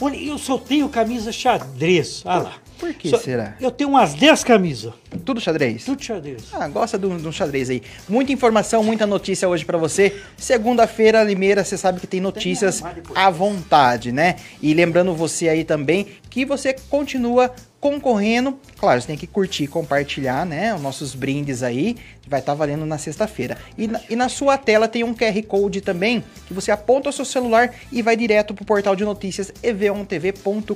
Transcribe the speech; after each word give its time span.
Olha, 0.00 0.16
eu 0.16 0.38
só 0.38 0.56
tenho 0.56 0.88
camisa 0.88 1.32
xadrez. 1.32 2.22
Ah 2.24 2.38
lá. 2.38 2.52
Por 2.78 2.92
que 2.94 3.08
Só- 3.10 3.18
será? 3.18 3.56
Eu 3.60 3.70
tenho 3.70 3.90
umas 3.90 4.14
10 4.14 4.42
camisas. 4.44 4.92
Tudo 5.24 5.40
xadrez? 5.40 5.84
Tudo 5.84 6.02
xadrez. 6.02 6.44
Ah, 6.52 6.66
gosta 6.68 6.98
de 6.98 7.06
um 7.06 7.32
xadrez 7.32 7.70
aí. 7.70 7.82
Muita 8.08 8.32
informação, 8.32 8.82
muita 8.82 9.06
notícia 9.06 9.48
hoje 9.48 9.64
pra 9.64 9.78
você. 9.78 10.14
Segunda-feira, 10.36 11.22
Limeira, 11.22 11.64
você 11.64 11.78
sabe 11.78 12.00
que 12.00 12.06
tem 12.06 12.20
notícias 12.20 12.82
à 13.14 13.30
vontade, 13.30 14.12
né? 14.12 14.36
E 14.60 14.74
lembrando 14.74 15.14
você 15.14 15.48
aí 15.48 15.64
também 15.64 16.06
que 16.28 16.44
você 16.44 16.74
continua 16.90 17.50
concorrendo. 17.84 18.58
Claro, 18.78 18.98
você 18.98 19.08
tem 19.08 19.16
que 19.16 19.26
curtir, 19.26 19.66
compartilhar, 19.66 20.46
né? 20.46 20.74
Os 20.74 20.80
nossos 20.80 21.14
brindes 21.14 21.62
aí. 21.62 21.98
Vai 22.26 22.40
estar 22.40 22.54
valendo 22.54 22.86
na 22.86 22.96
sexta-feira. 22.96 23.58
E, 23.76 23.90
e 24.08 24.16
na 24.16 24.30
sua 24.30 24.56
tela 24.56 24.88
tem 24.88 25.04
um 25.04 25.12
QR 25.12 25.42
Code 25.46 25.82
também, 25.82 26.24
que 26.46 26.54
você 26.54 26.70
aponta 26.70 27.10
o 27.10 27.12
seu 27.12 27.26
celular 27.26 27.74
e 27.92 28.00
vai 28.00 28.16
direto 28.16 28.54
pro 28.54 28.64
portal 28.64 28.96
de 28.96 29.04
notícias 29.04 29.52
evontv.com.br, 29.62 30.74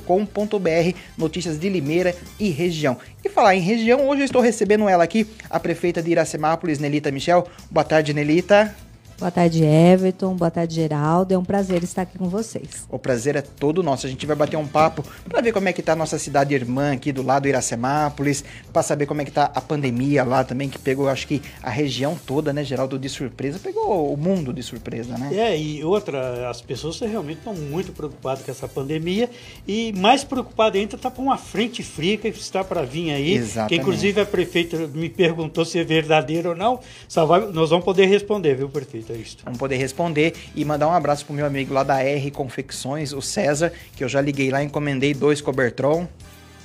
notícias 1.17 1.59
de 1.59 1.71
Limeira 1.71 2.15
e 2.39 2.51
região. 2.51 2.99
E 3.25 3.31
falar 3.31 3.57
em 3.57 3.61
região, 3.61 4.07
hoje 4.07 4.21
eu 4.21 4.27
estou 4.27 4.43
recebendo 4.43 4.87
ela 4.87 5.03
aqui, 5.03 5.27
a 5.49 5.59
prefeita 5.59 6.03
de 6.03 6.11
Iracemápolis, 6.11 6.79
Nelita 6.79 7.11
Michel. 7.11 7.49
Boa 7.71 7.85
tarde, 7.85 8.13
Nelita. 8.13 8.88
Boa 9.19 9.33
tarde, 9.33 9.65
Everton. 9.65 10.37
Boa 10.37 10.49
tarde, 10.49 10.77
Geraldo. 10.77 11.35
É 11.35 11.39
um 11.39 11.43
prazer 11.45 11.83
estar 11.83 12.03
aqui 12.03 12.17
com 12.17 12.29
vocês. 12.29 12.87
O 12.89 13.01
prazer 13.01 13.35
é 13.35 13.43
todo 13.43 13.83
nosso. 13.83 14.07
A 14.07 14.09
gente 14.09 14.25
vai 14.25 14.37
bater 14.37 14.57
um 14.57 14.67
papo 14.67 15.03
para 15.29 15.41
ver 15.43 15.51
como 15.51 15.69
é 15.69 15.73
que 15.73 15.83
tá 15.83 15.95
a 15.95 15.97
nossa 15.97 16.21
cidade 16.21 16.55
irmã 16.55 16.93
aqui 16.93 17.11
do 17.11 17.21
lado 17.25 17.49
Iracemápolis, 17.49 18.45
para 18.73 18.81
saber 18.81 19.07
como 19.07 19.21
é 19.21 19.25
que 19.25 19.33
tá 19.33 19.51
a 19.53 19.61
pandemia 19.61 20.23
lá 20.23 20.45
também, 20.45 20.69
que 20.69 20.79
pegou, 20.79 21.09
acho 21.09 21.27
que 21.27 21.43
a 21.61 21.69
região 21.69 22.17
toda, 22.27 22.53
né, 22.53 22.63
Geraldo, 22.63 22.97
de 22.97 23.09
surpresa. 23.09 23.59
Pegou 23.59 24.13
o 24.13 24.17
mundo 24.17 24.53
de 24.53 24.63
surpresa, 24.63 25.19
né? 25.19 25.31
É, 25.35 25.59
e 25.59 25.83
outra, 25.83 26.49
as 26.49 26.61
pessoas 26.63 27.01
realmente 27.01 27.39
estão 27.39 27.55
muito 27.55 27.91
preocupadas 27.91 28.45
com 28.45 28.53
essa 28.53 28.69
pandemia 28.69 29.29
e 29.67 29.93
mais 29.95 30.23
preocupada 30.23 30.79
ainda 30.79 30.95
está 30.95 31.11
com 31.11 31.23
uma 31.23 31.37
frente 31.39 31.83
fria 31.83 32.17
que 32.17 32.29
está 32.29 32.63
para 32.63 32.83
vir 32.83 33.11
aí. 33.11 33.33
Exatamente. 33.35 33.69
Que 33.71 33.81
inclusive 33.81 34.21
a 34.21 34.27
prefeita 34.27 34.77
me 34.95 35.09
perguntou 35.09 35.65
se 35.65 35.77
é 35.77 35.83
verdadeiro 35.83 36.51
ou 36.51 36.55
não. 36.57 36.79
Só 37.09 37.27
vai- 37.27 37.49
nós 37.51 37.71
vamos 37.71 37.85
poder 37.85 38.07
responder, 38.07 38.55
viu, 38.55 38.69
prefeito? 38.69 39.08
Isso. 39.13 39.39
Vamos 39.45 39.59
poder 39.59 39.77
responder 39.77 40.35
e 40.55 40.65
mandar 40.65 40.89
um 40.89 40.93
abraço 40.93 41.25
pro 41.25 41.35
meu 41.35 41.47
amigo 41.47 41.73
lá 41.73 41.83
da 41.83 42.03
R 42.03 42.31
Confecções, 42.31 43.13
o 43.13 43.23
César, 43.23 43.73
que 43.97 44.05
eu 44.05 44.09
já 44.09 44.21
liguei 44.21 44.51
lá, 44.51 44.63
encomendei 44.63 45.15
dois 45.15 45.41
Cobertron, 45.41 46.07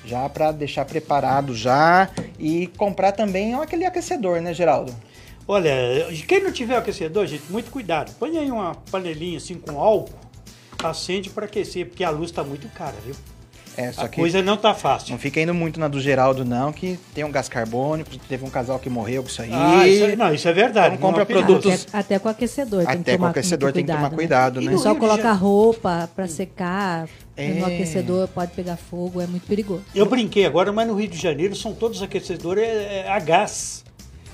já 0.06 0.28
para 0.28 0.52
deixar 0.52 0.86
preparado 0.86 1.56
já 1.56 2.10
e 2.38 2.68
comprar 2.78 3.14
também 3.14 3.54
aquele 3.56 3.86
aquecedor, 3.86 4.42
né, 4.42 4.54
Geraldo? 4.54 4.94
Olha, 5.48 5.72
quem 6.28 6.42
não 6.42 6.52
tiver 6.52 6.78
aquecedor, 6.78 7.28
gente, 7.28 7.44
muito 7.50 7.70
cuidado. 7.70 8.14
Põe 8.18 8.38
aí 8.38 8.50
uma 8.50 8.76
panelinha 8.92 9.38
assim 9.38 9.56
com 9.56 9.80
álcool, 9.80 10.14
acende 10.82 11.30
para 11.30 11.46
aquecer, 11.46 11.88
porque 11.88 12.04
a 12.04 12.10
luz 12.10 12.30
está 12.30 12.44
muito 12.44 12.68
cara, 12.70 12.96
viu? 13.06 13.16
É, 13.76 13.92
só 13.92 14.02
a 14.02 14.08
que 14.08 14.18
coisa 14.22 14.42
não 14.42 14.56
tá 14.58 14.74
fácil. 14.74 15.12
não 15.12 15.18
fica 15.20 15.42
indo 15.42 15.54
muito 15.54 15.80
na 15.80 15.88
do 15.88 16.00
Geraldo 16.00 16.46
não, 16.46 16.72
que 16.72 17.00
tem 17.14 17.24
um 17.24 17.32
gás 17.32 17.50
carbônico, 17.50 18.12
teve 18.30 18.46
um 18.46 18.50
casal 18.50 18.78
que 18.80 18.90
morreu 18.90 19.24
com 19.24 19.30
isso 19.30 19.42
aí. 19.42 19.50
Ah, 19.52 19.88
isso, 19.88 20.04
é- 20.06 20.16
não, 20.16 20.34
isso 20.34 20.48
é 20.48 20.54
verdade. 20.54 20.96
Então 20.96 21.10
compra 21.12 21.20
não 21.26 21.26
produtos- 21.44 21.86
Até, 21.90 21.98
até 21.98 22.20
com 22.20 22.30
aquecedor. 22.30 22.80
tem 22.86 22.88
que 22.88 23.02
Até 23.02 23.12
com 23.14 23.18
tomar 23.18 23.30
aquecedor 23.30 23.72
tem 23.72 23.86
que 23.86 23.92
tomar 23.92 24.10
né? 24.10 24.16
cuidado, 24.16 24.62
E 24.62 24.66
né? 24.66 24.72
no 24.72 24.76
O 24.76 24.78
pessoal 24.80 24.94
Rio 24.96 25.02
de 25.02 25.08
coloca 25.08 25.24
Janeiro- 25.24 25.46
roupa 25.46 26.10
para 26.16 26.28
secar 26.28 27.08
É. 27.36 27.48
no 27.54 27.66
aquecedor, 27.66 28.28
pode 28.28 28.52
pegar 28.52 28.78
fogo, 28.78 29.20
é 29.22 29.28
muito 29.28 29.48
perigoso. 29.48 29.84
Eu 29.96 30.06
brinquei 30.06 30.46
agora, 30.46 30.72
mas 30.72 30.88
no 30.88 30.94
Rio 30.96 31.08
de 31.08 31.18
Janeiro 31.18 31.56
são 31.56 31.74
todos 31.74 32.02
aquecedores 32.04 32.64
é, 32.64 33.04
é 33.06 33.10
a 33.10 33.20
gás. 33.20 33.84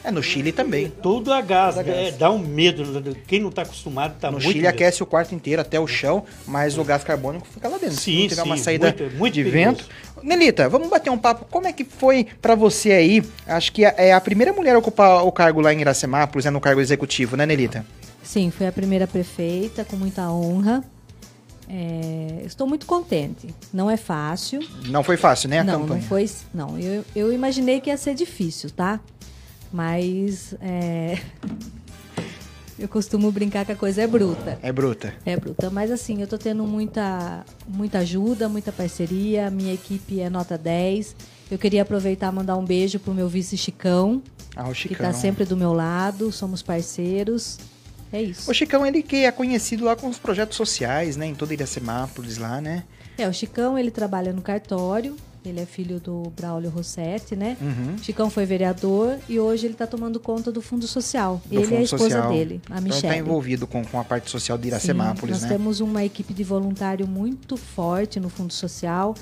É, 0.04 0.12
no 0.12 0.24
Chile 0.24 0.52
também. 0.52 0.90
Tudo 1.02 1.34
a 1.34 1.42
gás. 1.42 1.76
Tudo 1.76 1.82
a 1.82 1.84
gás. 1.94 2.08
é, 2.08 2.12
dá 2.12 2.32
um 2.32 2.40
medo. 2.40 3.16
Quem 3.28 3.40
não 3.40 3.50
está 3.50 3.64
acostumado 3.64 4.18
tá 4.20 4.28
No 4.28 4.34
muito 4.38 4.48
Chile 4.48 4.62
medo. 4.62 4.70
aquece 4.74 5.04
o 5.04 5.06
quarto 5.06 5.36
inteiro 5.36 5.62
até 5.62 5.80
o 5.80 5.86
chão, 5.88 6.24
mas 6.48 6.78
o 6.78 6.84
gás 6.84 7.04
carbônico 7.04 7.46
fica 7.48 7.68
lá 7.68 7.78
dentro. 7.78 7.96
Sim, 7.98 8.22
não 8.22 8.28
tiver 8.30 8.44
uma 8.44 8.58
sim, 8.58 8.64
saída 8.64 8.96
muito- 8.98 9.16
muito 9.18 9.34
de 9.34 9.44
perigoso. 9.44 9.78
vento. 9.84 9.90
Nelita, 10.24 10.68
vamos 10.70 10.90
bater 10.90 11.10
um 11.10 11.18
papo. 11.18 11.46
Como 11.50 11.68
é 11.68 11.74
que 11.74 11.84
foi 11.84 12.26
pra 12.42 12.56
você 12.56 12.92
aí? 12.92 13.24
Acho 13.48 13.72
que 13.72 13.84
é 13.86 14.14
a 14.14 14.22
primeira 14.22 14.52
mulher 14.54 14.76
a 14.76 14.80
ocupar 14.80 15.26
o 15.26 15.32
cargo 15.32 15.62
lá 15.62 15.74
em 15.74 15.82
Iracemápolis, 15.82 16.46
é 16.46 16.50
no 16.50 16.60
cargo 16.62 16.82
executivo, 16.82 17.36
né, 17.38 17.46
Nelita? 17.46 17.86
Sim, 18.24 18.52
fui 18.52 18.68
a 18.68 18.72
primeira 18.72 19.08
prefeita, 19.08 19.84
com 19.86 19.96
muita 19.96 20.30
honra. 20.30 20.84
É, 21.68 22.42
estou 22.46 22.66
muito 22.68 22.86
contente. 22.86 23.54
Não 23.72 23.90
é 23.90 23.96
fácil. 23.98 24.60
Não 24.88 25.04
foi 25.04 25.18
fácil, 25.18 25.50
né, 25.50 25.60
a 25.60 25.64
não, 25.64 25.82
campanha? 25.82 26.02
não 26.02 26.08
foi. 26.08 26.30
Não, 26.54 26.80
eu, 26.80 27.06
eu 27.16 27.32
imaginei 27.32 27.80
que 27.80 27.90
ia 27.90 27.98
ser 27.98 28.16
difícil, 28.16 28.70
tá? 28.72 29.00
Mas 29.72 30.56
é, 30.62 31.20
eu 32.78 32.88
costumo 32.88 33.32
brincar 33.32 33.66
que 33.66 33.72
a 33.72 33.76
coisa 33.76 34.02
é 34.02 34.08
bruta. 34.08 34.58
É 34.62 34.72
bruta. 34.72 35.14
É 35.26 35.36
bruta, 35.38 35.70
mas 35.70 35.92
assim, 35.92 36.22
eu 36.22 36.28
tô 36.28 36.38
tendo 36.38 36.64
muita, 36.66 37.46
muita 37.68 38.00
ajuda, 38.00 38.48
muita 38.50 38.72
parceria. 38.72 39.50
Minha 39.50 39.74
equipe 39.74 40.20
é 40.20 40.30
nota 40.30 40.58
10. 40.58 41.16
Eu 41.52 41.58
queria 41.58 41.82
aproveitar 41.82 42.32
e 42.32 42.36
mandar 42.36 42.56
um 42.58 42.66
beijo 42.66 43.00
pro 43.00 43.14
meu 43.14 43.28
vice 43.28 43.58
Chicão, 43.58 44.22
Ah, 44.56 44.66
o 44.66 44.70
que 44.72 44.76
Chicão. 44.90 45.06
tá 45.06 45.14
sempre 45.14 45.46
do 45.46 45.58
meu 45.58 45.74
lado, 45.74 46.32
somos 46.32 46.62
parceiros. 46.62 47.58
É 48.12 48.22
isso. 48.22 48.50
O 48.50 48.54
Chicão, 48.54 48.86
ele 48.86 49.04
que 49.04 49.18
é 49.26 49.32
conhecido 49.32 49.86
lá 49.86 49.96
com 49.96 50.08
os 50.08 50.18
projetos 50.18 50.56
sociais, 50.58 51.16
né, 51.16 51.26
em 51.28 51.36
toda 51.36 51.54
Iracemápolis 51.54 52.38
lá, 52.38 52.60
né? 52.62 52.84
É, 53.18 53.28
o 53.28 53.34
Chicão, 53.34 53.78
ele 53.78 53.92
trabalha 53.92 54.32
no 54.34 54.42
cartório, 54.42 55.16
ele 55.46 55.60
é 55.60 55.66
filho 55.66 56.00
do 56.00 56.24
Braulio 56.36 56.70
Rossetti, 56.70 57.36
né? 57.36 57.56
Uhum. 57.62 57.98
Chicão 58.00 58.30
foi 58.30 58.46
vereador 58.46 59.18
e 59.28 59.40
hoje 59.40 59.66
ele 59.68 59.74
tá 59.74 59.88
tomando 59.88 60.20
conta 60.20 60.52
do 60.52 60.62
Fundo 60.62 60.86
Social. 60.88 61.42
Do 61.46 61.56
ele 61.56 61.62
e 61.62 61.66
a 61.66 61.70
Fundo 61.70 61.82
esposa 61.84 62.10
Social. 62.10 62.32
dele, 62.32 62.62
a 62.70 62.74
Então 62.74 62.82
Michelle. 62.84 63.08
tá 63.08 63.18
envolvido 63.18 63.66
com, 63.66 63.84
com 63.86 64.00
a 64.00 64.04
parte 64.04 64.30
social 64.30 64.58
de 64.58 64.64
Sim, 64.64 64.68
Iracemápolis, 64.70 65.36
nós 65.36 65.44
né? 65.44 65.50
temos 65.50 65.80
uma 65.80 66.04
equipe 66.04 66.34
de 66.34 66.44
voluntário 66.44 67.08
muito 67.08 67.56
forte 67.56 68.20
no 68.20 68.30
Fundo 68.30 68.52
Social. 68.54 69.16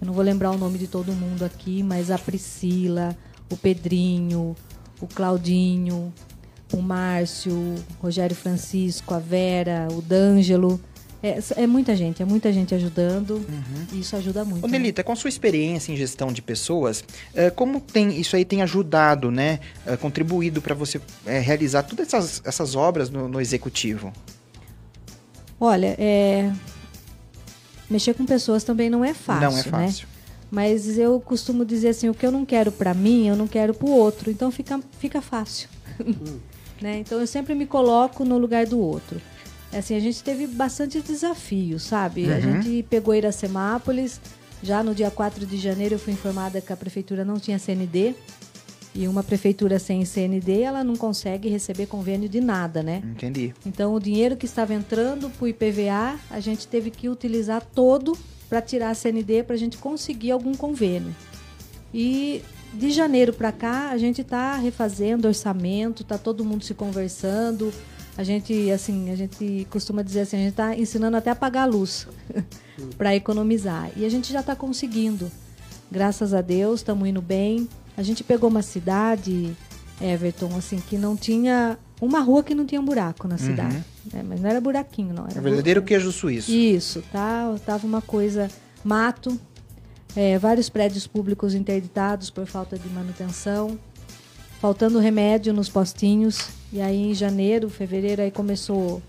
Eu 0.00 0.06
não 0.06 0.14
vou 0.14 0.22
lembrar 0.24 0.50
o 0.50 0.58
nome 0.58 0.78
de 0.78 0.86
todo 0.86 1.12
mundo 1.12 1.44
aqui, 1.44 1.82
mas 1.82 2.10
a 2.10 2.18
Priscila, 2.18 3.16
o 3.50 3.56
Pedrinho, 3.56 4.54
o 5.00 5.06
Claudinho, 5.06 6.12
o 6.72 6.80
Márcio, 6.82 7.52
o 7.52 7.76
Rogério 8.02 8.34
Francisco, 8.36 9.12
a 9.14 9.18
Vera, 9.18 9.88
o 9.92 10.00
D'Angelo. 10.00 10.80
É, 11.24 11.62
é 11.62 11.66
muita 11.66 11.96
gente, 11.96 12.22
é 12.22 12.26
muita 12.26 12.52
gente 12.52 12.74
ajudando. 12.74 13.42
E 13.90 14.00
isso 14.00 14.14
ajuda 14.14 14.44
muito. 14.44 14.62
Ô, 14.62 14.68
né? 14.68 14.78
Nelita, 14.78 15.02
com 15.02 15.10
a 15.10 15.16
sua 15.16 15.28
experiência 15.28 15.90
em 15.90 15.96
gestão 15.96 16.30
de 16.30 16.42
pessoas, 16.42 17.02
eh, 17.34 17.48
como 17.48 17.80
tem 17.80 18.20
isso 18.20 18.36
aí 18.36 18.44
tem 18.44 18.60
ajudado, 18.60 19.30
né, 19.30 19.58
eh, 19.86 19.96
contribuído 19.96 20.60
para 20.60 20.74
você 20.74 21.00
eh, 21.24 21.38
realizar 21.38 21.84
todas 21.84 22.08
essas, 22.08 22.42
essas 22.44 22.74
obras 22.74 23.08
no, 23.08 23.26
no 23.26 23.40
executivo? 23.40 24.12
Olha, 25.58 25.96
é... 25.98 26.52
mexer 27.88 28.12
com 28.12 28.26
pessoas 28.26 28.62
também 28.62 28.90
não 28.90 29.02
é 29.02 29.14
fácil, 29.14 29.50
Não 29.50 29.52
é 29.52 29.62
né? 29.62 29.62
fácil. 29.62 30.06
Mas 30.50 30.98
eu 30.98 31.18
costumo 31.20 31.64
dizer 31.64 31.88
assim, 31.88 32.10
o 32.10 32.14
que 32.14 32.26
eu 32.26 32.30
não 32.30 32.44
quero 32.44 32.70
pra 32.70 32.92
mim, 32.92 33.28
eu 33.28 33.34
não 33.34 33.48
quero 33.48 33.72
pro 33.72 33.88
outro. 33.88 34.30
Então 34.30 34.50
fica, 34.50 34.78
fica 34.98 35.22
fácil. 35.22 35.70
né? 36.82 36.98
Então 36.98 37.18
eu 37.18 37.26
sempre 37.26 37.54
me 37.54 37.64
coloco 37.64 38.26
no 38.26 38.36
lugar 38.36 38.66
do 38.66 38.78
outro. 38.78 39.18
Assim, 39.76 39.96
a 39.96 40.00
gente 40.00 40.22
teve 40.22 40.46
bastante 40.46 41.00
desafio, 41.00 41.78
sabe? 41.78 42.30
A 42.30 42.36
Uhum. 42.36 42.40
gente 42.62 42.82
pegou 42.88 43.14
Iracemápolis, 43.14 44.20
já 44.62 44.82
no 44.82 44.94
dia 44.94 45.10
4 45.10 45.44
de 45.44 45.56
janeiro 45.58 45.96
eu 45.96 45.98
fui 45.98 46.12
informada 46.12 46.60
que 46.60 46.72
a 46.72 46.76
prefeitura 46.76 47.24
não 47.24 47.38
tinha 47.38 47.58
CND. 47.58 48.14
E 48.96 49.08
uma 49.08 49.24
prefeitura 49.24 49.80
sem 49.80 50.04
CND, 50.04 50.60
ela 50.60 50.84
não 50.84 50.94
consegue 50.94 51.48
receber 51.48 51.86
convênio 51.86 52.28
de 52.28 52.40
nada, 52.40 52.80
né? 52.80 53.02
Entendi. 53.04 53.52
Então, 53.66 53.92
o 53.92 53.98
dinheiro 53.98 54.36
que 54.36 54.46
estava 54.46 54.72
entrando 54.72 55.28
para 55.30 55.44
o 55.44 55.48
IPVA, 55.48 56.16
a 56.30 56.38
gente 56.38 56.68
teve 56.68 56.92
que 56.92 57.08
utilizar 57.08 57.60
todo 57.74 58.16
para 58.48 58.62
tirar 58.62 58.90
a 58.90 58.94
CND 58.94 59.42
para 59.42 59.56
a 59.56 59.58
gente 59.58 59.76
conseguir 59.78 60.30
algum 60.30 60.54
convênio. 60.54 61.12
E 61.92 62.40
de 62.72 62.90
janeiro 62.92 63.32
para 63.32 63.50
cá, 63.50 63.90
a 63.90 63.98
gente 63.98 64.20
está 64.20 64.54
refazendo 64.56 65.26
orçamento, 65.26 66.02
está 66.02 66.16
todo 66.16 66.44
mundo 66.44 66.64
se 66.64 66.72
conversando. 66.72 67.72
A 68.16 68.22
gente, 68.22 68.70
assim, 68.70 69.10
a 69.10 69.16
gente 69.16 69.66
costuma 69.70 70.02
dizer 70.02 70.20
assim, 70.20 70.36
a 70.36 70.40
gente 70.40 70.50
está 70.50 70.76
ensinando 70.76 71.16
até 71.16 71.30
a 71.30 71.32
apagar 71.32 71.64
a 71.64 71.66
luz 71.66 72.06
para 72.96 73.14
economizar. 73.14 73.90
E 73.96 74.04
a 74.04 74.08
gente 74.08 74.32
já 74.32 74.40
está 74.40 74.54
conseguindo. 74.54 75.30
Graças 75.90 76.32
a 76.32 76.40
Deus, 76.40 76.80
estamos 76.80 77.08
indo 77.08 77.20
bem. 77.20 77.68
A 77.96 78.02
gente 78.02 78.22
pegou 78.22 78.48
uma 78.48 78.62
cidade, 78.62 79.56
Everton, 80.00 80.56
assim, 80.56 80.78
que 80.78 80.96
não 80.96 81.16
tinha 81.16 81.76
uma 82.00 82.20
rua 82.20 82.42
que 82.42 82.54
não 82.54 82.64
tinha 82.66 82.80
um 82.80 82.84
buraco 82.84 83.26
na 83.26 83.38
cidade. 83.38 83.82
Né? 84.12 84.22
Mas 84.26 84.40
não 84.40 84.50
era 84.50 84.60
buraquinho, 84.60 85.12
não. 85.14 85.24
Era 85.24 85.38
É 85.38 85.40
verdadeiro 85.40 85.80
buraco. 85.80 85.88
queijo 85.88 86.12
suíço. 86.12 86.50
Isso, 86.52 87.02
tá, 87.12 87.54
tava 87.66 87.86
uma 87.86 88.00
coisa 88.02 88.48
mato, 88.84 89.38
é, 90.14 90.38
vários 90.38 90.68
prédios 90.68 91.06
públicos 91.06 91.54
interditados 91.54 92.30
por 92.30 92.46
falta 92.46 92.78
de 92.78 92.88
manutenção, 92.88 93.78
faltando 94.60 94.98
remédio 94.98 95.52
nos 95.52 95.68
postinhos. 95.68 96.48
E 96.72 96.80
aí 96.80 97.10
em 97.10 97.14
janeiro, 97.14 97.68
fevereiro, 97.70 98.22
aí 98.22 98.30
começou 98.30 99.02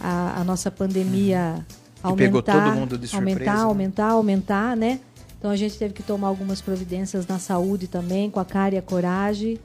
a, 0.00 0.40
a 0.40 0.44
nossa 0.44 0.70
pandemia 0.70 1.64
Que 2.02 2.14
pegou 2.14 2.40
aumentar, 2.40 2.64
todo 2.64 2.74
mundo 2.74 2.98
de 2.98 3.08
surpresa, 3.08 3.30
aumentar, 3.30 3.56
né? 3.56 3.62
aumentar, 3.62 4.10
aumentar, 4.10 4.76
né? 4.76 5.00
Então 5.38 5.50
a 5.50 5.56
gente 5.56 5.78
teve 5.78 5.94
que 5.94 6.02
tomar 6.02 6.28
algumas 6.28 6.60
providências 6.60 7.26
na 7.26 7.38
saúde 7.38 7.86
também, 7.86 8.30
com 8.30 8.40
a 8.40 8.44
cara 8.44 8.74
e 8.74 8.78
a 8.78 8.82
coragem. 8.82 9.58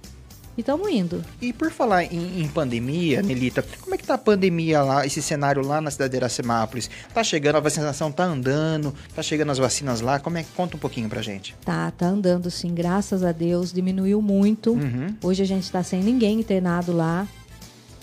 E 0.57 0.61
estamos 0.61 0.89
indo. 0.89 1.23
E 1.41 1.53
por 1.53 1.71
falar 1.71 2.03
em, 2.03 2.41
em 2.41 2.47
pandemia, 2.47 3.21
Nelita, 3.21 3.63
como 3.81 3.95
é 3.95 3.97
que 3.97 4.05
tá 4.05 4.15
a 4.15 4.17
pandemia 4.17 4.81
lá, 4.83 5.05
esse 5.05 5.21
cenário 5.21 5.65
lá 5.65 5.79
na 5.79 5.89
cidade 5.89 6.11
de 6.11 6.17
Iracemápolis? 6.17 6.89
Tá 7.13 7.23
chegando, 7.23 7.55
a 7.55 7.59
vacinação 7.61 8.11
tá 8.11 8.25
andando, 8.25 8.93
tá 9.15 9.23
chegando 9.23 9.51
as 9.51 9.57
vacinas 9.57 10.01
lá, 10.01 10.19
como 10.19 10.37
é 10.37 10.43
que 10.43 10.49
conta 10.51 10.75
um 10.75 10.79
pouquinho 10.79 11.07
pra 11.07 11.21
gente? 11.21 11.55
Tá, 11.63 11.89
tá 11.91 12.05
andando 12.07 12.51
sim, 12.51 12.73
graças 12.73 13.23
a 13.23 13.31
Deus, 13.31 13.71
diminuiu 13.71 14.21
muito. 14.21 14.73
Uhum. 14.73 15.15
Hoje 15.23 15.41
a 15.41 15.45
gente 15.45 15.63
está 15.63 15.81
sem 15.83 16.03
ninguém 16.03 16.39
internado 16.41 16.91
lá, 16.91 17.25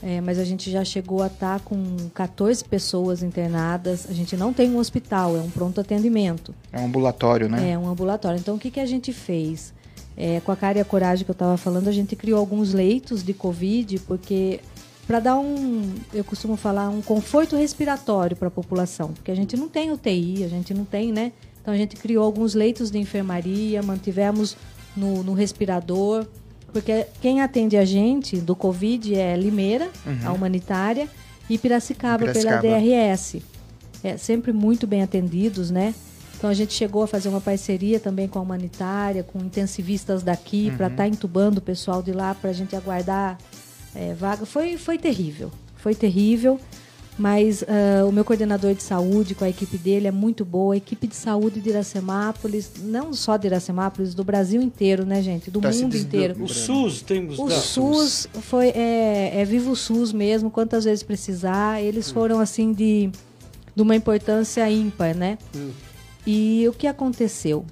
é, 0.03 0.21
mas 0.21 0.39
a 0.39 0.45
gente 0.45 0.71
já 0.71 0.85
chegou 0.85 1.23
a 1.23 1.27
estar 1.27 1.61
com 1.61 1.97
14 2.15 2.65
pessoas 2.65 3.23
internadas. 3.23 4.07
A 4.09 4.15
gente 4.15 4.37
não 4.37 4.53
tem 4.53 4.71
um 4.71 4.79
hospital, 4.79 5.37
é 5.37 5.41
um 5.41 5.51
pronto 5.51 5.81
atendimento, 5.81 6.55
É 6.73 6.81
um 6.81 6.87
ambulatório, 6.87 7.49
né? 7.49 7.73
é 7.73 7.79
um 7.79 7.89
ambulatório. 7.89 8.39
Então 8.39 8.55
o 8.55 8.59
que, 8.59 8.71
que 8.71 8.81
a 8.81 8.87
gente 8.87 9.13
fez? 9.13 9.77
É, 10.21 10.41
com 10.41 10.51
a 10.51 10.57
cara 10.57 10.79
e 10.79 10.81
a 10.81 10.85
coragem 10.85 11.25
que 11.25 11.31
eu 11.31 11.35
estava 11.35 11.57
falando, 11.57 11.87
a 11.87 11.93
gente 11.93 12.17
criou 12.17 12.41
alguns 12.41 12.75
leitos 12.75 13.23
de 13.23 13.33
Covid, 13.33 14.01
porque 14.01 14.59
para 15.07 15.21
dar 15.21 15.39
um, 15.39 15.95
eu 16.13 16.25
costumo 16.25 16.57
falar, 16.57 16.89
um 16.89 17.01
conforto 17.01 17.57
respiratório 17.57 18.37
para 18.37 18.49
a 18.49 18.51
população, 18.51 19.13
porque 19.13 19.31
a 19.31 19.35
gente 19.35 19.57
não 19.57 19.69
tem 19.69 19.93
UTI, 19.93 20.43
a 20.45 20.49
gente 20.49 20.75
não 20.75 20.85
tem, 20.85 21.13
né? 21.13 21.33
Então 21.63 21.73
a 21.73 21.77
gente 21.77 21.95
criou 21.95 22.25
alguns 22.25 22.53
leitos 22.53 22.91
de 22.91 22.99
enfermaria, 22.99 23.81
mantivemos 23.81 24.57
no, 24.97 25.23
no 25.23 25.35
respirador, 25.35 26.27
porque 26.73 27.07
quem 27.21 27.41
atende 27.41 27.77
a 27.77 27.85
gente 27.85 28.39
do 28.39 28.57
Covid 28.57 29.15
é 29.15 29.37
Limeira, 29.37 29.89
a 30.25 30.33
humanitária, 30.33 31.09
e 31.49 31.57
Piracicaba, 31.57 32.27
Piracicaba. 32.27 32.61
pela 32.61 32.79
DRS. 32.79 33.37
É, 34.03 34.17
sempre 34.17 34.53
muito 34.53 34.87
bem 34.87 35.03
atendidos, 35.03 35.71
né? 35.71 35.95
Então 36.39 36.49
a 36.49 36.55
gente 36.55 36.73
chegou 36.73 37.03
a 37.03 37.07
fazer 37.09 37.29
uma 37.29 37.41
parceria 37.41 37.99
também 37.99 38.29
com 38.29 38.39
a 38.39 38.43
humanitária, 38.43 39.25
com 39.25 39.41
intensivistas 39.41 40.23
daqui, 40.23 40.71
para 40.77 40.87
estar 40.87 41.09
entubando 41.09 41.59
o 41.59 41.61
pessoal 41.61 42.01
de 42.01 42.13
lá, 42.13 42.33
para 42.33 42.51
a 42.51 42.53
gente 42.53 42.77
aguardar 42.77 43.37
é, 43.93 44.15
vaga. 44.15 44.47
Foi, 44.47 44.77
foi 44.77 44.97
terrível, 44.99 45.51
foi 45.77 45.97
terrível. 45.97 46.61
Mas 47.19 47.65
ah, 47.65 48.07
o 48.07 48.13
meu 48.13 48.25
coordenador 48.25 48.73
de 48.75 48.83
saúde, 48.85 49.35
com 49.35 49.45
a 49.45 49.49
equipe 49.49 49.77
dele, 49.77 50.07
é 50.07 50.13
muito 50.13 50.45
boa. 50.45 50.75
A 50.75 50.77
equipe 50.77 51.09
de 51.09 51.17
saúde 51.17 51.61
de 51.61 51.71
Iracemápolis, 51.71 52.71
não 52.81 53.13
só 53.13 53.37
de 53.37 53.49
Iracemápolis, 53.49 54.15
do 54.15 54.23
Brasil 54.23 54.63
inteiro, 54.63 55.05
né, 55.05 55.21
gente? 55.21 55.51
Do 55.51 55.61
Tá 55.61 55.73
mundo 55.73 55.97
inteiro. 55.97 56.41
O 56.41 56.47
SUS 56.47 57.03
temos 57.03 57.37
O 57.37 57.49
da- 57.49 57.57
SUS 57.57 58.29
foi 58.43 58.69
é, 58.69 59.33
é 59.41 59.45
vivo 59.45 59.73
o 59.73 59.77
SUS 59.77 60.13
mesmo, 60.13 60.49
quantas 60.49 60.85
vezes 60.85 61.03
precisar. 61.03 61.83
Eles 61.83 62.09
foram 62.09 62.39
assim 62.39 62.73
de, 62.73 63.11
de 63.75 63.83
uma 63.83 63.97
importância 63.97 64.71
ímpar, 64.71 65.13
né? 65.17 65.37
E 66.31 66.69
o 66.69 66.75
que 66.75 66.87
aconteceu? 66.87 67.65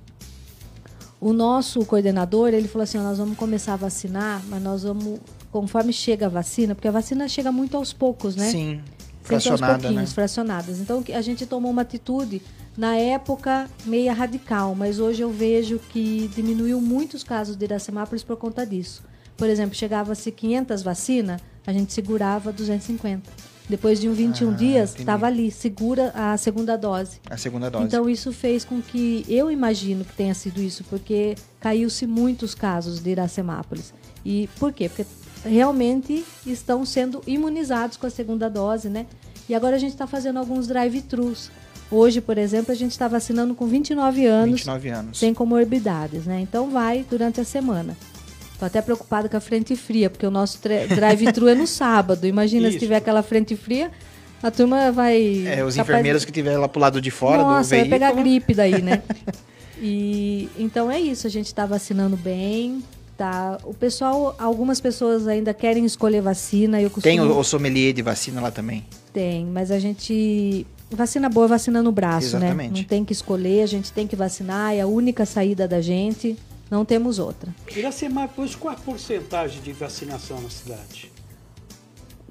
O 1.21 1.35
nosso 1.35 1.85
coordenador, 1.85 2.55
ele 2.55 2.67
falou 2.67 2.85
assim, 2.85 2.97
nós 2.97 3.19
vamos 3.19 3.37
começar 3.37 3.75
a 3.75 3.77
vacinar, 3.77 4.43
mas 4.49 4.63
nós 4.63 4.83
vamos, 4.83 5.21
conforme 5.53 5.93
chega 5.93 6.25
a 6.25 6.29
vacina, 6.31 6.75
porque 6.75 6.89
a 6.89 6.91
vacina 6.91 7.29
chega 7.29 7.53
muito 7.53 7.77
aos 7.77 7.93
poucos, 7.93 8.35
né? 8.35 8.51
Sim, 8.51 8.81
fracionada, 9.23 9.75
né? 9.75 9.79
pouquinhos, 9.81 10.13
fracionadas. 10.15 10.81
Então 10.81 11.05
a 11.13 11.21
gente 11.21 11.45
tomou 11.45 11.71
uma 11.71 11.83
atitude 11.83 12.41
na 12.79 12.97
época 12.97 13.69
meia 13.85 14.15
radical, 14.15 14.75
mas 14.75 14.99
hoje 14.99 15.21
eu 15.21 15.31
vejo 15.31 15.79
que 15.91 16.31
diminuiu 16.35 16.81
muitos 16.81 17.23
casos 17.23 17.57
de 17.57 17.65
Iracemápolis 17.67 18.23
por 18.25 18.39
conta 18.39 18.65
disso. 18.65 19.03
Por 19.37 19.51
exemplo, 19.51 19.75
chegava-se 19.75 20.33
500 20.33 20.83
vacinas, 20.83 21.43
a 21.67 21.75
gente 21.75 21.93
segurava 21.93 22.51
250. 22.51 23.31
Depois 23.69 24.01
de 24.01 24.09
um 24.09 24.13
21 24.13 24.51
Ah, 24.51 24.53
dias, 24.55 24.95
estava 24.97 25.27
ali, 25.27 25.51
segura 25.51 26.13
a 26.15 26.37
segunda 26.37 26.77
dose. 26.77 27.19
A 27.29 27.37
segunda 27.37 27.69
dose. 27.69 27.85
Então 27.85 28.09
isso 28.09 28.33
fez 28.33 28.65
com 28.65 28.81
que 28.81 29.25
eu 29.29 29.51
imagino 29.51 30.05
que 30.05 30.13
tenha 30.13 30.35
sido 30.35 30.63
isso, 30.63 30.85
porque 30.85 31.35
caiu-se 31.59 32.07
muitos 32.07 32.55
casos 32.55 33.01
de 33.01 33.11
Iracemápolis. 33.11 33.93
E 34.25 34.49
por 34.61 34.73
quê? 34.73 34.89
Porque 34.89 35.05
realmente 35.45 36.25
estão 36.47 36.85
sendo 36.85 37.21
imunizados 37.27 37.97
com 37.97 38.07
a 38.07 38.11
segunda 38.11 38.49
dose, 38.49 38.89
né? 38.89 39.07
E 39.49 39.55
agora 39.55 39.77
a 39.77 39.79
gente 39.79 39.93
está 39.93 40.07
fazendo 40.07 40.39
alguns 40.39 40.67
drive-thrus. 40.67 41.51
Hoje, 41.91 42.21
por 42.21 42.37
exemplo, 42.37 42.73
a 42.73 42.75
gente 42.75 42.91
está 42.93 43.07
vacinando 43.07 43.55
com 43.55 43.67
29 43.67 44.27
anos, 44.27 44.57
29 44.57 44.89
anos. 44.89 45.19
sem 45.19 45.33
comorbidades, 45.33 46.25
né? 46.27 46.41
Então 46.41 46.69
vai 46.71 47.05
durante 47.09 47.41
a 47.41 47.45
semana. 47.45 47.97
Tô 48.59 48.65
até 48.65 48.81
preocupada 48.81 49.29
com 49.29 49.37
a 49.37 49.41
frente 49.41 49.77
fria, 49.77 50.09
porque 50.09 50.27
o 50.27 50.31
nosso 50.31 50.59
drive-thru 50.63 51.49
é 51.49 51.55
no 51.55 51.67
sábado. 51.67 52.27
Imagina 52.27 52.69
se 52.69 52.77
Isso. 52.77 52.79
tiver 52.85 52.97
aquela 52.97 53.23
frente 53.23 53.55
fria, 53.55 53.91
a 54.43 54.51
turma 54.51 54.91
vai. 54.91 55.45
É, 55.47 55.63
os 55.65 55.77
enfermeiros 55.77 56.23
de- 56.23 56.27
que 56.27 56.31
estiverem 56.33 56.59
lá 56.59 56.67
pro 56.69 56.81
lado 56.81 57.01
de 57.01 57.11
fora 57.11 57.43
nossa, 57.43 57.63
do 57.65 57.69
vai 57.71 57.79
veículo. 57.81 57.91
pegar 57.91 58.13
gripe 58.13 58.55
daí, 58.55 58.81
né? 58.81 59.03
e 59.81 60.49
então 60.59 60.91
é 60.91 60.99
isso, 61.01 61.27
a 61.27 61.31
gente 61.31 61.47
está 61.47 61.67
vacinando 61.67 62.17
bem, 62.17 62.83
tá? 63.17 63.59
O 63.65 63.75
pessoal, 63.75 64.35
algumas 64.39 64.81
pessoas 64.81 65.29
ainda 65.29 65.53
querem 65.53 65.85
escolher 65.85 66.23
vacina, 66.23 66.81
eu 66.81 66.89
costumo 66.89 67.03
Tem 67.15 67.21
o, 67.21 67.39
o 67.39 67.45
sommelier 67.45 67.93
de 67.93 68.01
vacina 68.03 68.41
lá 68.41 68.51
também. 68.51 68.85
tem, 69.13 69.45
mas 69.45 69.71
a 69.71 69.79
gente 69.79 70.67
vacina 70.91 71.29
boa, 71.29 71.45
é 71.47 71.49
vacina 71.51 71.83
no 71.83 71.93
braço, 71.93 72.39
né? 72.39 72.47
Exatamente. 72.47 72.81
Não 72.83 72.89
tem 72.89 73.05
que 73.05 73.13
escolher, 73.13 73.63
a 73.63 73.67
gente 73.67 73.93
tem 73.93 74.07
que 74.07 74.17
vacinar, 74.17 74.73
é 74.75 74.81
a 74.81 74.87
única 74.87 75.27
saída 75.27 75.67
da 75.69 75.81
gente, 75.81 76.37
não 76.71 76.85
temos 76.85 77.19
outra. 77.19 77.55
Iracemápolis, 77.75 78.55
qual 78.55 78.75
a 78.75 78.77
porcentagem 78.79 79.61
de 79.63 79.73
vacinação 79.73 80.41
na 80.41 80.51
cidade? 80.51 81.16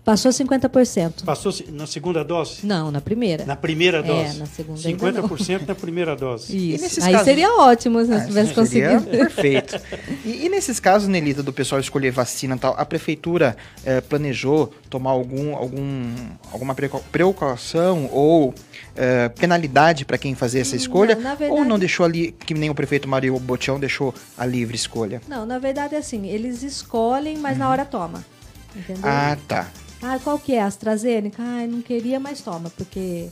Passou 0.06 0.30
50%. 0.32 1.24
Passou 1.26 1.52
na 1.72 1.88
segunda 1.88 2.24
dose? 2.24 2.64
Não, 2.64 2.92
na 2.92 3.02
primeira. 3.02 3.44
Na 3.44 3.56
primeira 3.56 3.98
É, 3.98 4.04
dose? 4.04 4.38
na 4.38 4.46
segunda 4.46 4.88
ainda 4.88 5.12
não. 5.14 5.28
50% 5.28 5.68
na 5.68 5.74
primeira 5.74 6.16
dose. 6.16 6.56
Isso. 6.56 7.04
Aí 7.04 7.12
casos- 7.12 7.26
seria 7.26 7.52
ótimo 7.58 8.04
se 8.06 8.12
nós 8.12 8.22
Ah, 8.22 8.26
tivéssemos 8.28 8.70
seria 8.70 9.00
conseguido. 9.00 9.10
Perfeito. 9.18 9.82
E, 10.24 10.46
e 10.46 10.50
nesses 10.50 10.80
casos, 10.80 11.08
Nelita, 11.08 11.42
do 11.42 11.52
pessoal 11.52 11.82
escolher 11.82 12.12
vacina 12.12 12.56
e 12.56 12.60
tal, 12.60 12.76
a 12.78 12.86
prefeitura 12.86 13.58
eh, 13.84 14.00
planejou 14.00 14.72
tomar 14.92 15.10
algum, 15.10 15.56
algum, 15.56 16.14
alguma 16.52 16.76
precau- 16.76 17.04
precaução 17.12 18.08
ou 18.14 18.54
eh, 18.96 19.30
penalidade 19.30 20.06
para 20.06 20.20
quem 20.20 20.36
fazer 20.36 20.60
essa 20.60 20.76
escolha? 20.76 21.16
na 21.16 21.32
Ou 21.32 21.36
verdade- 21.38 21.68
não 21.68 21.80
deixou 21.80 22.06
ali, 22.06 22.32
que 22.32 22.54
nem 22.54 22.70
o 22.70 22.76
prefeito 22.76 23.08
Mário 23.10 23.40
Botião 23.40 23.80
deixou 23.80 24.14
a 24.38 24.46
livre 24.46 24.76
escolha? 24.76 25.20
Não, 25.28 25.48
na 25.48 25.58
verdade 25.58 25.96
é 25.96 25.98
assim, 25.98 26.28
eles 26.28 26.62
escolhem, 26.62 27.40
mas 27.40 27.58
na 27.58 27.68
hora 27.68 27.84
toma. 27.84 28.24
Entendeu? 28.76 29.02
Uhum. 29.04 29.10
Ah, 29.10 29.38
tá. 29.48 29.68
Ah, 30.06 30.20
qual 30.24 30.38
que 30.40 30.54
é? 30.54 30.62
AstraZeneca? 30.62 31.42
Ai, 31.42 31.68
não 31.68 31.82
queria, 31.82 32.20
mas 32.20 32.42
toma, 32.42 32.70
porque 32.70 33.28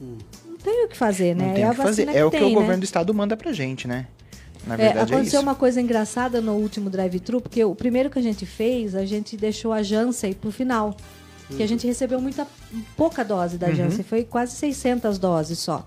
não 0.00 0.56
tem 0.62 0.84
o 0.84 0.88
que 0.88 0.96
fazer, 0.96 1.34
né? 1.36 1.46
Não 1.46 1.54
tem 1.54 1.62
é 1.62 1.66
o 1.66 1.70
a 1.70 1.74
que 1.74 1.76
fazer. 1.82 2.04
vacina 2.06 2.12
É 2.12 2.24
o 2.24 2.30
que 2.30 2.38
tem, 2.38 2.46
o 2.46 2.48
né? 2.50 2.54
governo 2.54 2.80
do 2.80 2.84
estado 2.84 3.14
manda 3.14 3.36
pra 3.36 3.52
gente, 3.52 3.86
né? 3.86 4.06
Na 4.66 4.74
É, 4.74 4.76
verdade 4.78 5.12
é, 5.12 5.14
aconteceu 5.16 5.38
isso. 5.40 5.48
uma 5.48 5.54
coisa 5.54 5.80
engraçada 5.80 6.40
no 6.40 6.54
último 6.54 6.90
drive-thru, 6.90 7.40
porque 7.40 7.64
o 7.64 7.74
primeiro 7.74 8.10
que 8.10 8.18
a 8.18 8.22
gente 8.22 8.44
fez, 8.44 8.94
a 8.96 9.04
gente 9.04 9.36
deixou 9.36 9.72
a 9.72 9.82
Janssen 9.82 10.32
pro 10.32 10.50
final. 10.50 10.96
Que 11.56 11.62
a 11.62 11.68
gente 11.68 11.86
recebeu 11.86 12.20
muita 12.20 12.44
pouca 12.96 13.24
dose 13.24 13.56
da 13.56 13.68
Uhum. 13.68 13.74
Janssen, 13.76 14.04
foi 14.04 14.24
quase 14.24 14.56
600 14.56 15.16
doses 15.16 15.60
só. 15.60 15.86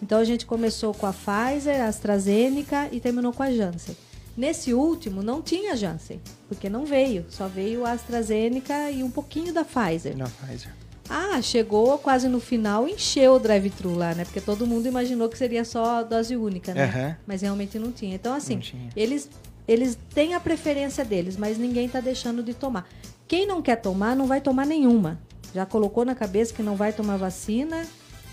Então 0.00 0.18
a 0.20 0.24
gente 0.24 0.46
começou 0.46 0.94
com 0.94 1.06
a 1.06 1.12
Pfizer, 1.12 1.80
a 1.82 1.86
AstraZeneca 1.88 2.88
e 2.92 3.00
terminou 3.00 3.32
com 3.32 3.42
a 3.42 3.50
Janssen. 3.50 3.96
Nesse 4.36 4.72
último 4.72 5.22
não 5.22 5.42
tinha 5.42 5.76
Janssen, 5.76 6.20
porque 6.48 6.68
não 6.68 6.86
veio, 6.86 7.26
só 7.28 7.46
veio 7.46 7.84
a 7.84 7.92
AstraZeneca 7.92 8.90
e 8.90 9.02
um 9.02 9.10
pouquinho 9.10 9.52
da 9.52 9.64
Pfizer. 9.64 10.16
Não, 10.16 10.26
Pfizer. 10.26 10.72
Ah, 11.08 11.42
chegou 11.42 11.98
quase 11.98 12.28
no 12.28 12.40
final, 12.40 12.88
encheu 12.88 13.34
o 13.34 13.38
drive-thru 13.38 13.94
lá, 13.94 14.14
né? 14.14 14.24
Porque 14.24 14.40
todo 14.40 14.66
mundo 14.66 14.86
imaginou 14.86 15.28
que 15.28 15.36
seria 15.36 15.64
só 15.64 16.02
dose 16.02 16.36
única, 16.36 16.72
né? 16.72 16.84
Aham. 16.84 17.16
Mas 17.26 17.42
realmente 17.42 17.78
não 17.78 17.92
tinha. 17.92 18.14
Então, 18.14 18.32
assim, 18.32 18.58
tinha. 18.58 18.88
eles 18.96 19.28
eles 19.66 19.96
têm 20.12 20.34
a 20.34 20.40
preferência 20.40 21.04
deles, 21.04 21.36
mas 21.36 21.58
ninguém 21.58 21.86
está 21.86 22.00
deixando 22.00 22.42
de 22.42 22.52
tomar. 22.52 22.88
Quem 23.28 23.46
não 23.46 23.62
quer 23.62 23.76
tomar, 23.76 24.16
não 24.16 24.26
vai 24.26 24.40
tomar 24.40 24.66
nenhuma. 24.66 25.20
Já 25.54 25.64
colocou 25.64 26.04
na 26.04 26.14
cabeça 26.14 26.52
que 26.52 26.62
não 26.62 26.76
vai 26.76 26.92
tomar 26.92 27.16
vacina, 27.16 27.86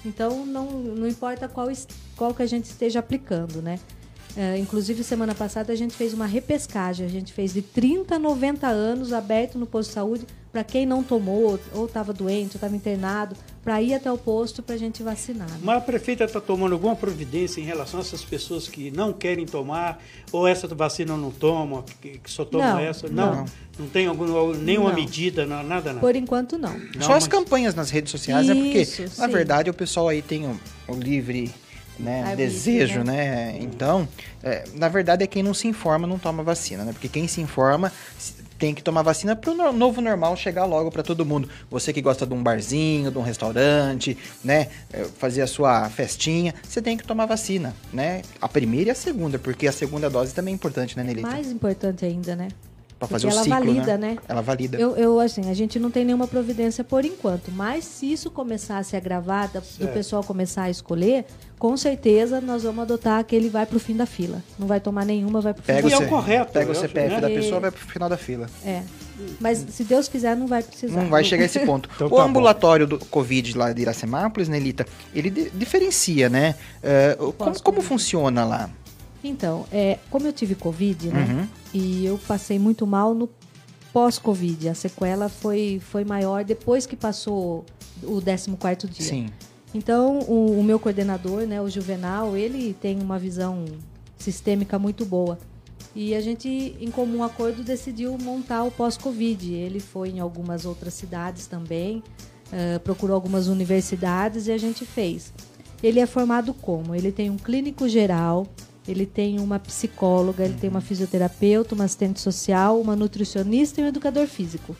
então 0.05 0.45
não, 0.45 0.65
não 0.65 1.07
importa 1.07 1.47
qual, 1.47 1.67
qual 2.15 2.33
que 2.33 2.41
a 2.41 2.47
gente 2.47 2.65
esteja 2.65 2.99
aplicando, 2.99 3.61
né? 3.61 3.79
É, 4.39 4.57
inclusive, 4.57 5.03
semana 5.03 5.35
passada 5.35 5.73
a 5.73 5.75
gente 5.75 5.93
fez 5.93 6.13
uma 6.13 6.25
repescagem. 6.25 7.05
A 7.05 7.09
gente 7.09 7.33
fez 7.33 7.51
de 7.51 7.61
30 7.61 8.15
a 8.15 8.19
90 8.19 8.67
anos 8.67 9.11
aberto 9.11 9.59
no 9.59 9.65
posto 9.65 9.89
de 9.89 9.95
saúde 9.95 10.25
para 10.49 10.63
quem 10.63 10.85
não 10.85 11.03
tomou, 11.03 11.59
ou 11.73 11.85
estava 11.85 12.13
doente, 12.13 12.51
ou 12.51 12.55
estava 12.55 12.73
internado, 12.73 13.35
para 13.61 13.81
ir 13.81 13.93
até 13.93 14.09
o 14.09 14.17
posto 14.17 14.63
para 14.63 14.75
a 14.75 14.77
gente 14.77 15.03
vacinar. 15.03 15.49
Né? 15.49 15.59
Mas 15.61 15.77
a 15.77 15.81
prefeita 15.81 16.23
está 16.23 16.39
tomando 16.39 16.71
alguma 16.71 16.95
providência 16.95 17.59
em 17.59 17.65
relação 17.65 17.99
a 17.99 18.01
essas 18.01 18.23
pessoas 18.23 18.69
que 18.69 18.89
não 18.89 19.11
querem 19.11 19.45
tomar, 19.45 20.01
ou 20.31 20.47
essa 20.47 20.69
vacina 20.69 21.17
não 21.17 21.31
toma, 21.31 21.83
que, 22.01 22.21
só 22.25 22.45
tomam 22.45 22.75
não, 22.75 22.79
essa? 22.79 23.09
Não, 23.09 23.35
não, 23.35 23.45
não 23.77 23.89
tem 23.89 24.07
algum, 24.07 24.53
nenhuma 24.53 24.89
não. 24.89 24.95
medida, 24.95 25.45
não, 25.45 25.61
nada, 25.63 25.89
nada? 25.89 25.99
Por 25.99 26.15
enquanto, 26.15 26.57
não. 26.57 26.79
Só 27.01 27.11
as 27.11 27.27
campanhas 27.27 27.75
nas 27.75 27.89
redes 27.89 28.09
sociais, 28.09 28.47
Isso, 28.47 28.55
né? 28.55 28.63
Porque, 28.63 28.85
sim. 28.85 29.05
na 29.17 29.27
verdade, 29.27 29.69
o 29.69 29.73
pessoal 29.73 30.07
aí 30.07 30.21
tem 30.21 30.47
o, 30.47 30.57
o 30.87 30.95
livre 30.95 31.53
né, 31.99 32.35
desejo, 32.35 33.03
né? 33.03 33.51
né? 33.53 33.57
Então, 33.61 34.07
é, 34.43 34.63
na 34.75 34.87
verdade 34.87 35.23
é 35.23 35.27
quem 35.27 35.43
não 35.43 35.53
se 35.53 35.67
informa 35.67 36.07
não 36.07 36.17
toma 36.17 36.41
vacina, 36.43 36.83
né? 36.83 36.93
Porque 36.93 37.09
quem 37.09 37.27
se 37.27 37.41
informa 37.41 37.91
tem 38.59 38.75
que 38.75 38.83
tomar 38.83 39.01
vacina 39.01 39.35
para 39.35 39.51
o 39.51 39.71
novo 39.71 40.01
normal 40.01 40.35
chegar 40.35 40.65
logo 40.65 40.91
para 40.91 41.01
todo 41.01 41.25
mundo. 41.25 41.49
Você 41.71 41.93
que 41.93 42.01
gosta 42.01 42.27
de 42.27 42.33
um 42.33 42.43
barzinho, 42.43 43.09
de 43.09 43.17
um 43.17 43.21
restaurante, 43.21 44.17
né, 44.43 44.67
é, 44.91 45.05
fazer 45.17 45.41
a 45.41 45.47
sua 45.47 45.89
festinha, 45.89 46.53
você 46.67 46.81
tem 46.81 46.97
que 46.97 47.05
tomar 47.05 47.25
vacina, 47.25 47.73
né? 47.93 48.21
A 48.41 48.49
primeira 48.49 48.89
e 48.89 48.91
a 48.91 48.95
segunda, 48.95 49.39
porque 49.39 49.65
a 49.65 49.71
segunda 49.71 50.09
dose 50.09 50.33
também 50.33 50.53
é 50.53 50.55
importante, 50.55 50.97
né, 50.97 51.03
Nelita? 51.03 51.27
Mais 51.27 51.49
importante 51.49 52.05
ainda, 52.05 52.35
né? 52.35 52.49
Para 52.99 53.07
fazer 53.07 53.27
o 53.27 53.29
ela 53.29 53.43
ciclo, 53.43 53.59
valida, 53.59 53.97
né? 53.97 54.09
né? 54.09 54.17
Ela 54.27 54.41
valida. 54.41 54.77
Eu, 54.77 54.97
eu, 54.97 55.19
assim, 55.21 55.49
a 55.49 55.53
gente 55.53 55.79
não 55.79 55.89
tem 55.89 56.03
nenhuma 56.03 56.27
providência 56.27 56.83
por 56.83 57.05
enquanto, 57.05 57.49
mas 57.49 57.85
se 57.85 58.11
isso 58.11 58.29
começar 58.29 58.77
a 58.77 58.83
se 58.83 58.97
agravar, 58.97 59.49
do 59.49 59.87
pessoal 59.87 60.21
começar 60.21 60.63
a 60.63 60.69
escolher, 60.69 61.23
com 61.57 61.77
certeza 61.77 62.41
nós 62.41 62.63
vamos 62.63 62.81
adotar 62.81 63.23
que 63.23 63.33
ele 63.33 63.49
vai 63.49 63.65
para 63.65 63.77
o 63.77 63.79
fim 63.79 63.95
da 63.95 64.05
fila. 64.05 64.43
Não 64.57 64.67
vai 64.67 64.81
tomar 64.81 65.05
nenhuma, 65.05 65.39
vai 65.39 65.53
para 65.53 65.61
o 65.61 65.63
fim 65.63 65.71
da 65.71 65.81
fila. 65.81 65.93
é 65.93 66.05
o 66.05 66.09
correto. 66.09 66.51
Pega 66.51 66.71
o 66.71 66.75
CPF 66.75 67.15
né? 67.15 67.21
da 67.21 67.29
pessoa, 67.29 67.61
vai 67.61 67.71
para 67.71 67.81
o 67.81 67.87
final 67.87 68.09
da 68.09 68.17
fila. 68.17 68.49
É. 68.65 68.83
Mas 69.39 69.65
se 69.69 69.83
Deus 69.85 70.09
quiser, 70.09 70.35
não 70.35 70.47
vai 70.47 70.61
precisar. 70.61 71.01
Não 71.01 71.09
vai 71.09 71.23
chegar 71.23 71.43
a 71.43 71.45
esse 71.45 71.59
ponto. 71.59 71.89
então, 71.95 72.07
o 72.07 72.09
tá 72.09 72.23
ambulatório 72.23 72.85
bom. 72.85 72.97
do 72.97 73.05
Covid 73.05 73.57
lá 73.57 73.71
de 73.71 73.81
Iracemápolis, 73.81 74.49
Nelita, 74.49 74.85
ele 75.13 75.29
diferencia, 75.29 76.29
né? 76.29 76.55
Uh, 77.19 77.33
como, 77.33 77.61
como 77.61 77.81
funciona 77.81 78.45
lá? 78.45 78.69
Então, 79.23 79.65
é, 79.71 79.99
como 80.09 80.25
eu 80.25 80.33
tive 80.33 80.55
Covid, 80.55 81.09
né? 81.09 81.27
Uhum. 81.29 81.47
E 81.73 82.05
eu 82.05 82.17
passei 82.17 82.57
muito 82.57 82.87
mal 82.87 83.13
no 83.13 83.29
pós-Covid. 83.91 84.69
A 84.69 84.73
sequela 84.73 85.29
foi, 85.29 85.81
foi 85.83 86.05
maior 86.05 86.43
depois 86.43 86.85
que 86.85 86.95
passou 86.95 87.65
o 88.03 88.21
14 88.21 88.87
dia. 88.87 89.05
Sim. 89.05 89.29
Então, 89.73 90.19
o, 90.19 90.59
o, 90.59 90.63
meu 90.63 90.79
coordenador, 90.79 91.45
né, 91.45 91.61
o 91.61 91.69
Juvenal, 91.69 92.35
ele 92.35 92.73
tem 92.73 92.99
uma 92.99 93.19
visão 93.19 93.65
sistêmica 94.17 94.79
muito 94.79 95.05
boa. 95.05 95.37
E 95.95 96.15
a 96.15 96.21
gente, 96.21 96.75
em 96.79 96.89
comum 96.89 97.23
acordo, 97.23 97.63
decidiu 97.63 98.17
montar 98.17 98.63
o 98.63 98.71
pós-Covid. 98.71 99.53
Ele 99.53 99.79
foi 99.79 100.09
em 100.09 100.19
algumas 100.19 100.65
outras 100.65 100.93
cidades 100.93 101.45
também, 101.45 102.03
uh, 102.47 102.79
procurou 102.79 103.15
algumas 103.15 103.47
universidades 103.47 104.47
e 104.47 104.51
a 104.51 104.57
gente 104.57 104.85
fez. 104.85 105.33
Ele 105.81 105.99
é 105.99 106.05
formado 106.05 106.53
como? 106.53 106.95
Ele 106.95 107.11
tem 107.11 107.29
um 107.29 107.37
clínico 107.37 107.87
geral, 107.87 108.47
ele 108.89 109.05
tem 109.05 109.39
uma 109.39 109.59
psicóloga, 109.59 110.43
ele 110.43 110.55
tem 110.55 110.69
uma 110.69 110.81
fisioterapeuta, 110.81 111.75
uma 111.75 111.83
assistente 111.83 112.19
social, 112.19 112.79
uma 112.79 112.95
nutricionista 112.95 113.79
e 113.79 113.83
um 113.83 113.87
educador 113.87 114.27
físico. 114.27 114.75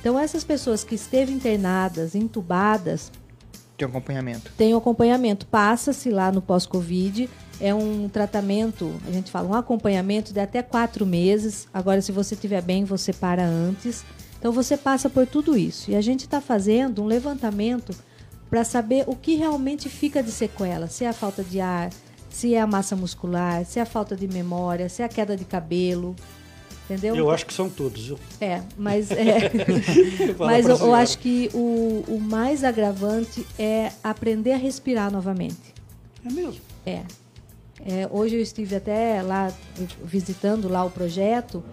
Então, 0.00 0.18
essas 0.18 0.44
pessoas 0.44 0.84
que 0.84 0.94
esteve 0.94 1.32
internadas, 1.32 2.14
entubadas. 2.14 3.10
Tem 3.76 3.86
acompanhamento. 3.86 4.52
Tem 4.56 4.74
acompanhamento. 4.74 5.46
Passa-se 5.46 6.10
lá 6.10 6.30
no 6.30 6.40
pós-Covid. 6.40 7.28
É 7.60 7.74
um 7.74 8.08
tratamento, 8.08 8.94
a 9.06 9.10
gente 9.10 9.30
fala, 9.30 9.48
um 9.48 9.54
acompanhamento 9.54 10.32
de 10.32 10.40
até 10.40 10.62
quatro 10.62 11.06
meses. 11.06 11.66
Agora, 11.72 12.00
se 12.00 12.12
você 12.12 12.34
estiver 12.34 12.62
bem, 12.62 12.84
você 12.84 13.12
para 13.12 13.44
antes. 13.44 14.04
Então, 14.38 14.52
você 14.52 14.76
passa 14.76 15.08
por 15.08 15.26
tudo 15.26 15.56
isso. 15.56 15.90
E 15.90 15.96
a 15.96 16.00
gente 16.00 16.20
está 16.20 16.40
fazendo 16.40 17.02
um 17.02 17.06
levantamento 17.06 17.92
para 18.48 18.62
saber 18.64 19.04
o 19.06 19.16
que 19.16 19.34
realmente 19.34 19.88
fica 19.88 20.22
de 20.22 20.30
sequela. 20.30 20.86
Se 20.86 21.04
é 21.04 21.08
a 21.08 21.12
falta 21.12 21.42
de 21.42 21.60
ar, 21.60 21.90
se 22.36 22.54
é 22.54 22.60
a 22.60 22.66
massa 22.66 22.94
muscular, 22.94 23.64
se 23.64 23.78
é 23.78 23.82
a 23.82 23.86
falta 23.86 24.14
de 24.14 24.28
memória, 24.28 24.90
se 24.90 25.00
é 25.00 25.06
a 25.06 25.08
queda 25.08 25.34
de 25.34 25.44
cabelo. 25.46 26.14
Entendeu? 26.84 27.16
Eu 27.16 27.30
acho 27.30 27.46
que 27.46 27.54
são 27.54 27.70
todos, 27.70 28.08
viu? 28.08 28.18
É, 28.38 28.60
mas, 28.76 29.08
é, 29.10 29.50
mas 30.38 30.68
eu, 30.68 30.76
eu, 30.76 30.94
acho 30.94 31.18
que 31.18 31.50
o, 31.54 32.04
o 32.06 32.20
mais 32.20 32.62
agravante 32.62 33.44
é 33.58 33.90
aprender 34.04 34.52
a 34.52 34.58
respirar 34.58 35.10
novamente. 35.10 35.74
É 36.26 36.30
mesmo? 36.30 36.60
É. 36.84 37.02
é. 37.80 38.06
Hoje 38.10 38.36
eu 38.36 38.42
estive 38.42 38.76
até 38.76 39.22
lá 39.22 39.50
visitando 40.04 40.68
lá 40.68 40.84
o 40.84 40.90
projeto. 40.90 41.64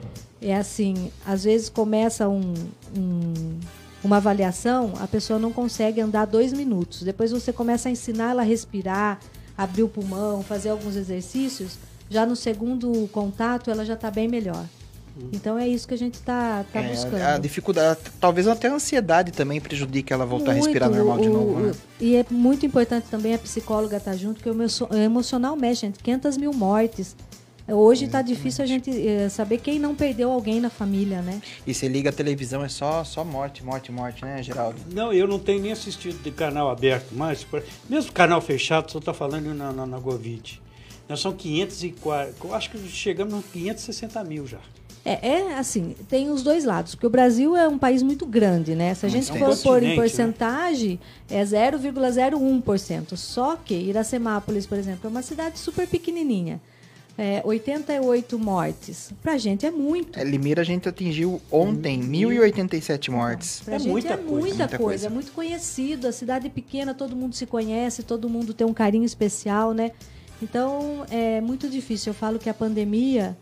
É 0.41 0.55
assim, 0.55 1.12
às 1.25 1.43
vezes 1.43 1.67
começa 1.67 2.29
um, 2.29 2.53
um, 2.98 3.60
uma 4.01 4.15
avaliação, 4.17 4.93
a 5.01 5.08
pessoa 5.08 5.38
não 5.38 5.51
consegue 5.51 6.00
andar 6.00 6.24
dois 6.24 6.53
minutos. 6.53 7.03
Depois 7.03 7.32
você 7.32 7.51
começa 7.51 7.89
a 7.89 7.91
ensinar 7.91 8.32
ela 8.32 8.43
a 8.43 8.46
respirar, 8.46 9.20
abrir 9.58 9.84
o 9.84 9.90
pulmão, 9.90 10.44
fazer 10.44 10.70
alguns 10.70 10.96
exercícios, 10.96 11.78
já 12.10 12.26
no 12.26 12.36
segundo 12.36 13.08
contato 13.12 13.70
ela 13.70 13.86
já 13.86 13.94
está 13.94 14.10
bem 14.12 14.28
melhor. 14.28 14.66
Então 15.32 15.60
é 15.60 15.68
isso 15.68 15.88
que 15.88 15.94
a 15.94 15.98
gente 15.98 16.16
está 16.16 16.66
tá, 16.74 16.82
é, 16.82 16.90
buscando. 16.90 17.22
A 17.22 17.38
dificuldade, 17.38 18.00
talvez 18.20 18.48
até 18.48 18.68
a 18.68 18.74
ansiedade 18.74 19.32
também 19.32 19.62
prejudique 19.62 20.12
ela 20.12 20.26
voltar 20.26 20.54
muito, 20.54 20.64
a 20.64 20.66
respirar 20.66 20.90
normal 20.90 21.20
de 21.20 21.30
novo. 21.30 21.60
Né? 21.60 21.72
E 22.00 22.16
é 22.16 22.26
muito 22.32 22.66
importante 22.66 23.06
também 23.12 23.36
a 23.36 23.38
psicóloga 23.38 23.98
estar 23.98 24.12
tá 24.12 24.18
junto, 24.18 24.42
porque 24.42 24.50
o 24.50 24.98
emocional 24.98 25.56
mexe, 25.56 25.82
gente. 25.82 26.00
500 26.00 26.38
mil 26.38 26.52
mortes. 26.52 27.16
Hoje 27.65 28.05
está 28.05 28.22
difícil 28.22 28.62
a 28.62 28.67
gente 28.67 28.89
eh, 28.91 29.29
saber 29.29 29.58
quem 29.58 29.79
não 29.79 29.96
perdeu 29.96 30.29
alguém 30.29 30.60
na 30.60 30.70
família, 30.70 31.22
né? 31.22 31.41
E 31.65 31.74
você 31.74 31.88
liga 31.88 32.10
a 32.10 32.13
televisão, 32.13 32.62
é 32.62 32.67
só, 32.67 33.05
só 33.05 33.24
morte, 33.24 33.63
morte, 33.63 33.89
morte, 33.89 34.25
né, 34.25 34.43
Geraldo? 34.43 34.77
Não, 34.91 35.13
eu 35.13 35.25
não 35.25 35.39
tenho 35.39 35.62
nem 35.62 35.72
assistido 35.72 36.22
de 36.22 36.29
canal 36.29 36.70
aberto 36.70 37.15
mais. 37.15 37.48
Mesmo 37.89 38.12
canal 38.12 38.41
fechado, 38.41 38.91
só 38.91 39.00
está 39.00 39.13
falando 39.13 39.53
na, 39.53 39.72
na, 39.72 39.86
na 39.86 40.01
Covid. 40.01 40.62
Nós 41.08 41.22
são 41.22 41.32
540, 41.32 42.53
acho 42.53 42.70
que 42.70 42.77
chegamos 42.89 43.34
nos 43.34 43.46
560 43.46 44.24
mil 44.25 44.46
já. 44.46 44.60
É, 45.05 45.29
é, 45.29 45.58
assim, 45.58 45.96
tem 46.10 46.29
os 46.29 46.43
dois 46.43 46.65
lados, 46.65 46.96
porque 46.96 47.08
o 47.08 47.10
Brasil 47.10 47.55
é 47.55 47.67
um 47.67 47.77
país 47.77 48.01
muito 48.01 48.25
grande, 48.25 48.75
né? 48.75 48.93
Se 48.93 49.05
a 49.05 49.10
gente 49.10 49.27
for 49.38 49.55
pôr 49.58 49.84
em 49.84 49.89
né? 49.89 49.96
porcentagem, 49.96 51.00
né? 51.29 51.39
é 51.39 51.43
0,01%. 51.43 53.15
Só 53.15 53.55
que 53.55 53.74
Iracemápolis, 53.74 54.65
por 54.65 54.77
exemplo, 54.77 55.01
é 55.05 55.08
uma 55.08 55.22
cidade 55.22 55.60
super 55.60 55.88
pequenininha 55.88 56.60
é, 57.17 57.41
88 57.46 58.39
mortes. 58.39 59.12
Pra 59.22 59.38
gente 59.38 59.65
é 59.65 59.72
muito. 59.72 60.20
É, 60.20 60.24
Limeira 60.24 60.62
a 60.62 60.65
gente 60.65 60.89
atingiu 60.89 61.41
ontem 61.51 62.01
1.087 62.01 63.10
mortes. 63.10 63.62
Pra 63.62 63.75
é 63.75 63.79
gente 63.79 63.91
muita 63.91 64.13
é 64.13 64.17
coisa. 64.17 64.32
muita, 64.32 64.48
muita 64.48 64.67
coisa. 64.67 64.84
coisa. 64.84 65.08
É 65.08 65.10
muito 65.10 65.32
conhecido. 65.32 66.08
A 66.08 66.12
cidade 66.12 66.48
é 66.48 66.50
pequena, 66.50 66.93
todo 66.93 67.15
mundo 67.15 67.36
se 67.36 67.46
conhece, 67.46 68.01
todo 68.03 68.27
mundo 68.27 68.53
tem 68.53 68.65
um 68.65 68.74
carinho 68.74 69.05
especial, 69.05 69.74
né? 69.74 69.91
Então 70.41 71.05
é 71.10 71.39
muito 71.39 71.70
difícil. 71.70 72.12
Eu 72.12 72.15
falo 72.15 72.39
que 72.39 72.50
a 72.50 72.53
pandemia 72.53 73.38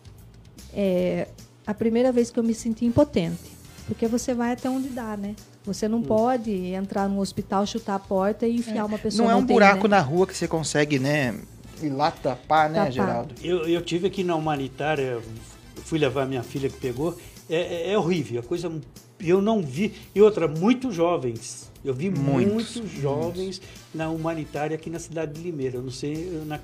é 0.74 1.28
a 1.66 1.74
primeira 1.74 2.12
vez 2.12 2.30
que 2.30 2.40
eu 2.40 2.44
me 2.44 2.54
senti 2.54 2.86
impotente. 2.86 3.62
Porque 3.88 4.08
você 4.08 4.34
vai 4.34 4.52
até 4.52 4.70
onde 4.70 4.90
dá, 4.90 5.18
né? 5.18 5.36
Você 5.66 5.88
não 5.88 6.00
hum. 6.00 6.04
pode 6.04 6.52
entrar 6.52 7.08
num 7.08 7.20
hospital, 7.20 7.66
chutar 7.66 7.96
a 7.96 8.00
porta 8.00 8.48
e 8.48 8.56
enfiar 8.58 8.80
é. 8.80 8.84
uma 8.84 8.98
pessoa 8.98 9.28
Não 9.28 9.32
é 9.32 9.36
um 9.36 9.46
buraco 9.46 9.88
né? 9.88 9.98
na 9.98 10.02
rua 10.02 10.28
que 10.28 10.36
você 10.36 10.48
consegue, 10.48 11.00
né? 11.00 11.36
E 11.82 11.90
lá 11.90 12.12
tapar, 12.12 12.70
né, 12.70 12.80
tapar. 12.80 12.92
Geraldo? 12.92 13.36
Eu, 13.44 13.68
eu 13.68 13.82
tive 13.82 14.08
aqui 14.08 14.24
na 14.24 14.36
humanitária, 14.36 15.22
fui 15.84 16.00
levar 16.00 16.26
minha 16.26 16.44
filha 16.44 16.70
que 16.70 16.78
pegou. 16.78 17.18
É, 17.50 17.56
é, 17.56 17.92
é, 17.92 17.98
horrível, 17.98 18.40
a 18.40 18.44
coisa. 18.44 18.72
Eu 19.20 19.42
não 19.42 19.62
vi. 19.62 19.94
E 20.16 20.22
outra, 20.22 20.48
muito 20.48 20.92
jovens. 20.92 21.70
Eu 21.84 21.94
vi 21.94 22.10
muitos, 22.12 22.54
muitos 22.54 22.92
jovens 22.92 23.60
muitos. 23.60 23.62
na 23.94 24.10
humanitária 24.10 24.76
aqui 24.76 24.90
na 24.90 25.00
cidade 25.00 25.34
de 25.34 25.42
Limeira. 25.42 25.78
Eu 25.78 25.82
não 25.82 25.92
sei, 25.92 26.42
na, 26.46 26.60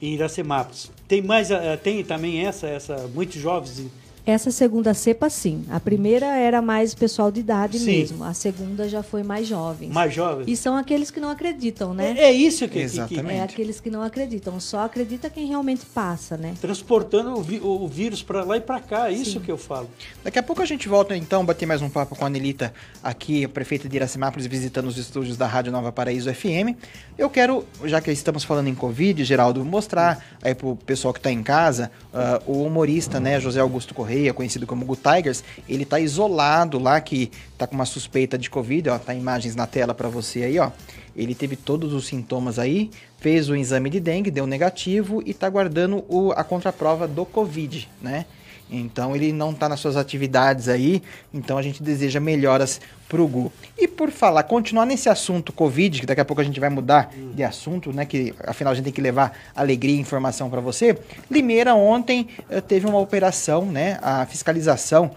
em 0.00 0.14
Iracemápolis. 0.14 0.90
Tem 1.06 1.20
mais, 1.20 1.48
tem 1.82 2.02
também 2.02 2.46
essa, 2.46 2.66
essa 2.66 3.08
muitos 3.14 3.40
jovens 3.40 3.90
Essa 4.26 4.50
segunda 4.50 4.94
cepa, 4.94 5.28
sim. 5.28 5.64
A 5.70 5.78
primeira 5.78 6.24
era 6.26 6.62
mais 6.62 6.94
pessoal 6.94 7.30
de 7.30 7.40
idade 7.40 7.78
Sim. 7.78 7.84
mesmo. 7.98 8.24
A 8.24 8.32
segunda 8.32 8.88
já 8.88 9.02
foi 9.02 9.22
mais 9.22 9.46
jovens. 9.46 9.92
Mais 9.92 10.14
jovem. 10.14 10.46
E 10.50 10.56
são 10.56 10.76
aqueles 10.78 11.10
que 11.10 11.20
não 11.20 11.28
acreditam, 11.28 11.92
né? 11.92 12.14
É, 12.16 12.24
é 12.24 12.32
isso 12.32 12.60
que, 12.66 12.68
que- 12.68 12.78
que, 12.78 12.84
Exatamente. 12.84 13.34
É 13.38 13.42
aqueles 13.42 13.80
que 13.80 13.90
não 13.90 14.02
acreditam. 14.02 14.58
Só 14.58 14.80
acredita 14.80 15.28
quem 15.28 15.46
realmente 15.46 15.84
passa, 15.84 16.38
né? 16.38 16.54
transportando 16.58 17.34
o, 17.38 17.42
vi- 17.42 17.60
o 17.62 17.86
vírus 17.86 18.22
para 18.22 18.42
lá 18.44 18.56
e 18.56 18.60
para 18.62 18.80
cá. 18.80 19.10
É 19.10 19.12
isso 19.12 19.40
que 19.40 19.50
eu 19.52 19.58
falo. 19.58 19.90
Daqui 20.22 20.38
a 20.38 20.42
pouco 20.42 20.62
a 20.62 20.66
gente 20.66 20.88
volta 20.88 21.14
então, 21.14 21.44
bater 21.44 21.66
mais 21.66 21.82
um 21.82 21.90
papo 21.90 22.16
com 22.16 22.24
a 22.24 22.28
Anelita 22.28 22.72
aqui, 23.02 23.44
a 23.44 23.48
prefeita 23.48 23.90
de 23.90 23.96
Iracemápolis, 23.96 24.46
visitando 24.46 24.86
os 24.86 24.96
estúdios 24.96 25.36
da 25.36 25.46
Rádio 25.46 25.70
Nova 25.70 25.92
Paraíso 25.92 26.32
FM. 26.32 26.74
Eu 27.18 27.28
quero, 27.28 27.62
já 27.84 28.00
que 28.00 28.10
estamos 28.10 28.42
falando 28.42 28.68
em 28.68 28.74
Covid, 28.74 29.22
Geraldo, 29.22 29.62
mostrar 29.66 30.24
aí 30.42 30.54
pro 30.54 30.74
pessoal 30.76 31.12
que 31.12 31.20
está 31.20 31.30
em 31.30 31.42
casa, 31.42 31.90
ah, 32.12 32.40
o 32.46 32.62
humorista, 32.62 33.20
né, 33.20 33.38
José 33.38 33.60
Augusto 33.60 33.92
Correia, 33.92 34.13
conhecido 34.34 34.66
como 34.66 34.84
Good 34.84 35.02
Tigers, 35.02 35.42
ele 35.68 35.84
tá 35.84 35.98
isolado 35.98 36.78
lá, 36.78 37.00
que 37.00 37.30
tá 37.58 37.66
com 37.66 37.74
uma 37.74 37.84
suspeita 37.84 38.38
de 38.38 38.48
Covid, 38.48 38.90
ó, 38.90 38.98
tá 38.98 39.14
imagens 39.14 39.56
na 39.56 39.66
tela 39.66 39.94
para 39.94 40.08
você 40.08 40.44
aí, 40.44 40.58
ó. 40.58 40.70
Ele 41.16 41.34
teve 41.34 41.56
todos 41.56 41.92
os 41.92 42.06
sintomas 42.06 42.58
aí, 42.58 42.90
fez 43.18 43.48
o 43.48 43.56
exame 43.56 43.88
de 43.88 44.00
dengue, 44.00 44.30
deu 44.30 44.46
negativo 44.46 45.22
e 45.24 45.32
tá 45.32 45.48
guardando 45.48 46.04
o, 46.08 46.32
a 46.32 46.42
contraprova 46.42 47.06
do 47.06 47.24
Covid, 47.24 47.88
né? 48.02 48.26
Então 48.70 49.14
ele 49.14 49.32
não 49.32 49.50
está 49.50 49.68
nas 49.68 49.80
suas 49.80 49.96
atividades 49.96 50.68
aí, 50.68 51.02
então 51.32 51.58
a 51.58 51.62
gente 51.62 51.82
deseja 51.82 52.18
melhoras 52.18 52.80
pro 53.08 53.26
Gu. 53.26 53.52
E 53.78 53.86
por 53.86 54.10
falar, 54.10 54.42
continuar 54.44 54.86
nesse 54.86 55.08
assunto 55.08 55.52
Covid, 55.52 56.00
que 56.00 56.06
daqui 56.06 56.20
a 56.20 56.24
pouco 56.24 56.40
a 56.40 56.44
gente 56.44 56.58
vai 56.58 56.70
mudar 56.70 57.12
de 57.34 57.44
assunto, 57.44 57.92
né? 57.92 58.04
Que 58.06 58.34
afinal 58.44 58.72
a 58.72 58.74
gente 58.74 58.84
tem 58.84 58.92
que 58.92 59.00
levar 59.00 59.36
alegria 59.54 59.94
e 59.94 60.00
informação 60.00 60.48
para 60.48 60.60
você. 60.60 60.98
Limeira 61.30 61.74
ontem 61.74 62.28
eh, 62.48 62.60
teve 62.60 62.86
uma 62.86 62.98
operação, 62.98 63.66
né? 63.66 63.98
A 64.02 64.26
fiscalização 64.26 65.10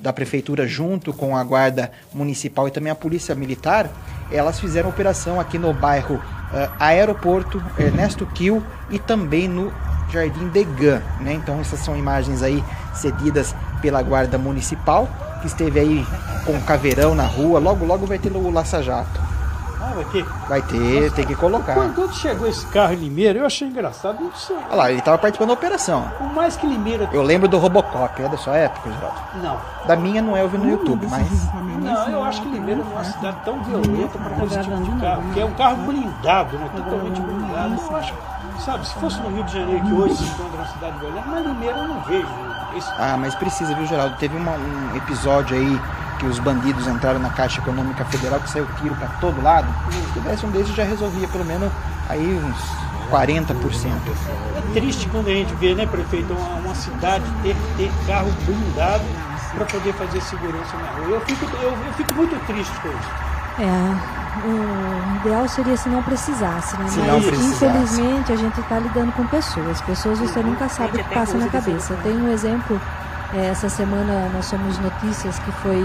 da 0.00 0.12
prefeitura 0.12 0.66
junto 0.66 1.12
com 1.12 1.34
a 1.34 1.42
guarda 1.42 1.90
municipal 2.12 2.68
e 2.68 2.70
também 2.70 2.92
a 2.92 2.94
polícia 2.94 3.34
militar, 3.34 3.90
elas 4.30 4.60
fizeram 4.60 4.90
operação 4.90 5.40
aqui 5.40 5.58
no 5.58 5.72
bairro 5.72 6.22
eh, 6.52 6.68
Aeroporto 6.78 7.62
Ernesto 7.78 8.26
Kiel 8.26 8.62
e 8.90 8.98
também 8.98 9.48
no 9.48 9.72
Jardim 10.10 10.48
Degan, 10.48 11.02
né? 11.20 11.32
Então 11.32 11.60
essas 11.60 11.80
são 11.80 11.96
imagens 11.96 12.42
aí 12.42 12.62
cedidas 12.94 13.54
pela 13.80 14.02
guarda 14.02 14.36
municipal, 14.38 15.08
que 15.40 15.46
esteve 15.46 15.80
aí 15.80 16.06
com 16.44 16.52
o 16.52 16.62
caveirão 16.62 17.14
na 17.14 17.24
rua, 17.24 17.58
logo 17.58 17.84
logo 17.84 18.06
vai 18.06 18.18
ter 18.18 18.30
o 18.30 18.50
Laça 18.50 18.82
Jato. 18.82 19.30
Ah, 19.90 19.92
vai 19.94 20.04
ter. 20.04 20.24
Vai 20.48 20.62
ter, 20.62 21.12
tem 21.12 21.26
que 21.26 21.34
colocar. 21.34 21.74
Quando 21.74 22.12
chegou 22.12 22.46
esse 22.46 22.64
carro 22.66 22.92
em 22.92 22.96
Limeira, 22.96 23.38
eu 23.38 23.46
achei 23.46 23.66
engraçado. 23.66 24.22
Não 24.22 24.32
sei. 24.34 24.56
Olha 24.68 24.76
lá, 24.76 24.92
ele 24.92 25.00
tava 25.00 25.18
participando 25.18 25.48
da 25.48 25.54
operação. 25.54 26.04
Por 26.18 26.32
mais 26.32 26.56
que 26.56 26.66
Limeira. 26.66 27.08
Eu 27.12 27.22
lembro 27.22 27.48
do 27.48 27.58
Robocop, 27.58 28.22
é 28.22 28.28
da 28.28 28.36
sua 28.36 28.56
época, 28.56 28.90
Geraldo? 28.90 29.18
Não. 29.42 29.58
Da 29.86 29.96
minha 29.96 30.20
não 30.20 30.36
é, 30.36 30.42
eu 30.42 30.48
vi 30.48 30.58
no 30.58 30.70
YouTube, 30.70 31.06
mas 31.08 31.26
Não, 31.80 32.08
eu 32.08 32.22
acho 32.22 32.42
que 32.42 32.48
Limeira 32.50 32.82
é 32.82 32.84
uma 32.84 33.04
cidade 33.04 33.36
tão 33.44 33.62
violenta 33.64 34.18
para 34.18 34.44
esse 34.44 34.60
tipo 34.60 34.82
de 34.82 35.00
carro, 35.00 35.22
que 35.32 35.40
é 35.40 35.44
um 35.44 35.54
carro 35.54 35.76
blindado, 35.84 36.58
né? 36.58 36.70
Totalmente 36.76 37.20
blindado. 37.20 37.80
Eu 37.90 37.96
acho, 37.96 38.14
sabe, 38.60 38.86
se 38.86 38.94
fosse 38.94 39.20
no 39.20 39.28
Rio 39.30 39.44
de 39.44 39.52
Janeiro, 39.52 39.84
que 39.84 39.92
hoje 39.92 40.16
se 40.16 40.24
encontra 40.24 40.56
uma 40.58 40.66
cidade 40.66 40.98
violenta, 40.98 41.26
mas 41.28 41.46
Limeira 41.46 41.78
eu 41.78 41.88
não 41.88 42.00
vejo. 42.02 42.28
Esse, 42.76 42.90
Ah, 42.98 43.16
mas 43.18 43.34
precisa, 43.34 43.74
viu, 43.74 43.86
Geraldo? 43.86 44.16
Teve 44.16 44.36
uma- 44.36 44.52
um 44.52 44.96
episódio 44.96 45.56
aí 45.56 45.80
que 46.18 46.26
os 46.26 46.38
bandidos 46.38 46.86
entraram 46.86 47.18
na 47.18 47.30
Caixa 47.30 47.60
Econômica 47.60 48.04
Federal 48.04 48.38
que 48.40 48.48
saiu 48.50 48.66
tiro 48.80 48.94
pra 48.94 49.08
todo 49.20 49.42
lado. 49.42 49.66
Se 49.90 50.12
tivesse 50.12 50.46
um 50.46 50.50
desses 50.50 50.74
já 50.74 50.84
resolvia 50.84 51.26
pelo 51.28 51.44
menos 51.44 51.72
aí 52.08 52.20
uns 52.44 53.10
40%. 53.10 54.12
É 54.54 54.72
triste 54.74 55.08
quando 55.08 55.28
a 55.28 55.32
gente 55.32 55.52
vê, 55.54 55.74
né, 55.74 55.86
prefeito, 55.86 56.32
uma, 56.32 56.60
uma 56.60 56.74
cidade 56.74 57.24
ter, 57.42 57.56
ter 57.76 57.90
carro 58.06 58.30
blindado 58.46 59.02
para 59.54 59.64
poder 59.64 59.92
fazer 59.94 60.20
segurança 60.20 60.76
na 60.76 60.90
rua. 60.92 61.16
Eu 61.16 61.20
fico, 61.22 61.44
eu, 61.56 61.70
eu 61.70 61.92
fico 61.94 62.14
muito 62.14 62.38
triste 62.46 62.72
com 62.80 62.88
isso. 62.88 63.08
É, 63.58 64.20
o 64.46 65.16
ideal 65.20 65.48
seria 65.48 65.76
se 65.76 65.88
não 65.88 66.02
precisasse, 66.02 66.76
né? 66.76 66.88
Se 66.88 66.98
Mas 66.98 67.08
não 67.08 67.20
precisasse. 67.20 67.64
infelizmente 67.64 68.32
a 68.32 68.36
gente 68.36 68.60
está 68.60 68.78
lidando 68.78 69.12
com 69.12 69.26
pessoas. 69.26 69.80
Pessoas 69.82 70.18
você 70.18 70.42
nunca 70.42 70.68
sabe 70.68 71.00
o 71.00 71.04
que 71.04 71.14
passa 71.14 71.36
na 71.36 71.48
cabeça. 71.48 71.94
Tenho 72.02 72.24
um 72.24 72.32
exemplo, 72.32 72.80
é, 73.34 73.48
essa 73.48 73.68
semana 73.68 74.30
nós 74.32 74.46
somos 74.46 74.78
notícias 74.78 75.38
que 75.40 75.52
foi 75.52 75.84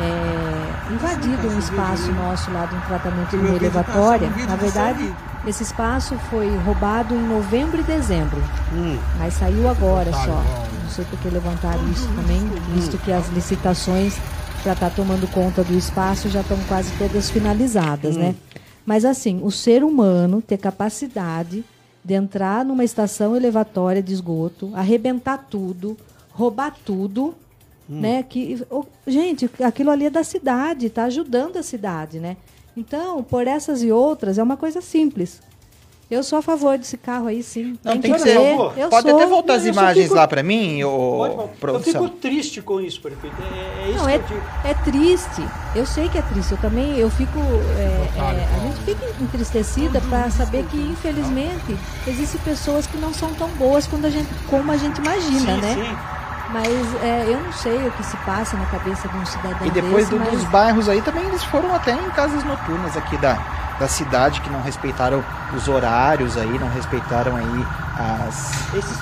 é, 0.00 0.92
invadido 0.92 1.48
um 1.48 1.58
espaço 1.58 2.12
nosso 2.12 2.50
lá 2.50 2.66
de 2.66 2.74
um 2.74 2.80
tratamento 2.80 3.30
de 3.30 3.36
uma 3.36 3.56
elevatória. 3.56 4.30
Na 4.48 4.56
verdade, 4.56 5.14
esse 5.46 5.62
espaço 5.62 6.16
foi 6.30 6.54
roubado 6.64 7.14
em 7.14 7.28
novembro 7.28 7.80
e 7.80 7.84
dezembro. 7.84 8.42
Mas 9.18 9.34
saiu 9.34 9.68
agora 9.68 10.12
só. 10.12 10.42
Não 10.82 10.90
sei 10.90 11.04
por 11.04 11.18
que 11.18 11.28
levantaram 11.28 11.86
isso 11.88 12.08
também, 12.08 12.40
visto 12.74 12.96
que 12.98 13.12
as 13.12 13.28
licitações 13.30 14.16
para 14.66 14.72
estar 14.72 14.90
tomando 14.90 15.28
conta 15.28 15.62
do 15.62 15.74
espaço 15.78 16.28
já 16.28 16.40
estão 16.40 16.58
quase 16.66 16.90
todas 16.98 17.30
finalizadas, 17.30 18.16
né? 18.16 18.34
Mas 18.84 19.04
assim, 19.04 19.40
o 19.44 19.50
ser 19.52 19.84
humano 19.84 20.42
ter 20.42 20.56
capacidade 20.58 21.64
de 22.04 22.14
entrar 22.14 22.64
numa 22.64 22.82
estação 22.82 23.36
elevatória 23.36 24.02
de 24.02 24.12
esgoto, 24.12 24.72
arrebentar 24.74 25.46
tudo, 25.48 25.96
roubar 26.32 26.74
tudo, 26.84 27.32
né? 27.88 28.24
Que, 28.24 28.60
gente, 29.06 29.48
aquilo 29.62 29.92
ali 29.92 30.06
é 30.06 30.10
da 30.10 30.24
cidade, 30.24 30.86
está 30.86 31.04
ajudando 31.04 31.58
a 31.58 31.62
cidade, 31.62 32.18
né? 32.18 32.36
Então, 32.76 33.22
por 33.22 33.46
essas 33.46 33.84
e 33.84 33.92
outras, 33.92 34.36
é 34.36 34.42
uma 34.42 34.56
coisa 34.56 34.80
simples. 34.80 35.40
Eu 36.08 36.22
sou 36.22 36.38
a 36.38 36.42
favor 36.42 36.78
desse 36.78 36.96
carro 36.96 37.26
aí, 37.26 37.42
sim. 37.42 37.76
Não, 37.82 37.98
tem 37.98 38.12
que 38.12 38.18
que 38.18 38.22
ter. 38.24 38.30
ser. 38.30 38.36
Eu 38.76 38.88
Pode 38.88 39.08
sou. 39.08 39.16
até 39.16 39.26
voltar 39.26 39.54
as 39.54 39.64
imagens 39.66 40.04
fico- 40.04 40.14
lá 40.14 40.28
pra 40.28 40.40
mim, 40.40 40.84
ô 40.84 41.18
falar. 41.18 41.42
eu 41.42 41.48
produção. 41.60 42.04
fico 42.04 42.08
triste 42.18 42.62
com 42.62 42.80
isso, 42.80 43.00
prefeito. 43.00 43.34
É, 43.42 43.86
é 43.86 43.88
isso 43.90 43.98
Não, 43.98 44.04
que 44.06 44.12
é, 44.12 44.14
eu 44.14 44.22
digo. 44.22 44.42
é 44.64 44.74
triste. 44.74 45.42
Eu 45.74 45.84
sei 45.84 46.08
que 46.08 46.16
é 46.16 46.22
triste. 46.22 46.52
Eu 46.52 46.58
também, 46.58 46.96
eu 46.96 47.10
fico, 47.10 47.36
é, 47.76 48.08
é, 48.18 48.20
a 48.56 48.58
gente 48.60 48.76
fica 48.84 49.04
entristecida 49.20 50.00
para 50.02 50.30
saber 50.30 50.64
que 50.70 50.76
infelizmente 50.76 51.76
existem 52.06 52.40
pessoas 52.42 52.86
que 52.86 52.96
não 52.98 53.12
são 53.12 53.34
tão 53.34 53.48
boas 53.58 53.88
quando 53.88 54.04
a 54.04 54.10
gente, 54.10 54.28
como 54.48 54.70
a 54.70 54.76
gente 54.76 54.98
imagina, 54.98 55.54
sim, 55.56 55.60
né? 55.60 55.74
sim. 55.74 55.96
Mas 56.52 56.68
é, 57.02 57.24
eu 57.26 57.40
não 57.42 57.52
sei 57.52 57.84
o 57.84 57.90
que 57.90 58.04
se 58.04 58.16
passa 58.18 58.56
na 58.56 58.66
cabeça 58.66 59.08
de 59.08 59.16
um 59.16 59.26
cidadão 59.26 59.66
E 59.66 59.70
depois 59.72 60.08
desse, 60.08 60.10
do- 60.10 60.18
mas 60.20 60.30
dos 60.30 60.44
bairros 60.44 60.88
aí 60.88 61.02
também 61.02 61.24
eles 61.24 61.42
foram 61.42 61.74
até 61.74 61.92
em 61.94 62.10
casas 62.10 62.44
noturnas 62.44 62.96
aqui 62.96 63.16
da, 63.18 63.34
da 63.78 63.88
cidade 63.88 64.40
que 64.40 64.50
não 64.50 64.62
respeitaram 64.62 65.22
os 65.54 65.68
horários 65.68 66.36
aí, 66.36 66.58
não 66.58 66.68
respeitaram 66.68 67.36
aí 67.36 67.66
as, 67.98 68.52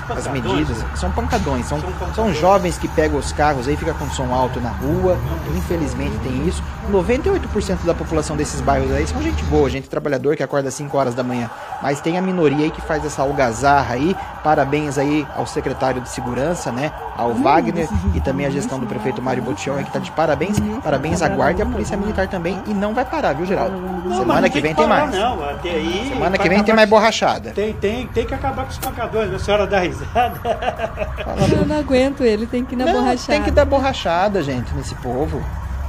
as 0.09 0.27
medidas. 0.27 0.77
né? 0.77 0.89
São 0.95 1.11
pancadões, 1.11 1.65
são, 1.65 1.79
São 1.79 1.89
são, 1.89 1.99
pancadões. 2.07 2.37
jovens 2.37 2.77
que 2.77 2.87
pegam 2.87 3.19
os 3.19 3.31
carros 3.31 3.67
aí, 3.67 3.75
fica 3.75 3.93
com 3.93 4.09
som 4.09 4.33
alto 4.33 4.59
na 4.61 4.69
rua. 4.69 5.17
Infelizmente 5.55 6.17
tem 6.19 6.47
isso. 6.47 6.63
98% 6.91 7.85
da 7.85 7.93
população 7.93 8.35
desses 8.37 8.61
bairros 8.61 8.91
aí 8.91 9.05
são 9.07 9.21
gente 9.21 9.43
boa, 9.45 9.69
gente 9.69 9.89
trabalhador 9.89 10.35
que 10.35 10.43
acorda 10.43 10.69
às 10.69 10.73
5 10.75 10.95
horas 10.97 11.13
da 11.15 11.23
manhã. 11.23 11.49
Mas 11.81 11.99
tem 11.99 12.17
a 12.17 12.21
minoria 12.21 12.65
aí 12.65 12.71
que 12.71 12.81
faz 12.81 13.03
essa 13.05 13.21
algazarra 13.21 13.95
aí. 13.95 14.15
Parabéns 14.43 14.97
aí 14.97 15.27
ao 15.35 15.45
secretário 15.45 15.99
de 16.01 16.09
segurança, 16.09 16.71
né? 16.71 16.91
Ao 17.17 17.33
Wagner 17.33 17.87
e 18.13 18.21
também 18.21 18.45
a 18.45 18.49
gestão 18.49 18.79
do 18.79 18.85
prefeito 18.85 19.21
Mário 19.21 19.41
Botião 19.43 19.75
aí 19.75 19.83
que 19.83 19.91
tá 19.91 19.99
de 19.99 20.11
parabéns. 20.11 20.57
Parabéns 20.83 21.21
à 21.21 21.27
guarda 21.27 21.59
e 21.59 21.63
à 21.63 21.65
polícia 21.65 21.97
militar 21.97 22.27
também. 22.27 22.61
E 22.67 22.73
não 22.73 22.93
vai 22.93 23.03
parar, 23.05 23.33
viu, 23.33 23.45
Geraldo? 23.45 23.75
Não, 23.77 24.19
Semana 24.19 24.41
não 24.41 24.49
que 24.49 24.61
vem 24.61 24.73
tem 24.75 24.87
parar, 24.87 25.07
mais. 25.07 25.15
Não, 25.17 25.49
até 25.49 25.69
aí. 25.69 26.09
Semana 26.09 26.37
que 26.37 26.47
vem 26.49 26.63
tem 26.63 26.75
mais 26.75 26.89
borrachada. 26.89 27.51
Tem, 27.51 27.73
tem, 27.73 28.07
tem 28.07 28.25
que 28.25 28.33
acabar 28.33 28.63
com 28.65 28.71
os 28.71 28.77
pancadões. 28.85 29.33
A 29.33 29.39
senhora 29.39 29.67
dá 29.67 29.79
risada. 29.79 30.39
eu 31.59 31.65
não 31.65 31.77
aguento 31.79 32.23
ele, 32.23 32.45
tem 32.47 32.63
que 32.63 32.73
ir 32.75 32.77
na 32.77 32.85
Não, 32.85 32.93
borrachada. 32.93 33.27
tem 33.27 33.43
que 33.43 33.51
dar 33.51 33.65
borrachada, 33.65 34.41
gente, 34.43 34.73
nesse 34.75 34.95
povo. 34.95 35.43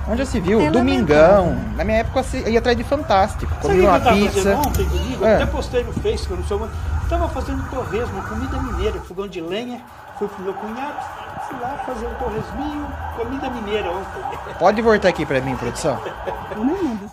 Onde 0.09 0.19
já 0.19 0.25
se 0.27 0.39
viu? 0.39 0.61
É 0.61 0.71
Domingão. 0.71 1.57
Na 1.77 1.83
minha 1.85 1.99
época 1.99 2.25
eu 2.35 2.49
ia 2.53 2.59
atrás 2.61 2.77
de 2.77 2.85
Fantástico. 2.85 3.53
Comi 3.61 3.75
que 3.75 3.81
eu 3.81 3.89
uma 3.89 3.99
tava 4.01 4.15
pizza. 4.17 4.33
fazendo 4.39 4.59
ontem 4.69 4.85
comigo? 4.85 5.25
Eu 5.25 5.29
É. 5.29 5.35
até 5.37 5.47
postei 5.47 5.83
no 5.83 5.93
Face, 5.95 6.27
que 6.27 6.31
eu 6.33 6.37
não 6.37 6.45
sou 6.45 6.59
muito. 6.61 6.73
Tava 7.09 7.29
fazendo 7.29 7.69
torresmo, 7.71 8.23
comida 8.23 8.57
mineira, 8.61 9.01
fogão 9.01 9.27
de 9.29 9.41
lenha. 9.41 9.81
Fui 10.19 10.29
pro 10.29 10.43
meu 10.45 10.55
cunhado, 10.55 10.97
fui 11.49 11.59
lá 11.61 11.79
fazer 11.87 12.07
um 12.07 12.15
torresminho, 12.15 12.87
comida 13.17 13.51
mineira 13.51 13.91
ontem. 13.91 14.55
Pode 14.59 14.83
voltar 14.83 15.09
aqui 15.09 15.25
pra 15.27 15.41
mim, 15.41 15.57
produção. 15.57 15.99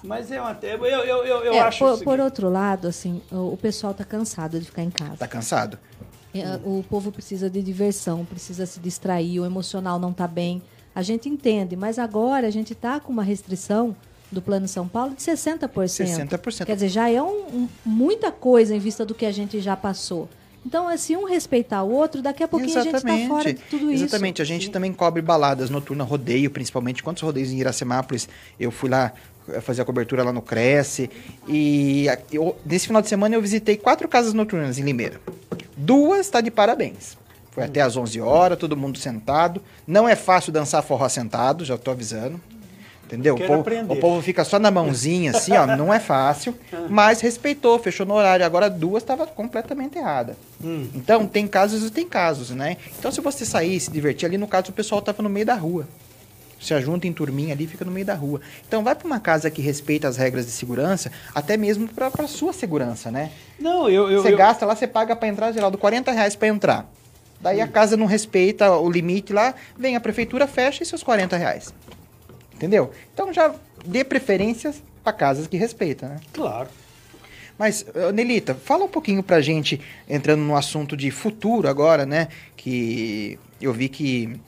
Mas 0.03 0.31
é 0.31 0.39
uma. 0.41 0.57
Eu, 0.61 0.85
eu, 0.85 1.03
eu, 1.25 1.37
eu 1.43 1.53
É, 1.53 1.59
acho. 1.59 1.79
por, 1.79 2.03
por 2.03 2.19
outro 2.19 2.49
lado, 2.49 2.87
assim, 2.87 3.21
o, 3.31 3.53
o 3.53 3.57
pessoal 3.57 3.93
tá 3.93 4.03
cansado 4.03 4.59
de 4.59 4.65
ficar 4.65 4.83
em 4.83 4.89
casa. 4.91 5.17
Tá 5.17 5.27
cansado? 5.27 5.77
É, 6.33 6.59
O 6.63 6.83
povo 6.89 7.11
precisa 7.11 7.49
de 7.49 7.61
diversão, 7.61 8.25
precisa 8.25 8.65
se 8.65 8.79
distrair, 8.79 9.39
o 9.39 9.45
emocional 9.45 9.99
não 9.99 10.09
está 10.11 10.27
bem. 10.27 10.61
A 10.95 11.01
gente 11.01 11.27
entende, 11.29 11.75
mas 11.75 11.97
agora 11.99 12.47
a 12.47 12.51
gente 12.51 12.73
está 12.73 12.99
com 12.99 13.11
uma 13.11 13.23
restrição 13.23 13.95
do 14.31 14.41
Plano 14.41 14.67
São 14.67 14.87
Paulo 14.87 15.11
de 15.15 15.21
60%. 15.21 15.67
60%. 15.69 16.65
Quer 16.65 16.73
dizer, 16.75 16.87
já 16.89 17.09
é 17.09 17.21
um- 17.21 17.25
um- 17.53 17.69
muita 17.85 18.31
coisa 18.31 18.75
em 18.75 18.79
vista 18.79 19.05
do 19.05 19.13
que 19.13 19.25
a 19.27 19.31
gente 19.31 19.59
já 19.59 19.75
passou. 19.75 20.27
Então, 20.65 20.89
é, 20.89 20.95
se 20.97 21.15
um 21.17 21.25
respeitar 21.25 21.83
o 21.83 21.91
outro, 21.91 22.21
daqui 22.21 22.41
a 22.43 22.47
pouquinho 22.47 22.77
a 22.79 22.83
gente 22.83 22.95
está 22.95 23.17
fora 23.27 23.53
de 23.53 23.59
tudo 23.69 23.91
isso. 23.91 24.05
Exatamente. 24.05 24.41
A 24.41 24.45
gente 24.45 24.69
também 24.69 24.93
cobre 24.93 25.21
baladas 25.21 25.69
noturnas, 25.69 26.07
rodeio, 26.07 26.49
principalmente. 26.49 27.03
Quantos 27.03 27.21
rodeios 27.21 27.51
em 27.51 27.57
Iracemápolis? 27.57 28.29
Eu 28.59 28.71
fui 28.71 28.89
lá 28.89 29.11
eh, 29.49 29.59
fazer 29.59 29.81
a 29.81 29.85
cobertura 29.85 30.23
lá 30.23 30.31
no 30.31 30.41
Cresce. 30.41 31.09
E 31.47 32.05
eu- 32.31 32.55
nesse 32.65 32.87
final 32.87 33.01
de 33.01 33.09
semana 33.09 33.35
eu 33.35 33.41
visitei 33.41 33.75
quatro 33.75 34.07
casas 34.07 34.33
noturnas 34.33 34.77
em 34.79 34.83
Limeira. 34.83 35.19
Duas 35.75 36.29
tá 36.29 36.39
de 36.39 36.49
parabéns. 36.49 37.17
Foi 37.51 37.63
até 37.65 37.81
às 37.81 37.95
11 37.95 38.19
horas, 38.19 38.57
todo 38.57 38.75
mundo 38.75 38.97
sentado. 38.97 39.61
Não 39.85 40.07
é 40.09 40.15
fácil 40.15 40.51
dançar 40.51 40.81
forró 40.81 41.07
sentado, 41.09 41.63
já 41.65 41.77
tô 41.77 41.91
avisando. 41.91 42.41
Entendeu? 43.13 43.35
O 43.35 43.37
povo, 43.37 43.63
o 43.89 43.95
povo, 43.97 44.21
fica 44.21 44.43
só 44.43 44.57
na 44.57 44.71
mãozinha, 44.71 45.31
assim, 45.31 45.53
ó. 45.53 45.67
Não 45.67 45.93
é 45.93 45.99
fácil. 45.99 46.57
Mas 46.89 47.21
respeitou, 47.21 47.77
fechou 47.77 48.05
no 48.05 48.15
horário. 48.15 48.45
Agora 48.45 48.69
duas 48.69 49.03
estava 49.03 49.27
completamente 49.27 49.97
errada. 49.97 50.35
Hum. 50.63 50.87
Então, 50.95 51.27
tem 51.27 51.47
casos 51.47 51.87
e 51.87 51.91
tem 51.91 52.07
casos, 52.07 52.49
né? 52.51 52.77
Então, 52.97 53.11
se 53.11 53.21
você 53.21 53.45
sair 53.45 53.79
se 53.79 53.91
divertir 53.91 54.25
ali, 54.25 54.37
no 54.37 54.47
caso, 54.47 54.71
o 54.71 54.73
pessoal 54.73 54.99
estava 54.99 55.21
no 55.21 55.29
meio 55.29 55.45
da 55.45 55.53
rua. 55.53 55.87
Se 56.59 56.73
ajunta 56.73 57.05
em 57.05 57.13
turminha 57.13 57.53
ali, 57.53 57.67
fica 57.67 57.85
no 57.85 57.91
meio 57.91 58.05
da 58.05 58.15
rua. 58.15 58.41
Então, 58.67 58.83
vai 58.83 58.95
para 58.95 59.05
uma 59.05 59.19
casa 59.19 59.51
que 59.51 59.61
respeita 59.61 60.07
as 60.07 60.17
regras 60.17 60.45
de 60.45 60.51
segurança, 60.51 61.11
até 61.35 61.55
mesmo 61.57 61.87
para 61.87 62.27
sua 62.27 62.53
segurança, 62.53 63.11
né? 63.11 63.31
Não, 63.59 63.89
eu. 63.89 64.09
eu 64.09 64.23
você 64.23 64.33
eu... 64.33 64.37
gasta 64.37 64.65
lá, 64.65 64.75
você 64.75 64.87
paga 64.87 65.15
para 65.15 65.27
entrar, 65.27 65.51
Geraldo, 65.51 65.77
40 65.77 66.11
reais 66.11 66.35
para 66.35 66.47
entrar. 66.47 66.89
Daí 67.43 67.59
hum. 67.59 67.63
a 67.63 67.67
casa 67.67 67.97
não 67.97 68.05
respeita 68.05 68.71
o 68.71 68.89
limite 68.89 69.33
lá, 69.33 69.53
vem 69.77 69.97
a 69.97 69.99
prefeitura, 69.99 70.47
fecha 70.47 70.81
e 70.81 70.85
seus 70.85 71.03
40 71.03 71.35
reais. 71.35 71.73
Entendeu? 72.63 72.91
Então 73.13 73.33
já 73.33 73.53
dê 73.85 74.05
preferências 74.05 74.81
para 75.03 75.11
casas 75.11 75.47
que 75.47 75.57
respeitam, 75.57 76.07
né? 76.07 76.21
Claro. 76.31 76.69
Mas, 77.59 77.85
Nelita, 78.13 78.55
fala 78.55 78.85
um 78.85 78.87
pouquinho 78.87 79.21
pra 79.21 79.41
gente, 79.41 79.81
entrando 80.09 80.39
no 80.39 80.55
assunto 80.55 80.95
de 80.95 81.11
futuro 81.11 81.67
agora, 81.67 82.05
né? 82.05 82.29
Que 82.55 83.37
eu 83.61 83.73
vi 83.73 83.89
que 83.89 84.39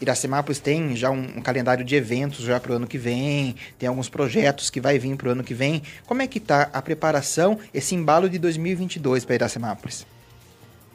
Iracemápolis 0.00 0.60
tem 0.60 0.94
já 0.94 1.10
um, 1.10 1.38
um 1.38 1.42
calendário 1.42 1.84
de 1.84 1.96
eventos 1.96 2.44
já 2.44 2.60
pro 2.60 2.74
ano 2.74 2.86
que 2.86 2.96
vem, 2.96 3.56
tem 3.76 3.88
alguns 3.88 4.08
projetos 4.08 4.70
que 4.70 4.80
vai 4.80 4.96
vir 4.96 5.16
pro 5.16 5.30
ano 5.30 5.42
que 5.42 5.52
vem. 5.52 5.82
Como 6.06 6.22
é 6.22 6.28
que 6.28 6.38
tá 6.38 6.70
a 6.72 6.80
preparação, 6.80 7.58
esse 7.74 7.96
embalo 7.96 8.30
de 8.30 8.38
2022 8.38 9.24
para 9.24 9.34
Iracemápolis? 9.34 10.06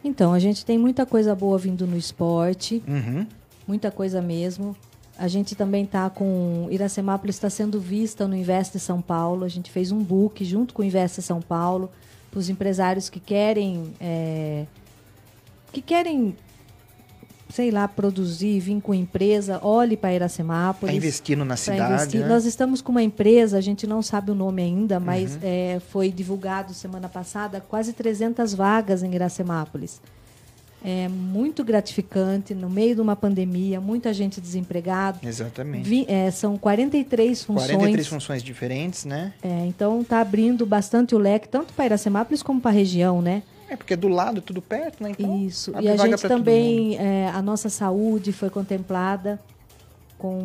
Então, 0.02 0.34
a 0.34 0.40
gente 0.40 0.66
tem 0.66 0.78
muita 0.78 1.06
coisa 1.06 1.36
boa 1.36 1.58
vindo 1.58 1.86
no 1.86 1.98
esporte, 1.98 2.82
uhum. 2.88 3.28
muita 3.68 3.92
coisa 3.92 4.22
mesmo. 4.22 4.78
A 5.20 5.28
gente 5.28 5.54
também 5.54 5.84
está 5.84 6.10
com. 6.10 6.70
Iracemápolis 6.72 7.36
está 7.36 7.50
sendo 7.50 7.78
vista 7.78 8.26
no 8.26 8.34
Investe 8.34 8.80
São 8.80 9.02
Paulo. 9.02 9.44
A 9.44 9.50
gente 9.50 9.70
fez 9.70 9.92
um 9.92 10.02
book 10.02 10.46
junto 10.46 10.74
com 10.74 10.82
o 10.82 10.86
Investe 10.86 11.22
São 11.22 11.42
Paulo 11.42 11.92
para 12.32 12.40
os 12.40 12.50
empresários 12.50 13.10
que 13.10 13.20
querem. 13.20 13.94
É, 14.00 14.66
que 15.74 15.82
querem, 15.82 16.38
sei 17.50 17.70
lá, 17.70 17.86
produzir, 17.86 18.62
vir 18.62 18.80
com 18.80 18.94
empresa, 18.94 19.60
olhe 19.62 19.98
para 19.98 20.14
Iracemápolis. 20.14 20.96
Está 20.96 21.06
investindo 21.06 21.44
na 21.44 21.58
cidade. 21.58 21.94
Investir. 21.94 22.22
Né? 22.22 22.28
Nós 22.28 22.46
estamos 22.46 22.82
com 22.82 22.92
uma 22.94 23.04
empresa, 23.04 23.58
a 23.58 23.62
gente 23.62 23.86
não 23.86 24.02
sabe 24.02 24.32
o 24.32 24.36
nome 24.36 24.62
ainda, 24.62 25.02
mas 25.02 25.34
uhum. 25.34 25.42
é, 25.44 25.82
foi 25.90 26.10
divulgado 26.10 26.74
semana 26.74 27.10
passada 27.10 27.60
quase 27.60 27.92
300 27.92 28.54
vagas 28.54 29.04
em 29.04 29.14
Iracemápolis 29.14 30.02
é 30.84 31.10
muito 31.10 31.64
gratificante 31.64 32.56
no 32.56 32.70
meio 32.70 32.96
de 32.96 33.02
uma 33.02 33.16
pandemia, 33.16 33.82
muita 33.82 34.14
gente 34.14 34.40
desempregada. 34.40 35.20
Exatamente. 35.24 35.88
Vi, 35.88 36.06
é, 36.08 36.32
são 36.32 36.58
43 36.58 37.44
funções. 37.44 37.72
43 37.72 38.08
funções 38.08 38.44
diferentes, 38.44 39.06
né? 39.06 39.34
É, 39.44 39.66
então 39.66 40.02
está 40.02 40.22
abrindo 40.22 40.66
bastante 40.66 41.14
o 41.14 41.18
leque, 41.18 41.50
tanto 41.50 41.74
para 41.74 41.86
Iracemápolis 41.86 42.42
como 42.42 42.62
para 42.62 42.72
a 42.72 42.74
região, 42.74 43.22
né? 43.22 43.44
É, 43.68 43.76
porque 43.76 43.94
é 43.94 43.98
do 43.98 44.08
lado, 44.08 44.42
tudo 44.42 44.62
perto, 44.62 45.04
né? 45.04 45.12
Então, 45.12 45.38
Isso. 45.38 45.72
E 45.80 45.90
a 45.90 45.98
gente 45.98 46.22
também, 46.28 46.98
é, 46.98 47.30
a 47.30 47.42
nossa 47.42 47.70
saúde 47.70 48.32
foi 48.32 48.50
contemplada 48.50 49.40
com 50.18 50.40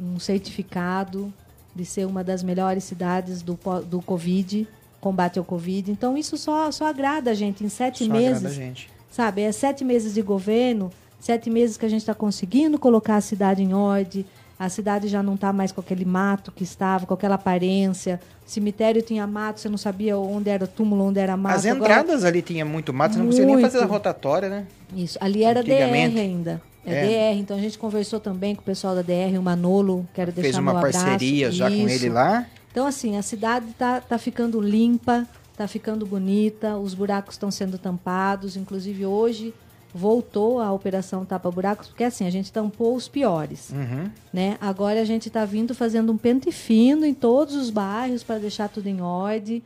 um 0.00 0.18
certificado 0.18 1.32
de 1.74 1.84
ser 1.84 2.06
uma 2.06 2.24
das 2.24 2.42
melhores 2.42 2.84
cidades 2.84 3.42
do, 3.42 3.58
do 3.86 4.00
Covid, 4.02 4.66
combate 5.00 5.38
ao 5.38 5.44
Covid. 5.44 5.90
Então, 5.90 6.16
isso 6.16 6.36
só, 6.36 6.70
só 6.72 6.86
agrada 6.86 7.30
a 7.30 7.34
gente. 7.34 7.64
Em 7.64 7.68
sete 7.68 8.06
só 8.06 8.12
meses, 8.12 8.38
agrada 8.38 8.48
a 8.48 8.52
gente 8.52 8.93
Sabe, 9.14 9.42
é 9.42 9.52
sete 9.52 9.84
meses 9.84 10.12
de 10.12 10.22
governo, 10.22 10.90
sete 11.20 11.48
meses 11.48 11.76
que 11.76 11.86
a 11.86 11.88
gente 11.88 12.00
está 12.00 12.16
conseguindo 12.16 12.80
colocar 12.80 13.14
a 13.14 13.20
cidade 13.20 13.62
em 13.62 13.72
ordem. 13.72 14.26
A 14.58 14.68
cidade 14.68 15.06
já 15.06 15.22
não 15.22 15.36
está 15.36 15.52
mais 15.52 15.70
com 15.70 15.80
aquele 15.80 16.04
mato 16.04 16.50
que 16.50 16.64
estava, 16.64 17.06
com 17.06 17.14
aquela 17.14 17.36
aparência. 17.36 18.20
O 18.44 18.50
cemitério 18.50 19.00
tinha 19.02 19.24
mato, 19.24 19.60
você 19.60 19.68
não 19.68 19.78
sabia 19.78 20.18
onde 20.18 20.50
era 20.50 20.66
túmulo, 20.66 21.04
onde 21.04 21.20
era 21.20 21.36
mato. 21.36 21.54
As 21.54 21.64
entradas 21.64 22.16
Agora, 22.16 22.28
ali 22.28 22.42
tinha 22.42 22.64
muito 22.64 22.92
mato, 22.92 23.12
você 23.12 23.18
não 23.20 23.26
conseguia 23.26 23.46
nem 23.46 23.60
fazer 23.60 23.78
a 23.78 23.84
rotatória, 23.84 24.48
né? 24.48 24.66
Isso, 24.92 25.16
ali 25.20 25.44
era 25.44 25.62
DR 25.62 25.94
ainda. 26.18 26.60
É, 26.84 26.96
é, 26.96 27.32
DR, 27.34 27.38
então 27.38 27.56
a 27.56 27.60
gente 27.60 27.78
conversou 27.78 28.18
também 28.18 28.56
com 28.56 28.62
o 28.62 28.64
pessoal 28.64 28.96
da 28.96 29.02
DR, 29.02 29.38
o 29.38 29.42
Manolo, 29.42 30.08
quero 30.12 30.32
deixar 30.32 30.42
Fez 30.42 30.58
uma 30.58 30.80
parceria 30.80 31.46
abraço. 31.46 31.56
já 31.56 31.70
Isso. 31.70 31.80
com 31.80 31.88
ele 31.88 32.08
lá. 32.08 32.46
Então, 32.72 32.84
assim, 32.84 33.16
a 33.16 33.22
cidade 33.22 33.70
está 33.70 34.00
tá 34.00 34.18
ficando 34.18 34.60
limpa, 34.60 35.24
está 35.54 35.68
ficando 35.68 36.04
bonita, 36.04 36.76
os 36.76 36.94
buracos 36.94 37.36
estão 37.36 37.50
sendo 37.50 37.78
tampados, 37.78 38.56
inclusive 38.56 39.06
hoje 39.06 39.54
voltou 39.94 40.60
a 40.60 40.72
operação 40.72 41.24
tapa 41.24 41.48
buracos, 41.48 41.86
porque 41.86 42.02
assim, 42.02 42.26
a 42.26 42.30
gente 42.30 42.52
tampou 42.52 42.96
os 42.96 43.06
piores, 43.06 43.70
uhum. 43.70 44.10
né? 44.32 44.58
Agora 44.60 45.00
a 45.00 45.04
gente 45.04 45.28
está 45.28 45.44
vindo 45.44 45.72
fazendo 45.72 46.10
um 46.10 46.16
pente 46.16 46.50
fino 46.50 47.06
em 47.06 47.14
todos 47.14 47.54
os 47.54 47.70
bairros 47.70 48.24
para 48.24 48.40
deixar 48.40 48.68
tudo 48.68 48.88
em 48.88 49.00
ordem. 49.00 49.62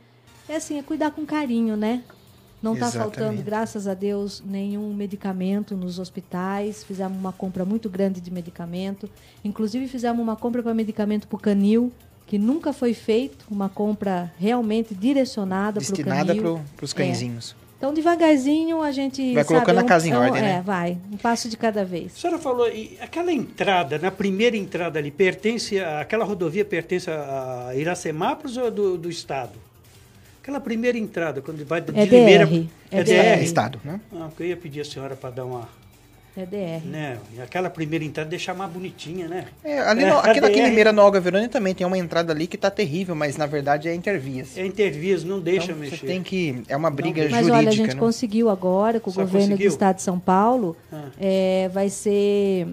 É 0.47 0.57
assim, 0.57 0.77
é 0.77 0.83
cuidar 0.83 1.09
com 1.09 1.25
carinho, 1.25 1.75
né? 1.75 2.03
Não 2.61 2.73
está 2.73 2.91
faltando, 2.91 3.41
graças 3.41 3.87
a 3.87 3.93
Deus, 3.93 4.43
nenhum 4.45 4.93
medicamento 4.93 5.75
nos 5.75 5.97
hospitais. 5.97 6.83
Fizemos 6.83 7.17
uma 7.17 7.31
compra 7.31 7.63
muito 7.63 7.89
grande 7.89 8.19
de 8.19 8.29
medicamento. 8.29 9.09
Inclusive, 9.43 9.87
fizemos 9.87 10.21
uma 10.21 10.35
compra 10.35 10.61
para 10.61 10.73
medicamento 10.73 11.25
para 11.27 11.37
o 11.37 11.39
canil, 11.39 11.91
que 12.29 12.37
nunca 12.37 12.71
foi 12.71 12.93
feito 12.93 13.43
uma 13.49 13.67
compra 13.67 14.31
realmente 14.37 14.93
direcionada 14.93 15.81
para 15.81 15.89
o 15.89 15.95
Destinada 15.95 16.35
para 16.35 16.85
os 16.85 16.93
cãezinhos. 16.93 17.55
É. 17.65 17.69
Então, 17.79 17.91
devagarzinho, 17.91 18.83
a 18.83 18.91
gente. 18.91 19.33
Vai 19.33 19.43
colocando 19.43 19.77
sabe, 19.77 19.85
a 19.87 19.89
casa 19.89 20.07
em 20.07 20.11
é, 20.11 20.17
ordem, 20.17 20.37
é, 20.37 20.45
né? 20.45 20.63
vai. 20.63 20.95
Um 21.11 21.17
passo 21.17 21.49
de 21.49 21.57
cada 21.57 21.83
vez. 21.83 22.15
A 22.15 22.19
senhora 22.19 22.39
falou, 22.39 22.67
aquela 23.01 23.31
entrada, 23.33 23.97
na 23.97 24.11
primeira 24.11 24.55
entrada 24.55 24.99
ali, 24.99 25.09
pertence. 25.09 25.79
A, 25.79 26.01
aquela 26.01 26.23
rodovia 26.23 26.63
pertence 26.63 27.09
a 27.09 27.71
Iracemápolis 27.73 28.57
ou 28.57 28.69
do, 28.69 28.95
do 28.95 29.09
Estado? 29.09 29.57
Aquela 30.43 30.59
primeira 30.59 30.99
entrada, 30.99 31.41
quando 31.41 31.65
vai 31.65 31.81
de 31.81 31.97
é 31.97 32.05
Limeira. 32.05 32.45
DR. 32.45 32.67
É, 32.91 32.99
é 32.99 33.03
DR. 33.03 33.11
É 33.11 33.43
Estado, 33.43 33.79
né? 33.83 33.99
Ah, 34.13 34.29
eu 34.39 34.45
ia 34.45 34.57
pedir 34.57 34.81
a 34.81 34.85
senhora 34.85 35.15
para 35.15 35.31
dar 35.31 35.45
uma 35.45 35.67
é 36.37 36.45
DR. 36.45 36.85
Né? 36.85 37.17
Aquela 37.41 37.69
primeira 37.69 38.03
entrada 38.05 38.29
deixar 38.29 38.53
mais 38.53 38.71
bonitinha, 38.71 39.27
né? 39.27 39.45
É, 39.63 39.79
ali 39.79 40.05
no, 40.05 40.17
aqui 40.17 40.39
na 40.39 40.49
Limeira, 40.49 40.91
no 40.91 41.01
Olga 41.01 41.19
Verônica, 41.19 41.49
também 41.49 41.73
tem 41.73 41.85
uma 41.85 41.97
entrada 41.97 42.31
ali 42.31 42.47
que 42.47 42.57
tá 42.57 42.69
terrível, 42.69 43.15
mas 43.15 43.37
na 43.37 43.45
verdade 43.45 43.87
é 43.87 43.93
intervias. 43.93 44.57
É 44.57 44.65
intervias, 44.65 45.23
não 45.23 45.39
deixa 45.39 45.71
então, 45.71 45.77
mexer. 45.77 45.97
Você 45.97 46.05
tem 46.05 46.23
que. 46.23 46.63
É 46.67 46.77
uma 46.77 46.89
briga 46.89 47.23
não, 47.23 47.29
jurídica. 47.29 47.53
Mas 47.53 47.59
olha, 47.59 47.69
a 47.69 47.73
gente 47.73 47.95
né? 47.95 47.99
conseguiu 47.99 48.49
agora, 48.49 48.99
com 48.99 49.11
Só 49.11 49.21
o 49.21 49.23
governo 49.23 49.49
conseguiu? 49.49 49.69
do 49.69 49.73
estado 49.73 49.95
de 49.97 50.01
São 50.01 50.19
Paulo, 50.19 50.75
ah. 50.91 51.05
é, 51.19 51.69
vai 51.73 51.89
ser 51.89 52.67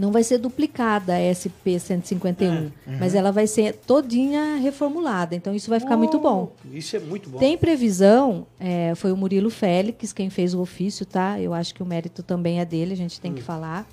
não 0.00 0.10
vai 0.10 0.24
ser 0.24 0.38
duplicada 0.38 1.14
a 1.14 1.20
SP 1.28 1.76
151, 1.78 2.50
uhum. 2.50 2.70
mas 2.98 3.14
ela 3.14 3.30
vai 3.30 3.46
ser 3.46 3.74
todinha 3.74 4.56
reformulada. 4.56 5.34
Então 5.34 5.54
isso 5.54 5.68
vai 5.68 5.78
ficar 5.78 5.96
oh, 5.96 5.98
muito 5.98 6.18
bom. 6.18 6.52
Isso 6.72 6.96
é 6.96 6.98
muito 6.98 7.28
bom. 7.28 7.38
Tem 7.38 7.58
previsão, 7.58 8.46
é, 8.58 8.94
foi 8.94 9.12
o 9.12 9.16
Murilo 9.16 9.50
Félix 9.50 10.10
quem 10.10 10.30
fez 10.30 10.54
o 10.54 10.60
ofício, 10.60 11.04
tá? 11.04 11.38
Eu 11.38 11.52
acho 11.52 11.74
que 11.74 11.82
o 11.82 11.86
mérito 11.86 12.22
também 12.22 12.60
é 12.60 12.64
dele, 12.64 12.94
a 12.94 12.96
gente 12.96 13.20
tem 13.20 13.30
hum. 13.30 13.34
que 13.34 13.42
falar. 13.42 13.86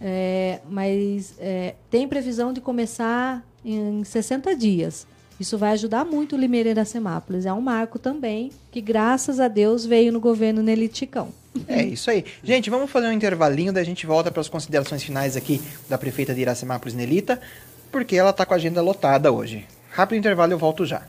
É, 0.00 0.60
mas 0.70 1.34
é, 1.40 1.74
tem 1.90 2.06
previsão 2.06 2.52
de 2.52 2.60
começar 2.60 3.44
em 3.64 4.04
60 4.04 4.54
dias. 4.54 5.08
Isso 5.42 5.58
vai 5.58 5.72
ajudar 5.72 6.04
muito 6.04 6.36
o 6.36 6.38
Limeira 6.38 6.70
Iracemápolis. 6.70 7.46
É 7.46 7.52
um 7.52 7.60
marco 7.60 7.98
também 7.98 8.52
que, 8.70 8.80
graças 8.80 9.40
a 9.40 9.48
Deus, 9.48 9.84
veio 9.84 10.12
no 10.12 10.20
governo 10.20 10.62
Nelly 10.62 10.86
Ticão. 10.86 11.30
É 11.66 11.82
isso 11.82 12.12
aí. 12.12 12.24
Gente, 12.44 12.70
vamos 12.70 12.88
fazer 12.88 13.08
um 13.08 13.12
intervalinho, 13.12 13.72
daí 13.72 13.82
a 13.82 13.86
gente 13.86 14.06
volta 14.06 14.30
para 14.30 14.40
as 14.40 14.48
considerações 14.48 15.02
finais 15.02 15.36
aqui 15.36 15.60
da 15.88 15.98
prefeita 15.98 16.32
de 16.32 16.42
Iracemápolis, 16.42 16.94
Nelita, 16.94 17.40
porque 17.90 18.14
ela 18.14 18.30
está 18.30 18.46
com 18.46 18.54
a 18.54 18.56
agenda 18.56 18.80
lotada 18.80 19.32
hoje. 19.32 19.66
Rápido 19.90 20.18
intervalo, 20.18 20.52
eu 20.52 20.58
volto 20.58 20.86
já. 20.86 21.02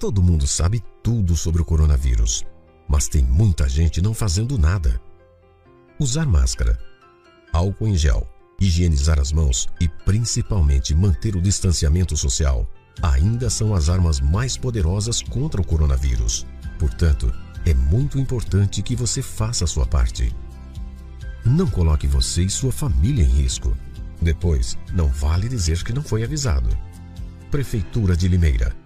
Todo 0.00 0.22
mundo 0.22 0.46
sabe 0.48 0.82
tudo 1.00 1.36
sobre 1.36 1.62
o 1.62 1.64
coronavírus 1.64 2.44
mas 2.90 3.06
tem 3.06 3.22
muita 3.22 3.68
gente 3.68 4.02
não 4.02 4.12
fazendo 4.12 4.58
nada. 4.58 5.00
Usar 5.96 6.26
máscara, 6.26 6.76
álcool 7.52 7.86
em 7.86 7.96
gel, 7.96 8.26
higienizar 8.60 9.20
as 9.20 9.30
mãos 9.30 9.68
e 9.80 9.86
principalmente 9.86 10.92
manter 10.92 11.36
o 11.36 11.40
distanciamento 11.40 12.16
social 12.16 12.68
ainda 13.00 13.48
são 13.48 13.76
as 13.76 13.88
armas 13.88 14.18
mais 14.18 14.56
poderosas 14.56 15.22
contra 15.22 15.60
o 15.60 15.64
coronavírus. 15.64 16.44
Portanto, 16.80 17.32
é 17.64 17.72
muito 17.72 18.18
importante 18.18 18.82
que 18.82 18.96
você 18.96 19.22
faça 19.22 19.64
a 19.64 19.68
sua 19.68 19.86
parte. 19.86 20.34
Não 21.44 21.68
coloque 21.68 22.08
você 22.08 22.42
e 22.42 22.50
sua 22.50 22.72
família 22.72 23.22
em 23.22 23.28
risco. 23.28 23.76
Depois, 24.20 24.76
não 24.92 25.06
vale 25.06 25.48
dizer 25.48 25.84
que 25.84 25.92
não 25.92 26.02
foi 26.02 26.24
avisado. 26.24 26.76
Prefeitura 27.52 28.16
de 28.16 28.26
Limeira 28.26 28.79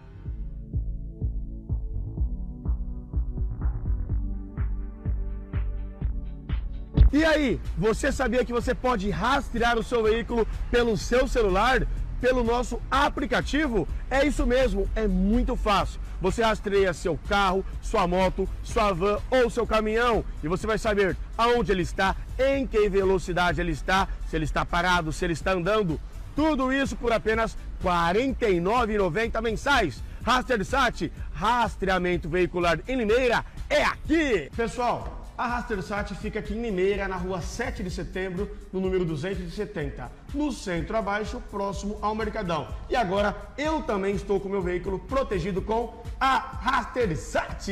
E 7.15 7.25
aí, 7.25 7.61
você 7.79 8.11
sabia 8.11 8.45
que 8.45 8.53
você 8.53 8.75
pode 8.75 9.09
rastrear 9.09 9.79
o 9.79 9.85
seu 9.85 10.03
veículo 10.03 10.45
pelo 10.69 10.97
seu 10.97 11.29
celular? 11.29 11.87
Pelo 12.21 12.43
nosso 12.43 12.83
aplicativo? 12.91 13.87
É 14.11 14.27
isso 14.27 14.45
mesmo, 14.45 14.91
é 14.97 15.07
muito 15.07 15.55
fácil. 15.55 16.01
Você 16.21 16.43
rastreia 16.43 16.93
seu 16.93 17.17
carro, 17.29 17.65
sua 17.81 18.09
moto, 18.09 18.49
sua 18.65 18.93
van 18.93 19.21
ou 19.31 19.49
seu 19.49 19.65
caminhão 19.65 20.25
e 20.43 20.49
você 20.49 20.67
vai 20.67 20.77
saber 20.77 21.17
aonde 21.39 21.71
ele 21.71 21.83
está, 21.83 22.17
em 22.37 22.67
que 22.67 22.89
velocidade 22.89 23.61
ele 23.61 23.71
está, 23.71 24.09
se 24.29 24.35
ele 24.35 24.45
está 24.45 24.65
parado, 24.65 25.13
se 25.13 25.25
ele 25.25 25.35
está 25.35 25.53
andando. 25.53 26.01
Tudo 26.35 26.73
isso 26.73 26.97
por 26.97 27.13
apenas 27.13 27.57
R$ 27.81 27.91
49,90 27.91 29.41
mensais. 29.41 30.03
Rastersat, 30.25 31.13
rastreamento 31.33 32.29
veicular 32.29 32.81
em 32.89 32.97
Limeira, 32.97 33.45
é 33.71 33.85
aqui! 33.85 34.51
Pessoal, 34.57 35.24
a 35.37 35.47
Rastersat 35.47 36.15
fica 36.15 36.39
aqui 36.39 36.55
em 36.55 36.63
Limeira, 36.63 37.09
na 37.09 37.17
rua 37.17 37.41
7 37.41 37.83
de 37.83 37.91
setembro, 37.91 38.51
no 38.73 38.81
número 38.81 39.05
270, 39.05 40.11
no 40.33 40.53
centro 40.53 40.97
abaixo, 40.97 41.43
próximo 41.51 41.99
ao 42.01 42.15
Mercadão. 42.15 42.69
E 42.89 42.95
agora 42.95 43.37
eu 43.59 43.83
também 43.83 44.15
estou 44.15 44.39
com 44.39 44.49
meu 44.49 44.63
veículo 44.63 44.99
protegido 44.99 45.61
com 45.61 46.03
a 46.21 46.39
Rastersat. 46.39 47.69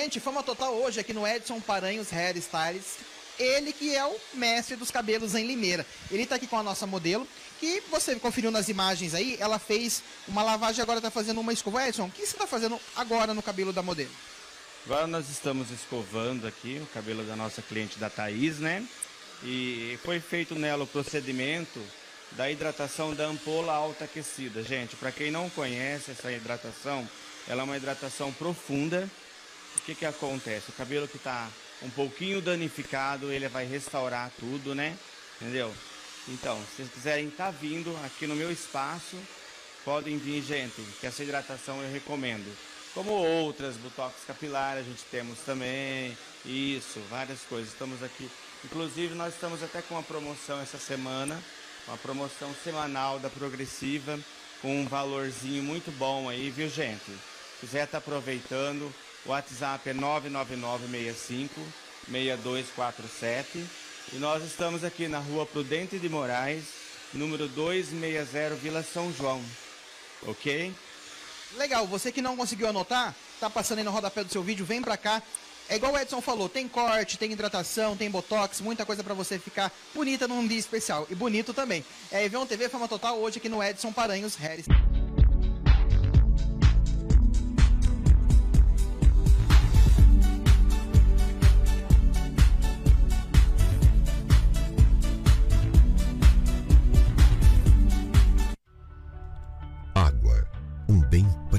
Gente, 0.00 0.20
fama 0.20 0.44
total 0.44 0.74
hoje 0.74 1.00
aqui 1.00 1.12
no 1.12 1.26
Edson 1.26 1.60
Paranhos 1.60 2.12
Hair 2.12 2.36
Styles. 2.36 2.98
Ele 3.36 3.72
que 3.72 3.96
é 3.96 4.04
o 4.06 4.16
mestre 4.32 4.76
dos 4.76 4.92
cabelos 4.92 5.34
em 5.34 5.44
Limeira. 5.44 5.84
Ele 6.08 6.22
está 6.22 6.36
aqui 6.36 6.46
com 6.46 6.56
a 6.56 6.62
nossa 6.62 6.86
modelo, 6.86 7.26
que 7.58 7.82
você 7.90 8.14
conferiu 8.14 8.52
nas 8.52 8.68
imagens 8.68 9.12
aí, 9.12 9.36
ela 9.40 9.58
fez 9.58 10.04
uma 10.28 10.44
lavagem 10.44 10.80
agora 10.80 11.00
está 11.00 11.10
fazendo 11.10 11.40
uma 11.40 11.52
escova. 11.52 11.88
Edson, 11.88 12.04
o 12.04 12.10
que 12.12 12.24
você 12.24 12.36
está 12.36 12.46
fazendo 12.46 12.80
agora 12.94 13.34
no 13.34 13.42
cabelo 13.42 13.72
da 13.72 13.82
modelo? 13.82 14.12
Agora 14.86 15.08
nós 15.08 15.28
estamos 15.30 15.68
escovando 15.72 16.46
aqui 16.46 16.80
o 16.80 16.86
cabelo 16.94 17.24
da 17.24 17.34
nossa 17.34 17.60
cliente 17.60 17.98
da 17.98 18.08
Thaís, 18.08 18.60
né? 18.60 18.86
E 19.42 19.98
foi 20.04 20.20
feito 20.20 20.54
nela 20.54 20.84
o 20.84 20.86
procedimento 20.86 21.82
da 22.32 22.48
hidratação 22.48 23.16
da 23.16 23.24
ampola 23.24 23.72
alta 23.72 24.04
aquecida. 24.04 24.62
Gente, 24.62 24.94
para 24.94 25.10
quem 25.10 25.32
não 25.32 25.50
conhece 25.50 26.12
essa 26.12 26.30
hidratação, 26.30 27.08
ela 27.48 27.62
é 27.62 27.64
uma 27.64 27.76
hidratação 27.76 28.32
profunda. 28.32 29.10
O 29.78 29.82
que 29.82 29.94
que 29.94 30.06
acontece? 30.06 30.70
O 30.70 30.74
cabelo 30.74 31.08
que 31.08 31.16
está 31.16 31.48
um 31.82 31.90
pouquinho 31.90 32.40
danificado, 32.40 33.32
ele 33.32 33.48
vai 33.48 33.64
restaurar 33.64 34.30
tudo, 34.38 34.74
né? 34.74 34.96
Entendeu? 35.40 35.72
Então, 36.28 36.58
se 36.60 36.76
vocês 36.76 36.90
quiserem 36.92 37.28
estar 37.28 37.46
tá 37.46 37.50
vindo 37.50 37.96
aqui 38.04 38.26
no 38.26 38.34
meu 38.34 38.52
espaço, 38.52 39.16
podem 39.84 40.18
vir, 40.18 40.42
gente, 40.42 40.82
que 41.00 41.06
essa 41.06 41.22
hidratação 41.22 41.82
eu 41.82 41.90
recomendo. 41.90 42.54
Como 42.92 43.12
outras, 43.12 43.76
botox 43.76 44.14
capilar, 44.26 44.76
a 44.76 44.82
gente 44.82 45.02
temos 45.10 45.38
também, 45.40 46.16
isso, 46.44 47.00
várias 47.08 47.40
coisas. 47.42 47.72
Estamos 47.72 48.02
aqui, 48.02 48.28
inclusive 48.64 49.14
nós 49.14 49.34
estamos 49.34 49.62
até 49.62 49.80
com 49.80 49.94
uma 49.94 50.02
promoção 50.02 50.60
essa 50.60 50.78
semana, 50.78 51.40
uma 51.86 51.96
promoção 51.96 52.54
semanal 52.64 53.18
da 53.18 53.30
Progressiva, 53.30 54.18
com 54.60 54.80
um 54.80 54.86
valorzinho 54.86 55.62
muito 55.62 55.90
bom 55.96 56.28
aí, 56.28 56.50
viu 56.50 56.68
gente? 56.68 57.04
Se 57.04 57.60
quiser 57.60 57.84
estar 57.84 57.92
tá 57.92 57.98
aproveitando, 57.98 58.92
o 59.28 59.30
WhatsApp 59.30 59.90
é 59.90 59.92
99965 59.92 61.60
6247 62.10 63.64
e 64.14 64.16
nós 64.16 64.42
estamos 64.42 64.82
aqui 64.82 65.06
na 65.06 65.18
rua 65.18 65.44
Prudente 65.44 65.98
de 65.98 66.08
Moraes, 66.08 66.64
número 67.12 67.46
260, 67.46 68.54
Vila 68.54 68.82
São 68.82 69.12
João. 69.12 69.42
Ok? 70.26 70.72
Legal, 71.56 71.86
você 71.86 72.10
que 72.10 72.22
não 72.22 72.36
conseguiu 72.38 72.68
anotar, 72.68 73.14
tá 73.38 73.50
passando 73.50 73.78
aí 73.78 73.84
no 73.84 73.90
rodapé 73.90 74.24
do 74.24 74.32
seu 74.32 74.42
vídeo, 74.42 74.64
vem 74.64 74.80
pra 74.80 74.96
cá. 74.96 75.22
É 75.68 75.76
igual 75.76 75.92
o 75.92 75.98
Edson 75.98 76.22
falou, 76.22 76.48
tem 76.48 76.66
corte, 76.66 77.18
tem 77.18 77.30
hidratação, 77.30 77.94
tem 77.94 78.10
botox, 78.10 78.62
muita 78.62 78.86
coisa 78.86 79.04
para 79.04 79.12
você 79.12 79.38
ficar 79.38 79.70
bonita 79.94 80.26
num 80.26 80.46
dia 80.46 80.58
especial. 80.58 81.06
E 81.10 81.14
bonito 81.14 81.52
também. 81.52 81.84
É 82.10 82.24
Evion 82.24 82.46
TV 82.46 82.70
Fama 82.70 82.88
Total 82.88 83.18
hoje 83.18 83.36
aqui 83.36 83.50
no 83.50 83.62
Edson 83.62 83.92
Paranhos 83.92 84.34
Harris. 84.36 84.64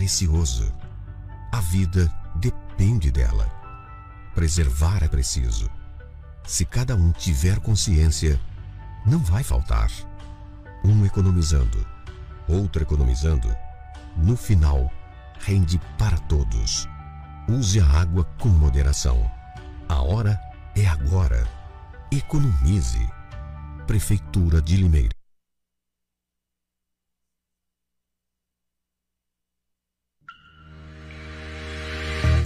Precioso. 0.10 0.74
A 1.52 1.62
vida 1.62 2.12
depende 2.34 3.12
dela. 3.12 3.46
Preservar 4.34 5.04
é 5.04 5.08
preciso. 5.08 5.70
Se 6.48 6.66
cada 6.66 6.96
um 6.96 7.12
tiver 7.12 7.60
consciência, 7.60 8.40
não 9.06 9.20
vai 9.20 9.44
faltar. 9.44 9.92
Um 10.84 11.06
economizando, 11.06 11.86
outro 12.48 12.82
economizando, 12.82 13.56
no 14.18 14.36
final, 14.36 14.92
rende 15.42 15.80
para 15.96 16.18
todos. 16.18 16.90
Use 17.48 17.80
a 17.80 17.86
água 17.86 18.24
com 18.40 18.50
moderação. 18.50 19.30
A 19.88 20.02
hora 20.02 20.40
é 20.76 20.88
agora. 20.88 21.48
Economize. 22.12 23.08
Prefeitura 23.86 24.60
de 24.60 24.76
Limeira. 24.76 25.19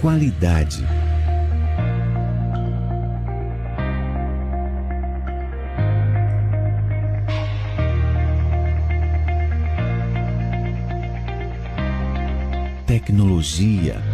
Qualidade. 0.00 0.84
Tecnologia 12.86 14.13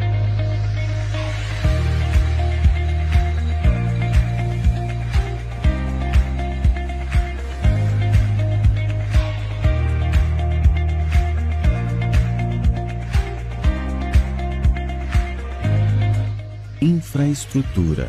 infraestrutura, 16.80 18.08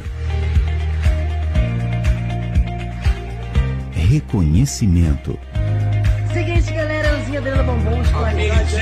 reconhecimento. 3.91 5.37
Seguinte, 6.31 6.73
galera, 6.73 7.17
Anzinha 7.17 7.39
Adriana 7.39 7.63
Bombons, 7.63 8.09
qualidade. 8.11 8.75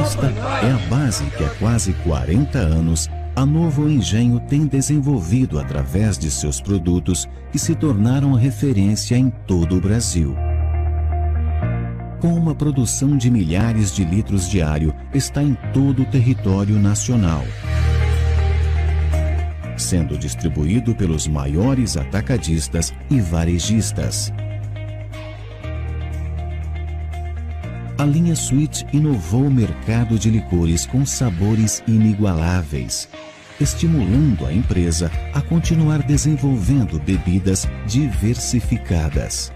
Esta 0.00 0.26
é 0.26 0.70
a 0.70 0.88
base 0.88 1.24
que 1.24 1.44
há 1.44 1.48
quase 1.58 1.92
40 2.04 2.58
anos 2.58 3.10
a 3.34 3.44
Novo 3.44 3.88
Engenho 3.88 4.38
tem 4.38 4.66
desenvolvido 4.66 5.58
através 5.58 6.16
de 6.16 6.30
seus 6.30 6.60
produtos 6.60 7.28
que 7.50 7.58
se 7.58 7.74
tornaram 7.74 8.32
referência 8.34 9.16
em 9.16 9.30
todo 9.46 9.76
o 9.76 9.80
Brasil 9.80 10.36
com 12.20 12.34
uma 12.34 12.54
produção 12.54 13.16
de 13.16 13.30
milhares 13.30 13.94
de 13.94 14.04
litros 14.04 14.48
diário, 14.48 14.94
está 15.14 15.42
em 15.42 15.54
todo 15.72 16.02
o 16.02 16.04
território 16.06 16.78
nacional. 16.78 17.44
Sendo 19.76 20.18
distribuído 20.18 20.94
pelos 20.94 21.28
maiores 21.28 21.96
atacadistas 21.96 22.92
e 23.10 23.20
varejistas. 23.20 24.32
A 27.96 28.04
linha 28.04 28.34
Sweet 28.34 28.86
inovou 28.92 29.46
o 29.46 29.50
mercado 29.50 30.18
de 30.18 30.30
licores 30.30 30.86
com 30.86 31.04
sabores 31.04 31.82
inigualáveis. 31.86 33.08
estimulando 33.60 34.46
a 34.46 34.52
empresa 34.52 35.10
a 35.34 35.40
continuar 35.40 36.02
desenvolvendo 36.02 37.00
bebidas 37.00 37.68
diversificadas. 37.86 39.52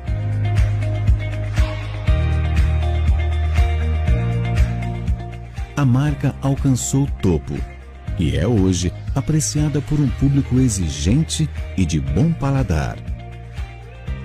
A 5.82 5.84
marca 5.84 6.32
alcançou 6.40 7.08
topo 7.20 7.54
e 8.16 8.36
é 8.36 8.46
hoje 8.46 8.92
apreciada 9.16 9.80
por 9.80 9.98
um 9.98 10.08
público 10.10 10.60
exigente 10.60 11.50
e 11.76 11.84
de 11.84 11.98
bom 11.98 12.32
paladar. 12.32 12.96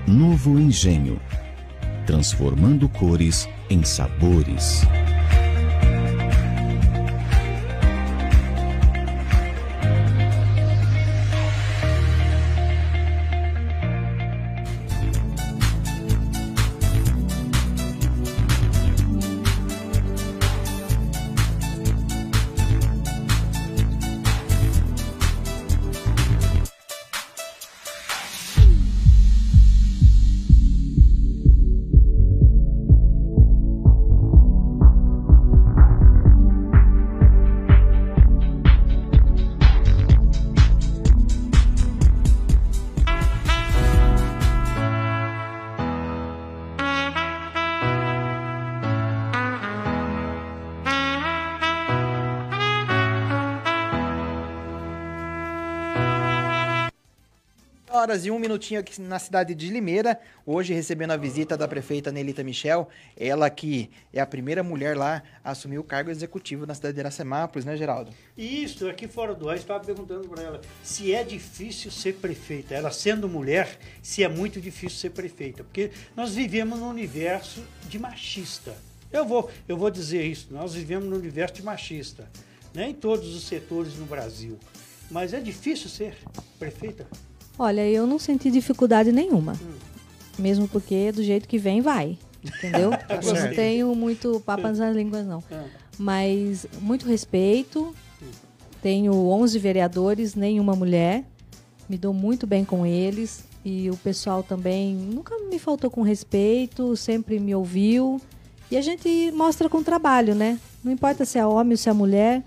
Novo 0.06 0.60
Engenho 0.60 1.20
transformando 2.06 2.88
cores 2.88 3.50
em 3.72 3.84
sabores. 3.84 4.84
Minutinho 58.58 58.80
aqui 58.80 59.00
na 59.00 59.20
cidade 59.20 59.54
de 59.54 59.70
Limeira, 59.70 60.20
hoje 60.43 60.74
recebendo 60.74 61.12
a 61.12 61.17
visita 61.17 61.56
da 61.56 61.67
prefeita 61.67 62.12
Nelita 62.12 62.43
Michel, 62.43 62.89
ela 63.15 63.50
que 63.52 63.91
é 64.12 64.20
a 64.20 64.26
primeira 64.26 64.63
mulher 64.63 64.98
lá 64.98 65.22
a 65.43 65.52
assumir 65.52 65.78
o 65.78 65.84
cargo 65.84 66.10
executivo 66.10 66.65
na 66.65 66.74
cidade 66.74 66.96
de 66.96 67.00
Iracemápolis, 67.02 67.65
né, 67.65 67.78
Geraldo? 67.78 68.12
Isso, 68.36 68.89
aqui 68.89 69.08
fora 69.08 69.36
do 69.36 69.48
ar, 69.48 69.58
estava 69.58 69.84
perguntando 69.84 70.28
para 70.28 70.41
ela 70.41 70.62
se 70.84 71.13
é 71.13 71.24
difícil 71.24 71.91
ser 71.91 72.15
prefeita. 72.15 72.74
Ela 72.74 72.89
sendo 72.89 73.30
mulher, 73.30 73.78
se 74.02 74.24
é 74.24 74.28
muito 74.28 74.60
difícil 74.60 74.98
ser 74.98 75.12
prefeita, 75.12 75.63
porque 75.63 75.91
nós 76.15 76.34
vivemos 76.34 76.80
num 76.80 76.89
universo 76.89 77.63
de 77.88 78.00
machista. 78.00 78.76
Eu 79.12 79.24
vou, 79.24 79.52
eu 79.67 79.78
vou 79.78 79.91
dizer 79.91 80.26
isso, 80.26 80.48
nós 80.50 80.74
vivemos 80.74 81.08
num 81.08 81.15
universo 81.15 81.54
de 81.54 81.63
machista, 81.63 82.28
né, 82.74 82.89
em 82.89 82.93
todos 82.93 83.36
os 83.36 83.43
setores 83.43 83.96
no 83.96 84.06
Brasil. 84.08 84.58
Mas 85.12 85.32
é 85.32 85.39
difícil 85.39 85.89
ser 85.89 86.17
prefeita? 86.58 87.08
Olha, 87.58 87.88
eu 87.88 88.06
não 88.06 88.20
senti 88.20 88.52
dificuldade 88.52 89.12
nenhuma. 89.12 89.54
Hum. 89.54 89.74
Mesmo 90.38 90.67
porque 90.67 91.12
do 91.12 91.24
jeito 91.24 91.48
que 91.48 91.58
vem, 91.58 91.82
vai. 91.82 92.17
Entendeu? 92.43 92.91
eu 93.10 93.34
não 93.34 93.56
tenho 93.56 93.96
muito 93.96 94.39
papas 94.41 94.78
nas 94.80 94.96
línguas, 94.96 95.26
não. 95.26 95.43
É. 95.50 95.63
Mas 95.98 96.67
muito 96.82 97.08
respeito. 97.08 97.96
Tenho 98.82 99.13
11 99.13 99.58
vereadores, 99.58 100.36
nenhuma 100.36 100.76
mulher. 100.76 101.26
Me 101.89 101.98
dou 101.98 102.13
muito 102.13 102.46
bem 102.46 102.63
com 102.63 102.86
eles. 102.86 103.43
E 103.65 103.89
o 103.89 103.98
pessoal 103.98 104.43
também 104.43 104.96
nunca 104.96 105.36
me 105.50 105.60
faltou 105.60 105.89
com 105.89 106.02
respeito, 106.02 106.96
sempre 106.96 107.39
me 107.39 107.54
ouviu. 107.56 108.22
E 108.70 108.78
a 108.78 108.82
gente 108.82 109.32
mostra 109.34 109.67
com 109.67 109.82
trabalho, 109.82 110.36
né? 110.36 110.60
Não 110.84 110.91
importa 110.91 111.26
se 111.26 111.39
é 111.39 111.46
homem 111.46 111.74
ou 111.74 111.78
se 111.78 111.89
é 111.89 111.93
mulher. 111.93 112.43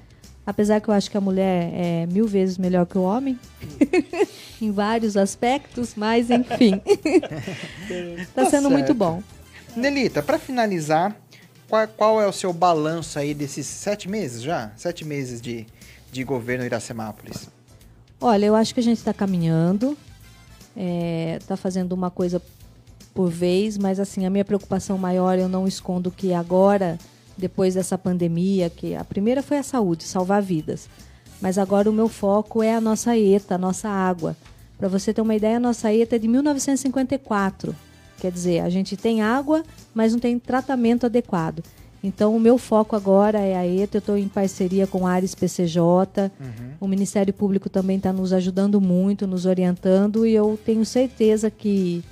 Apesar 0.47 0.81
que 0.81 0.89
eu 0.89 0.95
acho 0.95 1.11
que 1.11 1.17
a 1.17 1.21
mulher 1.21 1.71
é 1.75 2.07
mil 2.07 2.27
vezes 2.27 2.57
melhor 2.57 2.87
que 2.87 2.97
o 2.97 3.03
homem. 3.03 3.39
em 4.65 4.71
vários 4.71 5.17
aspectos, 5.17 5.95
mas 5.97 6.31
enfim. 6.31 6.81
Está 6.85 8.45
tá 8.45 8.51
sendo 8.51 8.69
certo. 8.69 8.71
muito 8.71 8.95
bom. 8.95 9.23
Nelita, 9.77 10.23
para 10.23 10.39
finalizar, 10.39 11.17
qual, 11.69 11.87
qual, 11.89 12.21
é 12.21 12.27
o 12.27 12.33
seu 12.33 12.53
balanço 12.53 13.19
aí 13.19 13.33
desses 13.35 13.67
sete 13.67 14.09
meses 14.09 14.43
já? 14.43 14.73
Sete 14.77 15.05
meses 15.05 15.41
de, 15.41 15.67
de 16.11 16.25
governo 16.25 16.65
Iracemápolis. 16.65 17.49
Olha, 18.21 18.47
eu 18.47 18.55
acho 18.55 18.75
que 18.75 18.81
a 18.81 18.83
gente 18.83 18.99
está 18.99 19.15
caminhando, 19.15 19.97
está 20.71 20.77
é, 20.77 21.39
tá 21.47 21.57
fazendo 21.57 21.93
uma 21.93 22.11
coisa 22.11 22.43
por 23.15 23.31
vez, 23.31 23.79
mas 23.79 23.99
assim, 23.99 24.27
a 24.27 24.31
minha 24.31 24.45
preocupação 24.45 24.99
maior, 24.99 25.39
eu 25.39 25.49
não 25.49 25.67
escondo 25.67 26.11
que 26.11 26.35
agora, 26.35 26.99
depois 27.37 27.75
dessa 27.75 27.97
pandemia, 27.97 28.69
que 28.69 28.95
a 28.95 29.05
primeira 29.05 29.43
foi 29.43 29.59
a 29.59 29.63
saúde, 29.63 30.05
salvar 30.05 30.43
vidas. 30.43 30.89
Mas 31.41 31.57
agora 31.57 31.89
o 31.89 31.93
meu 31.93 32.09
foco 32.09 32.63
é 32.63 32.75
a 32.75 32.81
nossa 32.81 33.17
ETA, 33.17 33.55
a 33.55 33.59
nossa 33.59 33.89
água. 33.89 34.37
Para 34.79 34.89
você 34.89 35.13
ter 35.13 35.21
uma 35.21 35.35
ideia, 35.35 35.57
a 35.57 35.61
nossa 35.61 35.93
ETA 35.93 36.17
é 36.17 36.19
de 36.19 36.29
1954. 36.29 37.75
Quer 38.19 38.31
dizer, 38.31 38.61
a 38.61 38.69
gente 38.69 38.97
tem 38.97 39.23
água, 39.23 39.63
mas 39.95 40.13
não 40.13 40.21
tem 40.21 40.39
tratamento 40.39 41.07
adequado. 41.07 41.63
Então, 42.03 42.35
o 42.35 42.41
meu 42.41 42.57
foco 42.57 42.97
agora 42.97 43.39
é 43.41 43.57
a 43.57 43.67
ETA. 43.67 43.99
Eu 43.99 44.01
estou 44.01 44.19
em 44.19 44.29
parceria 44.29 44.87
com 44.87 45.07
a 45.07 45.13
Ares 45.13 45.35
PCJ. 45.35 46.31
Uhum. 46.41 46.71
O 46.81 46.89
Ministério 46.89 47.33
Público 47.33 47.69
também 47.69 47.99
está 47.99 48.13
nos 48.13 48.33
ajudando 48.33 48.81
muito, 48.81 49.27
nos 49.27 49.45
orientando. 49.45 50.27
E 50.27 50.35
eu 50.35 50.59
tenho 50.65 50.85
certeza 50.85 51.51
que 51.51 52.03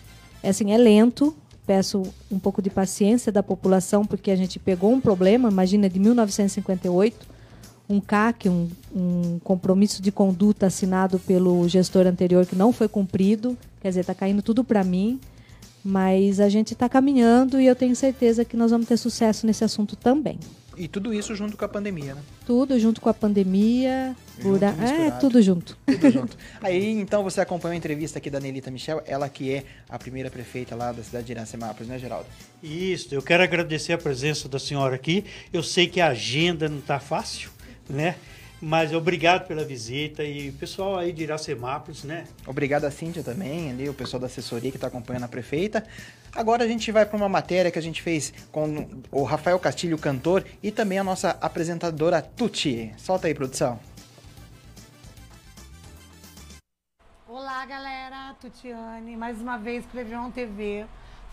assim, 0.42 0.72
é 0.72 0.78
lento. 0.78 1.34
Peço 1.66 2.02
um 2.30 2.38
pouco 2.38 2.62
de 2.62 2.70
paciência 2.70 3.30
da 3.30 3.42
população, 3.42 4.04
porque 4.04 4.30
a 4.30 4.36
gente 4.36 4.58
pegou 4.58 4.90
um 4.90 5.00
problema, 5.00 5.50
imagina, 5.50 5.88
de 5.88 5.98
1958 5.98 7.37
um 7.88 8.00
CAC, 8.00 8.48
um, 8.48 8.68
um 8.94 9.38
compromisso 9.42 10.02
de 10.02 10.12
conduta 10.12 10.66
assinado 10.66 11.18
pelo 11.18 11.66
gestor 11.68 12.06
anterior 12.06 12.44
que 12.44 12.54
não 12.54 12.72
foi 12.72 12.88
cumprido. 12.88 13.56
Quer 13.80 13.88
dizer, 13.88 14.00
está 14.00 14.14
caindo 14.14 14.42
tudo 14.42 14.62
para 14.62 14.84
mim. 14.84 15.18
Mas 15.84 16.40
a 16.40 16.48
gente 16.48 16.74
está 16.74 16.88
caminhando 16.88 17.60
e 17.60 17.66
eu 17.66 17.74
tenho 17.74 17.94
certeza 17.96 18.44
que 18.44 18.56
nós 18.56 18.70
vamos 18.70 18.86
ter 18.86 18.96
sucesso 18.96 19.46
nesse 19.46 19.64
assunto 19.64 19.96
também. 19.96 20.38
E 20.78 20.86
tudo 20.86 21.12
isso 21.12 21.34
junto 21.34 21.56
com 21.56 21.64
a 21.64 21.68
pandemia, 21.68 22.14
né? 22.14 22.22
Tudo 22.46 22.78
junto 22.78 23.00
com 23.00 23.08
a 23.08 23.14
pandemia. 23.14 24.14
Pura... 24.40 24.68
É, 24.68 25.10
tudo 25.10 25.42
junto. 25.42 25.76
Tudo 25.84 26.10
junto. 26.10 26.36
Aí, 26.62 26.90
então, 26.90 27.24
você 27.24 27.40
acompanhou 27.40 27.72
a 27.72 27.76
entrevista 27.76 28.18
aqui 28.18 28.30
da 28.30 28.38
Nelita 28.38 28.70
Michel, 28.70 29.02
ela 29.04 29.28
que 29.28 29.52
é 29.52 29.64
a 29.88 29.98
primeira 29.98 30.30
prefeita 30.30 30.76
lá 30.76 30.92
da 30.92 31.02
cidade 31.02 31.26
de 31.26 31.32
Iracemápolis, 31.32 31.88
né, 31.88 31.98
Geraldo? 31.98 32.26
Isso, 32.62 33.12
eu 33.12 33.20
quero 33.20 33.42
agradecer 33.42 33.92
a 33.92 33.98
presença 33.98 34.48
da 34.48 34.60
senhora 34.60 34.94
aqui. 34.94 35.24
Eu 35.52 35.64
sei 35.64 35.88
que 35.88 36.00
a 36.00 36.08
agenda 36.08 36.68
não 36.68 36.78
está 36.78 37.00
fácil, 37.00 37.50
né? 37.88 38.16
Mas 38.60 38.92
obrigado 38.92 39.46
pela 39.46 39.64
visita 39.64 40.24
e 40.24 40.50
o 40.50 40.52
pessoal 40.52 40.96
aí 40.98 41.12
de 41.12 41.22
Iracemápolis, 41.22 42.02
né? 42.02 42.24
Obrigado 42.46 42.84
a 42.84 42.90
Cíntia 42.90 43.22
também, 43.22 43.70
ali, 43.70 43.88
o 43.88 43.94
pessoal 43.94 44.20
da 44.20 44.26
assessoria 44.26 44.70
que 44.70 44.76
está 44.76 44.88
acompanhando 44.88 45.24
a 45.24 45.28
prefeita. 45.28 45.86
Agora 46.34 46.64
a 46.64 46.68
gente 46.68 46.90
vai 46.90 47.06
para 47.06 47.16
uma 47.16 47.28
matéria 47.28 47.70
que 47.70 47.78
a 47.78 47.82
gente 47.82 48.02
fez 48.02 48.32
com 48.50 48.88
o 49.12 49.22
Rafael 49.22 49.58
Castilho, 49.60 49.96
cantor, 49.96 50.44
e 50.60 50.72
também 50.72 50.98
a 50.98 51.04
nossa 51.04 51.30
apresentadora 51.40 52.20
Tuti. 52.20 52.92
Solta 52.96 53.28
aí, 53.28 53.34
produção. 53.34 53.78
Olá, 57.28 57.64
galera. 57.64 58.08
Tutiane, 58.40 59.16
mais 59.16 59.40
uma 59.40 59.58
vez, 59.58 59.84
Previon 59.86 60.30
TV. 60.30 60.86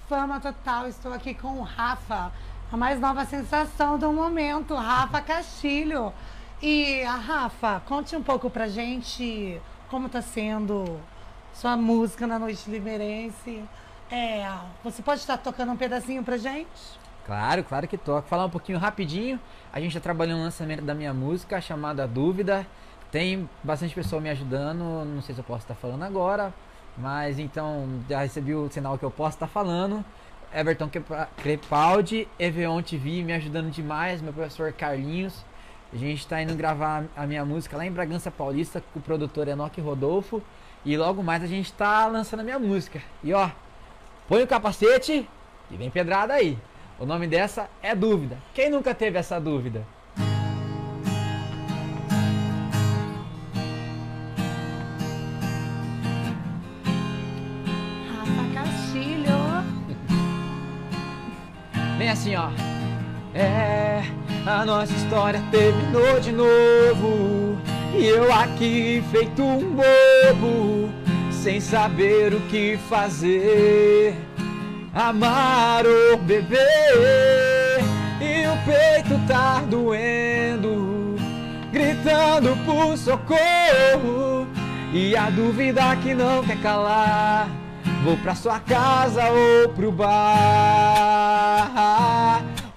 Fama 0.10 0.40
total, 0.40 0.88
estou 0.88 1.14
aqui 1.14 1.36
com 1.36 1.60
o 1.60 1.62
Rafa, 1.62 2.32
a 2.72 2.76
mais 2.78 3.00
nova 3.00 3.26
sensação 3.26 4.00
do 4.00 4.12
momento, 4.12 4.74
Rafa 4.74 5.22
Castilho. 5.22 6.12
E 6.62 7.04
a 7.04 7.16
Rafa, 7.16 7.82
conte 7.86 8.16
um 8.16 8.24
pouco 8.24 8.50
pra 8.50 8.68
gente 8.68 9.60
como 9.90 10.08
tá 10.08 10.22
sendo 10.22 11.00
sua 11.54 11.76
música 11.76 12.26
na 12.26 12.40
Noite 12.40 12.70
Limeirense. 12.70 13.64
É, 14.10 14.48
você 14.84 15.02
pode 15.02 15.20
estar 15.20 15.38
tocando 15.38 15.74
um 15.74 15.78
pedacinho 15.78 16.24
pra 16.24 16.38
gente? 16.38 16.68
Claro, 17.26 17.64
claro 17.64 17.88
que 17.88 17.98
toco. 17.98 18.28
Falar 18.28 18.46
um 18.46 18.50
pouquinho 18.50 18.78
rapidinho. 18.78 19.40
A 19.74 19.82
gente 19.82 19.94
já 19.94 20.00
trabalhou 20.00 20.38
no 20.38 20.44
lançamento 20.44 20.82
da 20.82 20.94
minha 20.94 21.14
música 21.14 21.60
chamada 21.60 22.08
Dúvida. 22.08 22.66
Tem 23.12 23.50
bastante 23.64 23.94
pessoa 23.94 24.22
me 24.22 24.30
ajudando. 24.30 25.04
Não 25.06 25.22
sei 25.22 25.36
se 25.36 25.42
eu 25.42 25.46
posso 25.46 25.64
estar 25.64 25.76
falando 25.76 26.04
agora, 26.04 26.54
mas 26.98 27.38
então 27.38 27.88
já 28.10 28.20
recebi 28.22 28.56
o 28.56 28.70
sinal 28.70 28.98
que 28.98 29.04
eu 29.04 29.12
posso 29.12 29.36
estar 29.36 29.48
falando. 29.48 30.06
Everton 30.54 30.90
Crepaldi, 31.38 32.28
Eveon 32.40 32.82
TV 32.82 33.24
me 33.24 33.34
ajudando 33.34 33.70
demais, 33.70 34.22
meu 34.22 34.32
professor 34.32 34.72
Carlinhos. 34.72 35.44
A 35.94 35.98
gente 35.98 36.20
está 36.20 36.42
indo 36.42 36.56
gravar 36.56 37.06
a 37.16 37.26
minha 37.26 37.46
música 37.46 37.78
lá 37.78 37.86
em 37.86 37.92
Bragança 37.92 38.30
Paulista 38.30 38.84
com 38.94 39.00
o 39.00 39.02
produtor 39.02 39.48
Enoque 39.48 39.80
Rodolfo. 39.80 40.42
E 40.84 40.98
logo 40.98 41.24
mais 41.24 41.44
a 41.44 41.48
gente 41.48 41.66
está 41.66 42.06
lançando 42.08 42.42
a 42.42 42.44
minha 42.44 42.60
música. 42.60 43.02
E 43.24 43.34
ó, 43.34 43.50
põe 44.28 44.44
o 44.44 44.48
capacete 44.48 45.28
e 45.72 45.78
vem 45.78 45.90
pedrada 45.90 46.34
aí. 46.34 46.58
O 47.00 47.06
nome 47.06 47.28
dessa 47.28 47.70
é 47.82 47.96
Dúvida. 47.96 48.38
Quem 48.54 48.70
nunca 48.70 48.94
teve 48.94 49.18
essa 49.18 49.40
dúvida? 49.40 49.86
Vem 61.98 62.10
assim, 62.12 62.36
ó. 62.36 62.50
É 63.34 64.25
a 64.46 64.64
nossa 64.66 64.94
história 64.94 65.42
terminou 65.52 66.20
de 66.20 66.32
novo. 66.32 67.58
E 67.94 68.06
eu 68.06 68.32
aqui 68.32 69.04
feito 69.12 69.42
um 69.42 69.76
bobo, 69.76 70.90
sem 71.32 71.60
saber 71.60 72.34
o 72.34 72.40
que 72.42 72.78
fazer. 72.90 74.16
Amar 74.94 75.86
ou 75.86 76.18
beber, 76.18 77.80
e 78.22 78.48
o 78.48 78.56
peito 78.66 79.20
tá 79.28 79.62
doendo, 79.68 81.16
gritando 81.72 82.56
por 82.66 82.98
socorro. 82.98 84.48
E 84.94 85.16
a 85.16 85.30
dúvida 85.30 85.96
que 85.98 86.14
não 86.14 86.44
quer 86.44 86.62
calar. 86.62 87.50
Vou 88.04 88.16
pra 88.18 88.36
sua 88.36 88.60
casa 88.60 89.24
ou 89.26 89.70
pro 89.70 89.92
bar. 89.92 90.16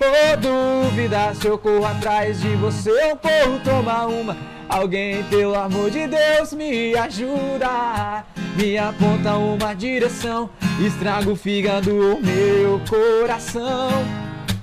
Oh, 0.01 0.37
dúvida, 0.37 1.35
se 1.35 1.49
eu 1.49 1.59
corro 1.59 1.85
atrás 1.85 2.41
de 2.41 2.55
você, 2.55 2.91
eu 2.91 3.17
corro 3.17 3.59
tomar 3.65 4.07
uma. 4.07 4.37
Alguém, 4.69 5.25
pelo 5.25 5.57
amor 5.57 5.91
de 5.91 6.07
Deus, 6.07 6.53
me 6.53 6.95
ajuda. 6.95 8.25
Me 8.57 8.79
aponta 8.79 9.35
uma 9.35 9.75
direção, 9.75 10.49
estraga 10.79 11.29
o 11.31 11.35
fígado 11.35 11.91
ou 11.91 12.21
meu 12.21 12.81
coração. 12.89 13.91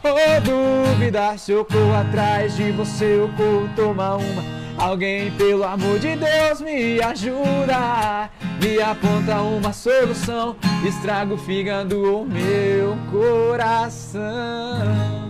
Oh, 0.03 0.41
dúvida, 0.41 1.37
se 1.37 1.51
eu 1.51 1.65
corro 1.65 1.95
atrás 1.95 2.55
de 2.55 2.71
você, 2.71 3.19
eu 3.19 3.29
corro 3.35 3.69
tomar 3.75 4.15
uma. 4.15 4.41
Alguém, 4.77 5.31
pelo 5.31 5.63
amor 5.63 5.99
de 5.99 6.15
Deus, 6.15 6.61
me 6.61 7.01
ajuda. 7.01 8.29
Me 8.61 8.81
aponta 8.81 9.41
uma 9.41 9.73
solução. 9.73 10.55
Estraga 10.85 11.33
o 11.33 11.37
fígado 11.37 12.03
ou 12.03 12.25
meu 12.25 12.97
coração. 13.11 15.24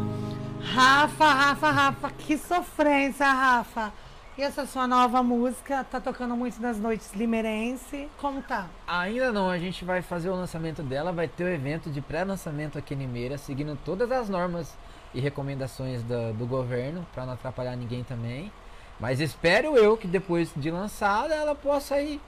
Rafa, 0.76 1.32
Rafa, 1.32 1.71
Rafa, 1.71 2.11
que 2.11 2.38
sofrência, 2.38 3.26
Rafa. 3.26 3.93
E 4.38 4.41
essa 4.41 4.65
sua 4.65 4.86
nova 4.86 5.23
música 5.23 5.86
tá 5.86 6.01
tocando 6.01 6.36
muito 6.36 6.61
nas 6.61 6.78
noites 6.78 7.13
limeirense. 7.13 8.09
Como 8.17 8.41
tá? 8.41 8.67
Ainda 8.86 9.32
não, 9.32 9.49
a 9.49 9.57
gente 9.57 9.86
vai 9.86 10.01
fazer 10.01 10.30
o 10.30 10.36
lançamento 10.36 10.84
dela, 10.84 11.13
vai 11.13 11.30
ter 11.30 11.45
o 11.45 11.47
evento 11.47 11.89
de 11.89 12.01
pré-lançamento 12.01 12.78
aqui 12.78 12.93
em 12.93 12.97
Limeira, 12.97 13.38
seguindo 13.38 13.80
todas 13.86 14.11
as 14.11 14.28
normas 14.28 14.78
e 15.13 15.21
recomendações 15.21 16.03
do, 16.03 16.34
do 16.34 16.45
governo, 16.45 17.07
para 17.13 17.26
não 17.26 17.36
atrapalhar 17.36 17.78
ninguém 17.78 18.03
também. 18.03 18.51
Mas 18.99 19.21
espero 19.21 19.78
eu 19.78 19.95
que 19.95 20.09
depois 20.09 20.51
de 20.57 20.69
lançada 20.69 21.34
ela 21.34 21.55
possa 21.55 21.95
aí 21.95 22.19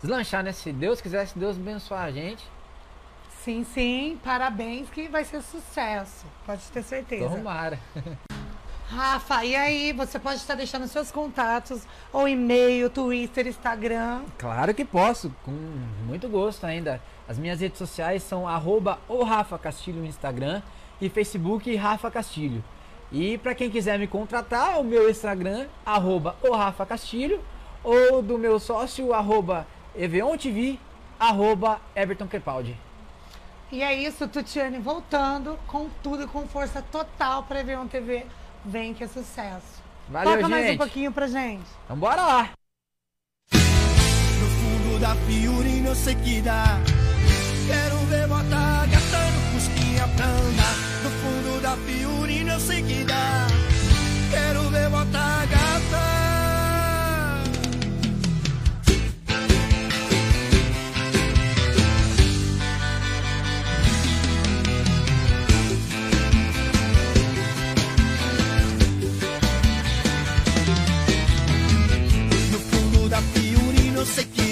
deslanchar, 0.00 0.42
né? 0.42 0.50
Se 0.50 0.72
Deus 0.72 1.00
quiser, 1.00 1.24
se 1.28 1.38
Deus 1.38 1.56
abençoar 1.56 2.06
a 2.06 2.10
gente. 2.10 2.44
Sim, 3.46 3.62
sim, 3.62 4.18
parabéns 4.24 4.90
que 4.90 5.06
vai 5.06 5.24
ser 5.24 5.40
sucesso. 5.40 6.26
Pode 6.44 6.62
ter 6.62 6.82
certeza. 6.82 7.28
Tomara. 7.28 7.78
Rafa, 8.90 9.44
e 9.44 9.54
aí, 9.54 9.92
você 9.92 10.18
pode 10.18 10.38
estar 10.38 10.56
deixando 10.56 10.88
seus 10.88 11.12
contatos, 11.12 11.86
ou 12.12 12.26
e-mail, 12.26 12.90
Twitter, 12.90 13.46
Instagram? 13.46 14.22
Claro 14.36 14.74
que 14.74 14.84
posso, 14.84 15.32
com 15.44 15.52
muito 15.52 16.28
gosto 16.28 16.64
ainda. 16.64 17.00
As 17.28 17.38
minhas 17.38 17.60
redes 17.60 17.78
sociais 17.78 18.24
são 18.24 18.48
arroba 18.48 18.98
o 19.08 19.22
Rafa 19.22 19.56
Castilho 19.56 20.00
no 20.00 20.06
Instagram 20.06 20.60
e 21.00 21.08
Facebook 21.08 21.72
Rafa 21.76 22.10
Castilho. 22.10 22.64
E 23.12 23.38
para 23.38 23.54
quem 23.54 23.70
quiser 23.70 23.96
me 23.96 24.08
contratar, 24.08 24.80
o 24.80 24.82
meu 24.82 25.08
Instagram, 25.08 25.68
arroba 25.84 26.34
o 26.42 26.50
Rafa 26.52 26.84
Castilho, 26.84 27.40
ou 27.84 28.20
do 28.20 28.38
meu 28.38 28.58
sócio, 28.58 29.14
arroba 29.14 29.68
EveonTV, 29.94 30.80
arroba 31.20 31.80
Everton 31.94 32.26
Crepaldi. 32.26 32.85
E 33.70 33.82
é 33.82 33.92
isso, 33.94 34.28
Tutiane, 34.28 34.78
voltando 34.78 35.58
com 35.66 35.88
tudo 36.02 36.22
e 36.22 36.26
com 36.26 36.46
força 36.46 36.80
total 36.82 37.42
para 37.42 37.60
Eveon 37.60 37.86
TV. 37.86 38.24
Vem 38.64 38.94
que 38.94 39.04
é 39.04 39.08
sucesso. 39.08 39.82
Valeu, 40.08 40.32
Toca 40.32 40.42
gente. 40.42 40.50
mais 40.50 40.70
um 40.70 40.76
pouquinho 40.76 41.12
pra 41.12 41.26
gente. 41.26 41.64
Então 41.84 41.96
bora 41.96 42.22
lá. 42.22 42.50
No 43.52 43.58
fundo 43.58 45.00
da 45.00 45.14
Fiorina 45.16 45.88
eu 45.88 45.94
sei 45.96 46.14
que 46.14 46.40
dá. 46.40 46.78
Quero 47.66 47.96
ver 48.06 48.28
botar 48.28 48.86
gatando 48.86 49.52
cusquinha 49.52 50.06
pra 50.16 50.26
andar. 50.26 50.76
No 51.02 51.10
fundo 51.10 51.60
da 51.60 51.76
Fiorina 51.76 52.52
eu 52.52 52.60
sei 52.60 52.82
que 52.82 53.04
dá. 53.04 53.46
Quero 54.30 54.62
ver 54.70 54.88
botar 54.90 55.46
gata. 55.46 56.15
Da 73.16 73.22
Fiorina 73.22 73.98
eu 74.00 74.06
sei 74.06 74.24
que 74.24 74.45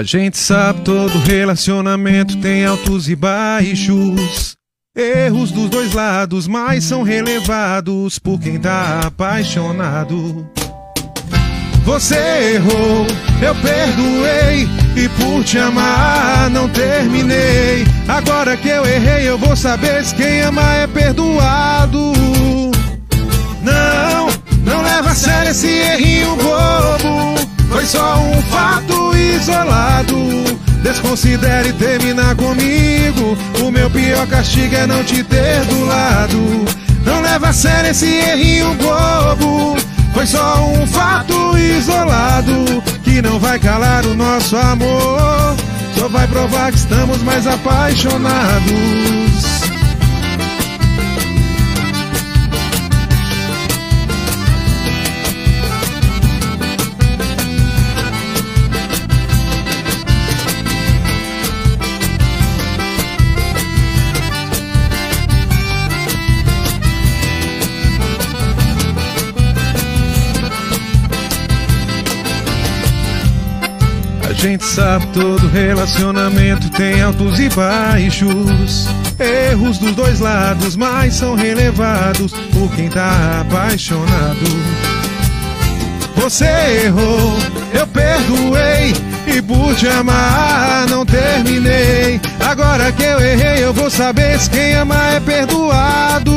A 0.00 0.02
gente 0.02 0.38
sabe 0.38 0.80
todo 0.80 1.18
relacionamento 1.18 2.34
tem 2.38 2.64
altos 2.64 3.06
e 3.06 3.14
baixos. 3.14 4.56
Erros 4.96 5.52
dos 5.52 5.68
dois 5.68 5.92
lados, 5.92 6.48
mas 6.48 6.84
são 6.84 7.02
relevados 7.02 8.18
por 8.18 8.40
quem 8.40 8.58
tá 8.58 9.00
apaixonado. 9.04 10.48
Você 11.84 12.16
errou, 12.54 13.06
eu 13.42 13.54
perdoei 13.56 14.66
e 14.96 15.06
por 15.20 15.44
te 15.44 15.58
amar 15.58 16.48
não 16.48 16.66
terminei. 16.70 17.84
Agora 18.08 18.56
que 18.56 18.70
eu 18.70 18.86
errei, 18.86 19.28
eu 19.28 19.36
vou 19.36 19.54
saber 19.54 20.02
se 20.02 20.14
quem 20.14 20.40
ama 20.40 20.76
é 20.76 20.86
perdoado. 20.86 22.14
Não, 23.62 24.28
não 24.64 24.82
leva 24.82 25.10
a 25.10 25.14
sério 25.14 25.50
esse 25.50 25.68
errinho 25.68 26.36
bobo. 26.36 27.49
Foi 27.70 27.86
só 27.86 28.16
um 28.18 28.42
fato 28.42 29.16
isolado. 29.16 30.16
Desconsidere 30.82 31.72
terminar 31.74 32.34
comigo. 32.34 33.38
O 33.62 33.70
meu 33.70 33.88
pior 33.90 34.26
castigo 34.26 34.74
é 34.74 34.86
não 34.86 35.04
te 35.04 35.22
ter 35.22 35.64
do 35.66 35.84
lado. 35.84 36.64
Não 37.04 37.22
leva 37.22 37.48
a 37.48 37.52
sério 37.52 37.90
esse 37.90 38.06
errinho 38.06 38.74
bobo. 38.74 39.76
Foi 40.12 40.26
só 40.26 40.68
um 40.68 40.86
fato 40.86 41.56
isolado 41.56 42.82
que 43.04 43.22
não 43.22 43.38
vai 43.38 43.58
calar 43.58 44.04
o 44.04 44.14
nosso 44.14 44.56
amor. 44.56 45.56
Só 45.96 46.08
vai 46.08 46.26
provar 46.26 46.72
que 46.72 46.78
estamos 46.78 47.22
mais 47.22 47.46
apaixonados. 47.46 49.29
Gente 74.40 74.64
sabe 74.64 75.06
todo 75.08 75.48
relacionamento 75.48 76.70
tem 76.70 77.02
altos 77.02 77.38
e 77.38 77.48
baixos. 77.50 78.88
Erros 79.18 79.76
dos 79.76 79.94
dois 79.94 80.18
lados, 80.18 80.76
mas 80.76 81.14
são 81.14 81.34
relevados 81.34 82.32
por 82.50 82.70
quem 82.74 82.88
tá 82.88 83.42
apaixonado. 83.42 84.46
Você 86.16 86.46
errou, 86.86 87.36
eu 87.74 87.86
perdoei 87.86 88.94
e 89.26 89.42
por 89.42 89.74
te 89.74 89.86
amar 89.88 90.86
não 90.88 91.04
terminei. 91.04 92.18
Agora 92.40 92.90
que 92.92 93.02
eu 93.02 93.20
errei, 93.20 93.62
eu 93.62 93.74
vou 93.74 93.90
saber 93.90 94.38
se 94.38 94.48
quem 94.48 94.74
ama 94.74 94.96
é 95.16 95.20
perdoado. 95.20 96.32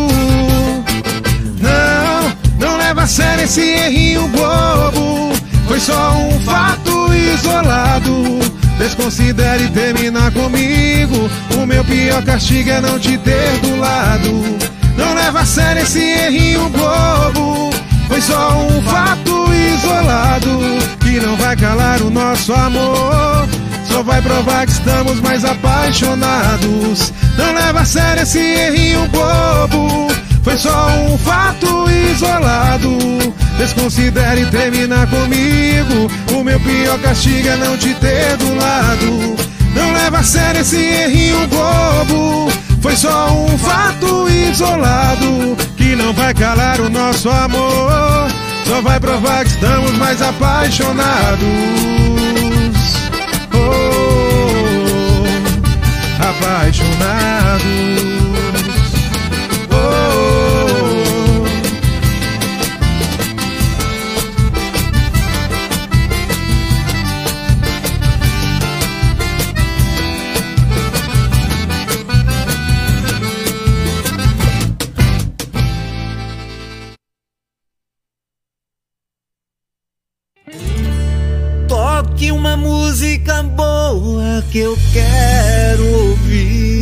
Não, 1.62 2.34
não 2.60 2.78
leva 2.78 3.04
a 3.04 3.08
sério 3.08 3.46
esse 3.46 3.62
errinho 3.62 4.28
bobo. 4.28 5.34
Foi 5.68 5.80
só 5.80 6.12
um 6.18 6.40
fato 6.42 6.83
isolado. 7.14 8.40
Desconsidere 8.78 9.70
terminar 9.70 10.32
comigo. 10.32 11.30
O 11.58 11.66
meu 11.66 11.84
pior 11.84 12.24
castigo 12.24 12.70
é 12.70 12.82
não 12.82 13.00
te 13.00 13.18
ter 13.18 13.60
do 13.62 13.78
lado. 13.78 14.58
Não 14.98 15.14
leva 15.14 15.42
a 15.42 15.46
sério 15.46 15.82
esse 15.82 16.00
errinho 16.00 16.70
bobo. 16.70 17.72
Foi 18.08 18.22
só 18.22 18.58
um 18.58 18.82
fato 18.84 19.46
isolado 19.54 20.60
que 21.00 21.20
não 21.20 21.36
vai 21.38 21.56
calar 21.56 22.02
o 22.02 22.10
nosso 22.10 22.54
amor. 22.54 23.48
Só 23.88 24.04
vai 24.04 24.22
provar 24.22 24.66
que 24.66 24.72
estamos 24.72 25.20
mais 25.20 25.44
apaixonados. 25.46 27.14
Não 27.38 27.54
leva 27.54 27.82
a 27.82 27.86
sério 27.86 28.24
esse 28.24 28.40
errinho 28.40 29.08
bobo. 29.08 30.08
Foi 30.44 30.58
só 30.58 30.90
um 31.10 31.18
fato 31.18 31.86
isolado. 32.12 32.98
Desconsidere 33.58 34.46
terminar 34.48 35.08
comigo. 35.08 36.10
O 36.34 36.44
meu 36.44 36.60
pior 36.60 37.00
castigo 37.00 37.48
é 37.48 37.56
não 37.58 37.78
te 37.78 37.94
ter 37.96 38.38
do 38.38 38.56
lado. 38.56 39.36
Não 39.76 39.94
leva 39.94 40.20
a 40.20 40.24
sério 40.24 40.62
esse 40.62 40.78
errinho 40.78 41.48
bobo. 41.48 42.52
Foi 42.82 42.96
só 42.96 43.32
um 43.32 43.58
fato 43.58 44.28
isolado 44.30 45.56
que 45.78 45.96
não 45.96 46.14
vai 46.14 46.34
calar 46.34 46.82
o 46.82 46.90
nosso 46.90 47.30
amor. 47.30 48.28
Só 48.66 48.82
vai 48.82 49.00
provar 49.00 49.44
que 49.44 49.52
estamos 49.52 49.92
mais 49.94 50.22
apaixonados. 50.22 51.48
Oh, 53.54 55.24
apaixonados. 56.20 58.13
Uma 82.44 82.58
música 82.58 83.42
boa 83.42 84.44
que 84.52 84.60
eu 84.60 84.78
quero 84.92 86.10
ouvir. 86.10 86.73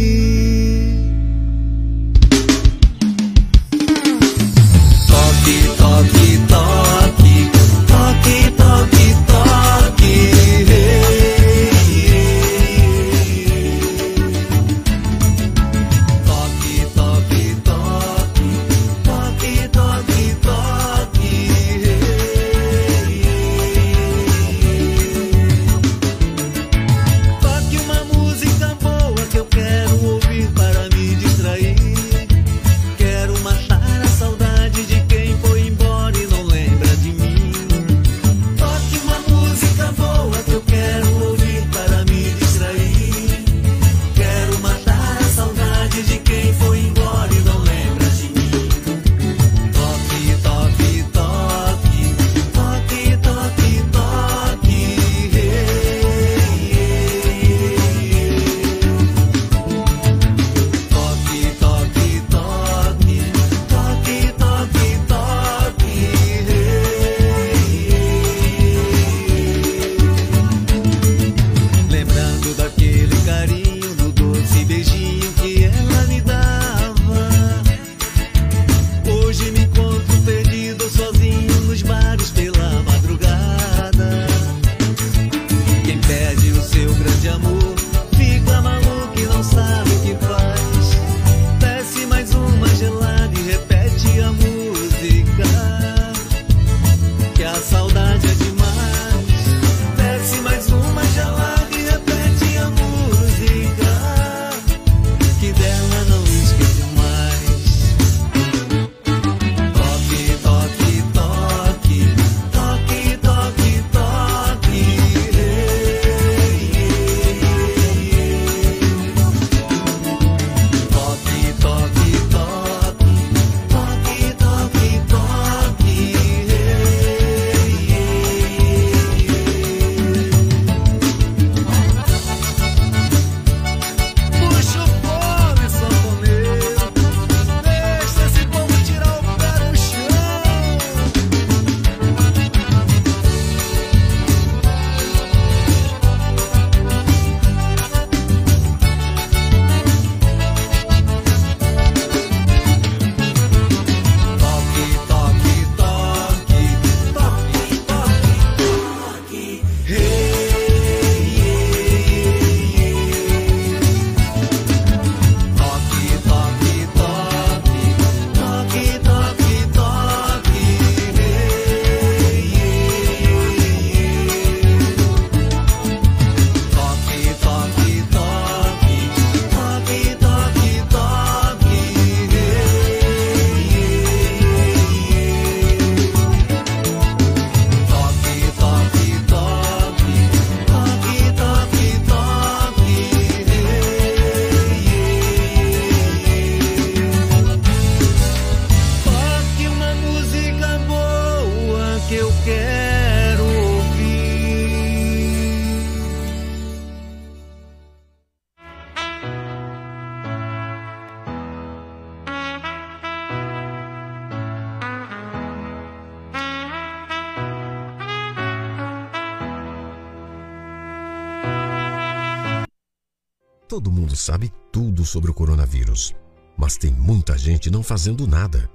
Mundo 224.12 224.16
sabe 224.18 224.52
tudo 224.72 225.06
sobre 225.06 225.32
o 225.32 225.34
coronavírus, 225.34 226.14
mas 226.58 226.76
tem 226.76 226.92
muita 226.92 227.38
gente 227.38 227.72
não 227.72 227.82
fazendo 227.82 228.28
nada. 228.28 228.70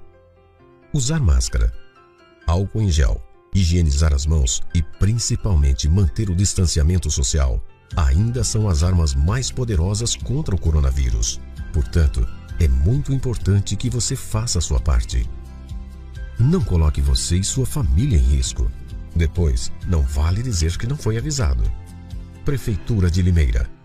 Usar 0.94 1.20
máscara, 1.20 1.72
álcool 2.46 2.80
em 2.80 2.90
gel, 2.90 3.20
higienizar 3.54 4.14
as 4.14 4.24
mãos 4.24 4.62
e 4.74 4.82
principalmente 4.82 5.88
manter 5.88 6.30
o 6.30 6.34
distanciamento 6.34 7.10
social 7.10 7.62
ainda 7.94 8.42
são 8.42 8.66
as 8.66 8.82
armas 8.82 9.14
mais 9.14 9.50
poderosas 9.50 10.16
contra 10.16 10.54
o 10.54 10.58
coronavírus. 10.58 11.38
Portanto, 11.72 12.26
é 12.58 12.66
muito 12.66 13.12
importante 13.12 13.76
que 13.76 13.90
você 13.90 14.16
faça 14.16 14.58
a 14.58 14.62
sua 14.62 14.80
parte. 14.80 15.28
Não 16.38 16.62
coloque 16.62 17.02
você 17.02 17.36
e 17.36 17.44
sua 17.44 17.66
família 17.66 18.16
em 18.16 18.22
risco. 18.22 18.70
Depois, 19.14 19.70
não 19.86 20.00
vale 20.00 20.42
dizer 20.42 20.78
que 20.78 20.86
não 20.86 20.96
foi 20.96 21.18
avisado. 21.18 21.62
Prefeitura 22.44 23.10
de 23.10 23.20
Limeira. 23.20 23.75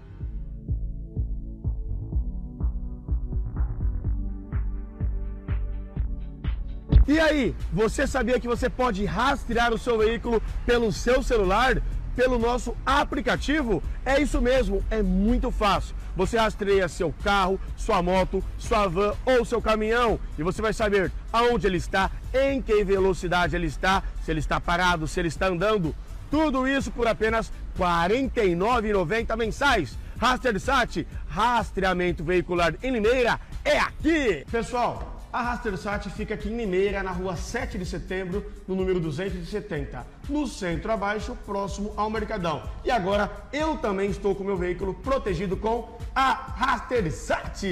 E 7.08 7.20
aí, 7.20 7.56
você 7.74 8.06
sabia 8.06 8.40
que 8.40 8.48
você 8.48 8.70
pode 8.70 9.04
rastrear 9.06 9.74
o 9.74 9.78
seu 9.78 9.98
veículo 9.98 10.42
pelo 10.66 10.92
seu 10.92 11.24
celular? 11.24 11.82
Pelo 12.16 12.38
nosso 12.38 12.76
aplicativo? 12.86 13.82
É 14.06 14.22
isso 14.22 14.42
mesmo, 14.42 14.84
é 14.92 15.02
muito 15.02 15.50
fácil. 15.50 15.96
Você 16.16 16.38
rastreia 16.38 16.88
seu 16.88 17.14
carro, 17.24 17.60
sua 17.76 18.04
moto, 18.04 18.44
sua 18.58 18.88
van 18.88 19.14
ou 19.26 19.46
seu 19.46 19.62
caminhão 19.62 20.20
e 20.38 20.44
você 20.44 20.62
vai 20.62 20.74
saber 20.74 21.12
aonde 21.32 21.66
ele 21.66 21.78
está, 21.78 22.12
em 22.34 22.62
que 22.62 22.84
velocidade 22.84 23.56
ele 23.56 23.68
está, 23.68 24.04
se 24.24 24.30
ele 24.30 24.42
está 24.42 24.60
parado, 24.60 25.08
se 25.08 25.20
ele 25.20 25.30
está 25.30 25.48
andando. 25.48 25.96
Tudo 26.30 26.68
isso 26.68 26.92
por 26.92 27.08
apenas 27.08 27.52
R$ 27.78 27.84
49,90 27.84 29.38
mensais. 29.38 29.98
Rastersat, 30.20 31.08
rastreamento 31.28 32.24
veicular 32.24 32.76
em 32.84 32.92
Limeira, 32.92 33.40
é 33.66 33.80
aqui! 33.80 34.46
Pessoal, 34.52 35.21
a 35.32 35.42
Rastersat 35.42 36.10
fica 36.10 36.34
aqui 36.34 36.50
em 36.50 36.58
Limeira, 36.58 37.02
na 37.02 37.12
rua 37.12 37.36
7 37.36 37.78
de 37.78 37.86
setembro, 37.86 38.46
no 38.68 38.76
número 38.76 39.00
270, 39.00 40.06
no 40.28 40.46
centro 40.48 40.92
abaixo, 40.92 41.38
próximo 41.46 41.94
ao 41.96 42.10
Mercadão. 42.10 42.64
E 42.84 42.92
agora 42.92 43.32
eu 43.54 43.78
também 43.78 44.10
estou 44.10 44.36
com 44.36 44.44
meu 44.44 44.58
veículo 44.58 44.94
protegido 44.94 45.56
com 45.56 45.98
a 46.14 46.34
Rastersat. 46.34 47.64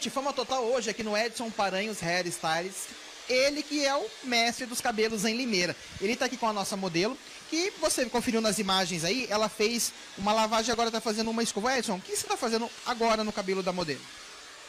Gente, 0.00 0.08
fama 0.08 0.32
total 0.32 0.64
hoje 0.64 0.88
aqui 0.88 1.02
no 1.02 1.14
Edson 1.14 1.50
Paranhos 1.50 2.02
Hair 2.02 2.26
Styles. 2.28 2.88
Ele 3.28 3.62
que 3.62 3.84
é 3.84 3.94
o 3.94 4.08
mestre 4.24 4.64
dos 4.64 4.80
cabelos 4.80 5.26
em 5.26 5.36
Limeira. 5.36 5.76
Ele 6.00 6.16
tá 6.16 6.24
aqui 6.24 6.38
com 6.38 6.48
a 6.48 6.54
nossa 6.54 6.74
modelo, 6.74 7.18
que 7.50 7.70
você 7.78 8.06
conferiu 8.06 8.40
nas 8.40 8.58
imagens 8.58 9.04
aí, 9.04 9.26
ela 9.28 9.46
fez 9.50 9.92
uma 10.16 10.32
lavagem 10.32 10.72
agora 10.72 10.90
tá 10.90 11.02
fazendo 11.02 11.30
uma 11.30 11.42
escova. 11.42 11.76
Edson, 11.76 11.96
o 11.96 12.00
que 12.00 12.16
você 12.16 12.26
tá 12.26 12.34
fazendo 12.34 12.66
agora 12.86 13.22
no 13.22 13.30
cabelo 13.30 13.62
da 13.62 13.74
modelo? 13.74 14.00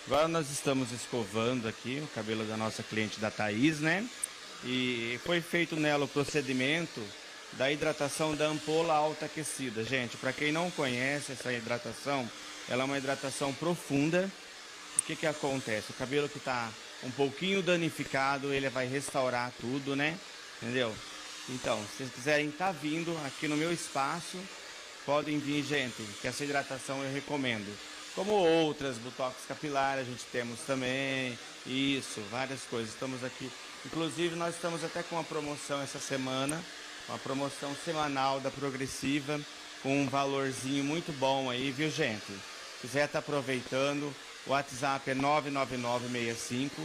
Agora 0.05 0.27
nós 0.27 0.51
estamos 0.51 0.91
escovando 0.91 1.65
aqui 1.65 2.03
o 2.03 2.07
cabelo 2.07 2.43
da 2.43 2.57
nossa 2.57 2.83
cliente 2.83 3.17
da 3.17 3.31
Thaís, 3.31 3.79
né? 3.79 4.05
E 4.65 5.17
foi 5.23 5.39
feito 5.39 5.77
nela 5.77 6.03
o 6.03 6.09
procedimento 6.09 7.01
da 7.53 7.71
hidratação 7.71 8.35
da 8.35 8.47
ampola 8.47 8.93
alta 8.93 9.27
aquecida. 9.27 9.81
Gente, 9.85 10.17
para 10.17 10.33
quem 10.33 10.51
não 10.51 10.69
conhece 10.71 11.31
essa 11.31 11.53
hidratação, 11.53 12.29
ela 12.67 12.83
é 12.83 12.85
uma 12.85 12.97
hidratação 12.97 13.53
profunda. 13.53 14.29
O 15.01 15.03
que 15.03 15.15
que 15.15 15.25
acontece? 15.25 15.91
O 15.91 15.95
cabelo 15.95 16.29
que 16.29 16.37
está 16.37 16.69
um 17.03 17.09
pouquinho 17.09 17.63
danificado, 17.63 18.53
ele 18.53 18.69
vai 18.69 18.85
restaurar 18.85 19.51
tudo, 19.59 19.95
né? 19.95 20.15
Entendeu? 20.61 20.95
Então, 21.49 21.79
se 21.83 21.97
vocês 21.97 22.11
quiserem 22.13 22.49
estar 22.49 22.67
tá 22.67 22.71
vindo 22.71 23.17
aqui 23.25 23.47
no 23.47 23.57
meu 23.57 23.73
espaço, 23.73 24.37
podem 25.03 25.39
vir, 25.39 25.63
gente, 25.63 26.03
que 26.21 26.27
essa 26.27 26.43
hidratação 26.43 27.03
eu 27.03 27.11
recomendo. 27.11 27.75
Como 28.13 28.31
outras, 28.31 28.97
botox 28.97 29.35
capilar 29.47 29.97
a 29.97 30.03
gente 30.03 30.23
temos 30.31 30.59
também, 30.67 31.37
isso, 31.65 32.21
várias 32.29 32.61
coisas. 32.63 32.93
Estamos 32.93 33.23
aqui, 33.23 33.51
inclusive 33.83 34.35
nós 34.35 34.53
estamos 34.53 34.83
até 34.83 35.01
com 35.01 35.15
uma 35.15 35.23
promoção 35.23 35.81
essa 35.81 35.99
semana, 35.99 36.63
uma 37.09 37.17
promoção 37.17 37.75
semanal 37.83 38.39
da 38.39 38.51
Progressiva, 38.51 39.41
com 39.81 40.03
um 40.03 40.07
valorzinho 40.07 40.83
muito 40.83 41.11
bom 41.17 41.49
aí, 41.49 41.71
viu 41.71 41.89
gente? 41.89 42.31
Quiser 42.81 43.05
estar 43.05 43.13
tá 43.13 43.19
aproveitando, 43.19 44.13
o 44.45 44.51
WhatsApp 44.51 45.11
é 45.11 45.13
99965 45.13 46.81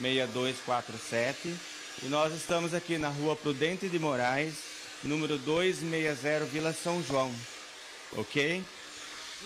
6247 0.00 1.54
e 2.02 2.06
nós 2.06 2.32
estamos 2.34 2.72
aqui 2.72 2.96
na 2.96 3.08
rua 3.08 3.36
Prudente 3.36 3.88
de 3.88 3.98
Moraes, 3.98 4.54
número 5.02 5.36
260, 5.38 6.46
Vila 6.46 6.72
São 6.72 7.02
João. 7.02 7.30
Ok? 8.16 8.64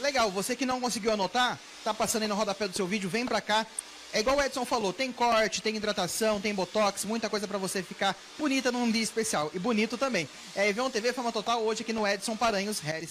Legal, 0.01 0.31
você 0.31 0.55
que 0.55 0.67
não 0.67 0.81
conseguiu 0.81 1.13
anotar, 1.13 1.59
tá 1.83 1.93
passando 1.93 2.23
aí 2.23 2.29
no 2.29 2.35
rodapé 2.35 2.69
do 2.69 2.77
seu 2.77 2.87
vídeo, 2.87 3.09
vem 3.09 3.27
pra 3.27 3.41
cá. 3.41 3.67
É 4.13 4.21
igual 4.21 4.37
o 4.37 4.43
Edson 4.43 4.65
falou, 4.65 4.93
tem 4.93 5.11
corte, 5.11 5.61
tem 5.61 5.75
hidratação, 5.75 6.41
tem 6.41 6.55
botox, 6.55 7.05
muita 7.05 7.29
coisa 7.29 7.49
para 7.49 7.59
você 7.59 7.83
ficar 7.83 8.17
bonita 8.39 8.71
num 8.71 8.89
dia 8.89 9.03
especial. 9.03 9.51
E 9.53 9.59
bonito 9.59 9.99
também. 9.99 10.29
É 10.55 10.69
Evion 10.69 10.89
TV 10.89 11.13
Fama 11.13 11.33
Total 11.33 11.61
hoje 11.61 11.83
aqui 11.83 11.93
no 11.93 12.07
Edson 12.07 12.37
Paranhos 12.37 12.79
Harris. 12.79 13.11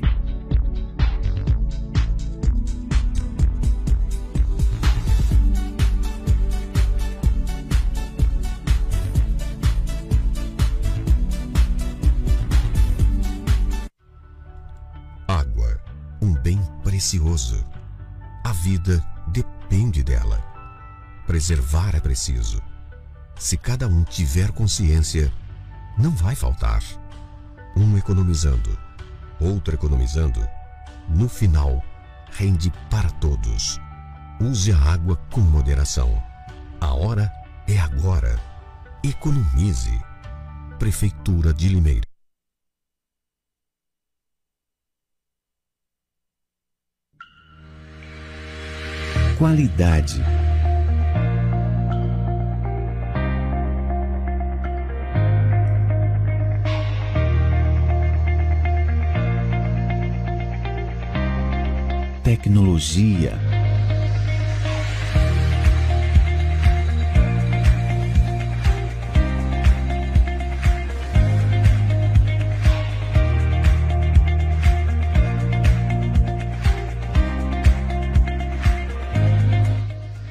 Precioso. 17.04 17.66
A 18.46 18.54
vida 18.54 19.04
depende 19.28 20.02
dela. 20.02 20.42
Preservar 21.28 21.96
é 21.96 22.00
preciso. 22.00 22.62
Se 23.38 23.58
cada 23.58 23.90
um 23.90 24.06
tiver 24.06 24.52
consciência, 24.52 25.30
não 25.98 26.12
vai 26.12 26.34
faltar. 26.34 26.82
Um 27.76 27.98
economizando, 27.98 28.80
outro 29.38 29.74
economizando, 29.74 30.48
no 31.10 31.28
final, 31.28 31.84
rende 32.32 32.72
para 32.90 33.10
todos. 33.12 33.82
Use 34.40 34.72
a 34.72 34.78
água 34.78 35.18
com 35.30 35.42
moderação. 35.42 36.24
A 36.80 36.94
hora 36.94 37.30
é 37.68 37.78
agora. 37.80 38.40
Economize. 39.04 40.00
Prefeitura 40.80 41.54
de 41.54 41.68
Limeira. 41.68 42.13
Qualidade. 49.38 50.24
Tecnologia. 62.24 63.53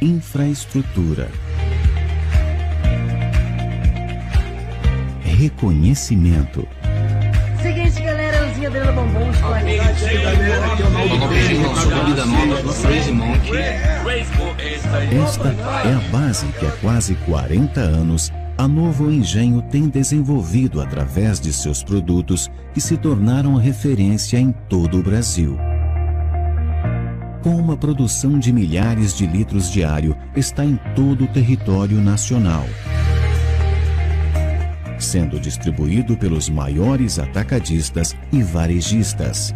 Infraestrutura. 0.03 1.31
Reconhecimento. 5.23 6.67
Seguinte, 7.63 8.03
galera, 8.03 8.39
galerãozinha 8.39 8.69
Adriana 8.69 8.91
Bombom, 8.91 9.33
Chocolate. 9.33 9.79
Esta 15.23 15.49
é 15.49 15.95
a 15.95 16.01
base 16.11 16.47
que 16.47 16.67
há 16.67 16.71
quase 16.81 17.15
40 17.15 17.81
anos 17.81 18.33
a 18.59 18.67
Novo 18.67 19.09
Engenho 19.09 19.63
tem 19.63 19.89
desenvolvido 19.89 20.81
através 20.81 21.39
de 21.39 21.53
seus 21.53 21.85
produtos 21.85 22.51
que 22.75 22.81
se 22.81 22.97
tornaram 22.97 23.55
referência 23.55 24.37
em 24.37 24.51
todo 24.69 24.99
o 24.99 25.03
Brasil. 25.03 25.57
Com 27.43 27.57
uma 27.57 27.77
produção 27.77 28.39
de 28.39 28.53
milhares 28.53 29.17
de 29.17 29.27
litros 29.27 29.69
diário, 29.69 30.17
está 30.37 30.65
em 30.65 30.79
todo 30.95 31.25
o 31.25 31.27
território 31.27 32.01
nacional. 32.01 32.65
Sendo 34.97 35.41
distribuído 35.41 36.17
pelos 36.17 36.49
maiores 36.49 37.19
atacadistas 37.19 38.15
e 38.33 38.41
varejistas. 38.45 39.53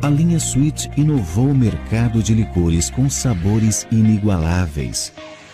A 0.00 0.08
linha 0.08 0.38
Sweet 0.38 0.90
inovou 0.96 1.50
o 1.50 1.54
mercado 1.54 2.22
de 2.22 2.32
licores 2.32 2.88
com 2.88 3.10
sabores 3.10 3.86
inigualáveis, 3.92 5.12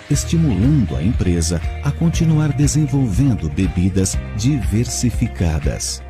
estimulando 0.08 0.94
a 0.94 1.02
empresa 1.02 1.60
a 1.82 1.90
continuar 1.90 2.52
desenvolvendo 2.52 3.50
bebidas 3.50 4.16
diversificadas. 4.36 6.00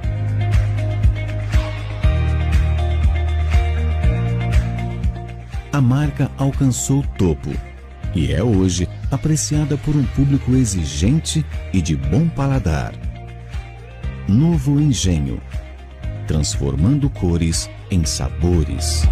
A 5.73 5.81
marca 5.81 6.31
alcançou 6.37 7.03
topo 7.17 7.51
e 8.15 8.33
é 8.33 8.43
hoje 8.43 8.89
apreciada 9.11 9.77
por 9.77 9.95
um 9.95 10.05
público 10.05 10.53
exigente 10.53 11.45
e 11.73 11.81
de 11.81 11.97
bom 11.97 12.29
paladar. 12.29 12.93
Novo 14.29 14.81
Engenho 14.81 15.41
transformando 16.31 17.11
cores 17.11 17.69
em 17.91 18.05
sabores. 18.05 19.03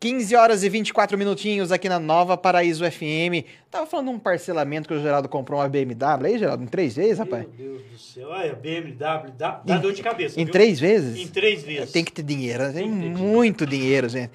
15 0.00 0.36
horas 0.36 0.62
e 0.62 0.68
24 0.68 1.18
minutinhos 1.18 1.72
aqui 1.72 1.88
na 1.88 1.98
Nova 1.98 2.36
Paraíso 2.36 2.88
FM. 2.88 3.44
Tava 3.68 3.84
falando 3.84 4.06
de 4.06 4.14
um 4.14 4.18
parcelamento 4.18 4.88
que 4.88 4.94
o 4.94 5.02
Geraldo 5.02 5.28
comprou 5.28 5.60
uma 5.60 5.68
BMW. 5.68 6.26
Aí, 6.26 6.38
Geraldo, 6.38 6.62
em 6.62 6.66
três 6.66 6.96
vezes, 6.96 7.18
rapaz? 7.18 7.44
Meu 7.58 7.72
Deus 7.72 7.82
do 7.82 7.98
céu. 7.98 8.28
Olha, 8.28 8.54
BMW, 8.54 8.96
dá, 9.36 9.60
dá 9.62 9.76
dor 9.76 9.92
de 9.92 10.00
cabeça. 10.00 10.40
Em 10.40 10.44
viu? 10.44 10.52
três 10.52 10.80
vezes? 10.80 11.18
Em 11.18 11.26
três 11.28 11.64
vezes. 11.64 11.90
Tem 11.90 12.02
que 12.04 12.12
ter 12.12 12.22
dinheiro, 12.22 12.72
tem, 12.72 12.88
muito 12.88 13.66
dinheiro, 13.66 14.08
gente. 14.08 14.30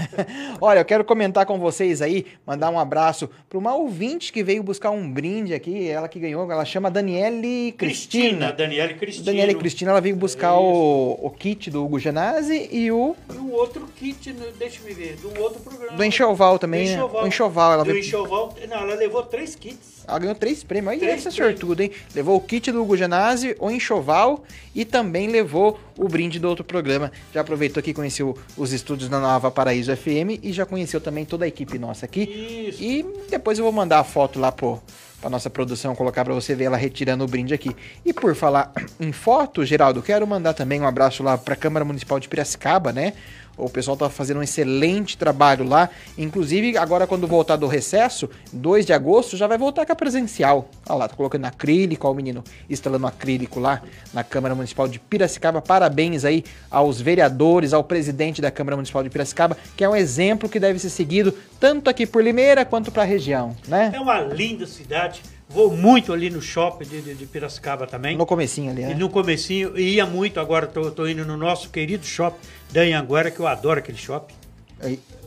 Olha, 0.60 0.80
eu 0.80 0.84
quero 0.84 1.04
comentar 1.04 1.46
com 1.46 1.58
vocês 1.58 2.02
aí, 2.02 2.26
mandar 2.44 2.68
um 2.68 2.78
abraço 2.78 3.30
para 3.48 3.58
uma 3.58 3.74
ouvinte 3.74 4.32
que 4.32 4.42
veio 4.42 4.62
buscar 4.62 4.90
um 4.90 5.10
brinde 5.10 5.54
aqui, 5.54 5.88
ela 5.88 6.08
que 6.08 6.18
ganhou, 6.18 6.50
ela 6.50 6.64
chama 6.64 6.90
Daniele 6.90 7.72
Cristina. 7.78 8.26
Cristina, 8.26 8.52
Daniele 8.52 8.94
Cristina. 8.94 9.24
Daniele 9.24 9.54
Cristina, 9.54 9.90
ela 9.92 10.00
veio 10.00 10.16
buscar 10.16 10.58
o, 10.58 11.12
o 11.12 11.30
kit 11.30 11.70
do 11.70 11.82
Hugo 11.82 11.98
Genasi 11.98 12.68
e 12.70 12.90
o 12.90 13.16
E 13.32 13.38
um 13.38 13.52
outro 13.52 13.88
kit, 13.96 14.32
né, 14.32 14.48
deixa 14.58 14.80
eu 14.80 14.84
ver, 14.84 14.95
um 15.24 15.40
outro 15.40 15.60
programa. 15.60 15.96
do 15.96 16.04
Enxoval 16.04 16.58
também, 16.58 16.84
Do 16.84 16.90
né? 16.90 16.96
enxoval. 16.96 17.24
O 17.24 17.26
Enxoval, 17.26 17.72
ela 17.72 17.84
Do 17.84 17.92
veio... 17.92 18.04
enxoval, 18.04 18.54
não, 18.68 18.76
ela 18.78 18.94
levou 18.94 19.22
três 19.24 19.54
kits. 19.54 19.96
Ela 20.08 20.18
ganhou 20.20 20.34
três 20.36 20.62
prêmios. 20.62 20.92
Aí 20.92 20.98
Três 21.00 21.14
essa 21.26 21.30
sortuda, 21.30 21.82
hein? 21.82 21.90
Levou 22.14 22.36
o 22.36 22.40
kit 22.40 22.70
do 22.70 22.80
Hugo 22.80 22.96
Genasi, 22.96 23.56
o 23.58 23.70
enxoval 23.70 24.44
e 24.74 24.84
também 24.84 25.28
levou 25.28 25.80
o 25.98 26.08
brinde 26.08 26.38
do 26.38 26.48
outro 26.48 26.64
programa. 26.64 27.10
Já 27.34 27.40
aproveitou 27.40 27.80
aqui, 27.80 27.92
conheceu 27.92 28.36
os 28.56 28.72
estúdios 28.72 29.08
da 29.08 29.18
Nova 29.18 29.50
Paraíso 29.50 29.94
FM 29.96 30.38
e 30.42 30.52
já 30.52 30.64
conheceu 30.64 31.00
também 31.00 31.24
toda 31.24 31.44
a 31.44 31.48
equipe 31.48 31.76
nossa 31.78 32.06
aqui. 32.06 32.22
Isso. 32.68 32.82
E 32.82 33.04
depois 33.28 33.58
eu 33.58 33.64
vou 33.64 33.72
mandar 33.72 33.98
a 33.98 34.04
foto 34.04 34.38
lá 34.38 34.52
pro, 34.52 34.80
pra 35.20 35.28
nossa 35.28 35.50
produção 35.50 35.92
colocar 35.96 36.24
pra 36.24 36.34
você 36.34 36.54
ver 36.54 36.64
ela 36.66 36.76
retirando 36.76 37.24
o 37.24 37.26
brinde 37.26 37.52
aqui. 37.52 37.74
E 38.04 38.12
por 38.12 38.32
falar 38.36 38.72
em 39.00 39.10
foto, 39.10 39.64
Geraldo, 39.64 40.00
quero 40.02 40.24
mandar 40.24 40.54
também 40.54 40.80
um 40.80 40.86
abraço 40.86 41.24
lá 41.24 41.36
pra 41.36 41.56
Câmara 41.56 41.84
Municipal 41.84 42.20
de 42.20 42.28
Piracicaba, 42.28 42.92
né? 42.92 43.12
O 43.56 43.70
pessoal 43.70 43.96
tá 43.96 44.10
fazendo 44.10 44.38
um 44.38 44.42
excelente 44.42 45.16
trabalho 45.16 45.66
lá. 45.66 45.88
Inclusive, 46.18 46.76
agora 46.76 47.06
quando 47.06 47.26
voltar 47.26 47.56
do 47.56 47.66
recesso, 47.66 48.28
2 48.52 48.84
de 48.84 48.92
agosto, 48.92 49.36
já 49.36 49.46
vai 49.46 49.56
voltar 49.56 49.86
com 49.86 49.92
a 49.92 49.96
presencial. 49.96 50.68
Olha 50.88 50.98
lá, 50.98 51.08
tá 51.08 51.16
colocando 51.16 51.44
acrílico, 51.46 52.06
ó, 52.06 52.12
o 52.12 52.14
menino 52.14 52.44
instalando 52.68 53.06
acrílico 53.06 53.58
lá 53.58 53.82
na 54.12 54.22
Câmara 54.22 54.54
Municipal 54.54 54.86
de 54.88 54.98
Piracicaba. 54.98 55.62
Parabéns 55.62 56.24
aí 56.24 56.44
aos 56.70 57.00
vereadores, 57.00 57.72
ao 57.72 57.82
presidente 57.82 58.42
da 58.42 58.50
Câmara 58.50 58.76
Municipal 58.76 59.02
de 59.02 59.10
Piracicaba, 59.10 59.56
que 59.76 59.84
é 59.84 59.88
um 59.88 59.96
exemplo 59.96 60.48
que 60.48 60.60
deve 60.60 60.78
ser 60.78 60.90
seguido 60.90 61.32
tanto 61.58 61.88
aqui 61.88 62.06
por 62.06 62.22
Limeira 62.22 62.64
quanto 62.64 62.90
pra 62.90 63.04
região, 63.04 63.56
né? 63.66 63.90
É 63.94 64.00
uma 64.00 64.20
linda 64.20 64.66
cidade. 64.66 65.22
Vou 65.48 65.76
muito 65.76 66.12
ali 66.12 66.28
no 66.28 66.42
shopping 66.42 66.84
de, 66.86 67.00
de- 67.00 67.14
de 67.14 67.26
Piracicaba 67.26 67.86
também. 67.86 68.16
No 68.16 68.26
comecinho 68.26 68.70
ali, 68.72 68.82
E 68.82 68.86
né? 68.86 68.94
no 68.94 69.08
comecinho, 69.08 69.78
e 69.78 69.94
ia 69.94 70.04
muito, 70.04 70.40
agora 70.40 70.66
tô, 70.66 70.90
tô 70.90 71.06
indo 71.06 71.24
no 71.24 71.36
nosso 71.36 71.70
querido 71.70 72.04
shopping 72.04 72.38
da 72.72 72.80
Anhanguera, 72.82 73.30
que 73.30 73.38
eu 73.40 73.46
adoro 73.46 73.78
aquele 73.78 73.96
shopping. 73.98 74.34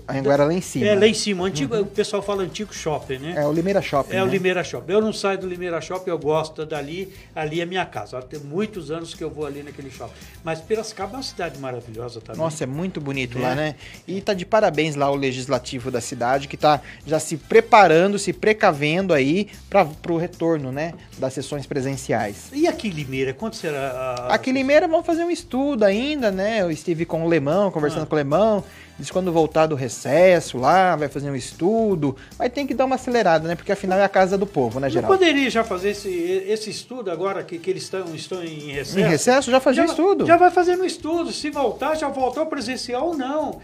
A 0.09 0.17
Anguera 0.17 0.43
lá 0.43 0.53
em 0.53 0.61
cima. 0.61 0.85
É, 0.87 0.95
lá 0.95 1.05
em 1.07 1.13
cima, 1.13 1.45
antigo, 1.45 1.77
o 1.77 1.85
pessoal 1.85 2.21
fala 2.23 2.41
antigo 2.43 2.73
shopping, 2.73 3.19
né? 3.19 3.33
É 3.37 3.45
o 3.45 3.51
Limeira 3.53 3.81
Shopping. 3.81 4.15
É 4.15 4.21
o 4.23 4.25
né? 4.25 4.31
Limeira 4.31 4.63
Shopping. 4.63 4.91
Eu 4.91 5.01
não 5.01 5.13
saio 5.13 5.37
do 5.37 5.47
Limeira 5.47 5.79
Shopping, 5.79 6.09
eu 6.09 6.17
gosto 6.17 6.65
dali. 6.65 7.13
Ali 7.35 7.61
é 7.61 7.65
minha 7.65 7.85
casa. 7.85 8.17
Há 8.17 8.21
tem 8.21 8.39
muitos 8.39 8.89
anos 8.89 9.13
que 9.13 9.23
eu 9.23 9.29
vou 9.29 9.45
ali 9.45 9.61
naquele 9.61 9.91
shopping. 9.91 10.13
Mas 10.43 10.59
Piracicaba 10.59 11.13
é 11.13 11.17
uma 11.17 11.23
cidade 11.23 11.59
maravilhosa 11.59 12.19
também. 12.21 12.41
Nossa, 12.41 12.63
é 12.63 12.67
muito 12.67 12.99
bonito 12.99 13.37
É. 13.37 13.41
lá, 13.41 13.55
né? 13.55 13.75
E 14.07 14.19
tá 14.19 14.33
de 14.33 14.45
parabéns 14.45 14.95
lá 14.95 15.11
o 15.11 15.15
legislativo 15.15 15.91
da 15.91 16.01
cidade, 16.01 16.47
que 16.47 16.57
tá 16.57 16.81
já 17.05 17.19
se 17.19 17.37
preparando, 17.37 18.17
se 18.17 18.33
precavendo 18.33 19.13
aí 19.13 19.47
para 19.69 19.85
pro 19.85 20.17
retorno, 20.17 20.71
né, 20.71 20.93
das 21.17 21.33
sessões 21.33 21.65
presenciais. 21.67 22.47
E 22.51 22.67
aqui 22.67 22.87
em 22.87 22.91
Limeira, 22.91 23.33
quanto 23.33 23.55
será? 23.55 23.89
a- 24.29 24.33
Aqui 24.33 24.49
em 24.49 24.53
Limeira 24.53 24.87
vamos 24.87 25.05
fazer 25.05 25.23
um 25.23 25.29
estudo 25.31 25.83
ainda, 25.83 26.31
né? 26.31 26.61
Eu 26.61 26.71
estive 26.71 27.05
com 27.05 27.23
o 27.23 27.27
Lemão, 27.27 27.69
conversando 27.71 28.03
Ah. 28.03 28.05
com 28.07 28.15
o 28.15 28.17
Lemão. 28.17 28.63
Diz 28.99 29.09
quando 29.09 29.31
voltar 29.31 29.65
do 29.65 29.75
recesso 29.75 30.57
lá, 30.57 30.93
vai 30.97 31.07
fazer 31.07 31.31
um 31.31 31.35
estudo. 31.35 32.17
Mas 32.37 32.51
tem 32.51 32.67
que 32.67 32.73
dar 32.73 32.83
uma 32.83 32.95
acelerada, 32.95 33.47
né? 33.47 33.55
Porque 33.55 33.71
afinal 33.71 33.97
é 33.97 34.03
a 34.03 34.09
casa 34.09 34.37
do 34.37 34.45
povo, 34.45 34.77
né, 34.77 34.87
Não 34.87 34.93
Geraldo? 34.93 35.17
poderia 35.17 35.49
já 35.49 35.63
fazer 35.63 35.91
esse, 35.91 36.09
esse 36.09 36.69
estudo 36.69 37.09
agora 37.09 37.41
que, 37.41 37.57
que 37.57 37.69
eles 37.69 37.83
estão, 37.83 38.13
estão 38.13 38.43
em 38.43 38.71
recesso? 38.71 38.99
Em 38.99 39.03
recesso 39.03 39.49
já 39.49 39.61
fazia 39.61 39.85
estudo. 39.85 40.25
Já 40.25 40.35
vai 40.35 40.51
fazendo 40.51 40.83
estudo. 40.85 41.31
Se 41.31 41.49
voltar, 41.49 41.95
já 41.95 42.09
voltou 42.09 42.45
presencial 42.47 43.07
ou 43.07 43.17
não. 43.17 43.61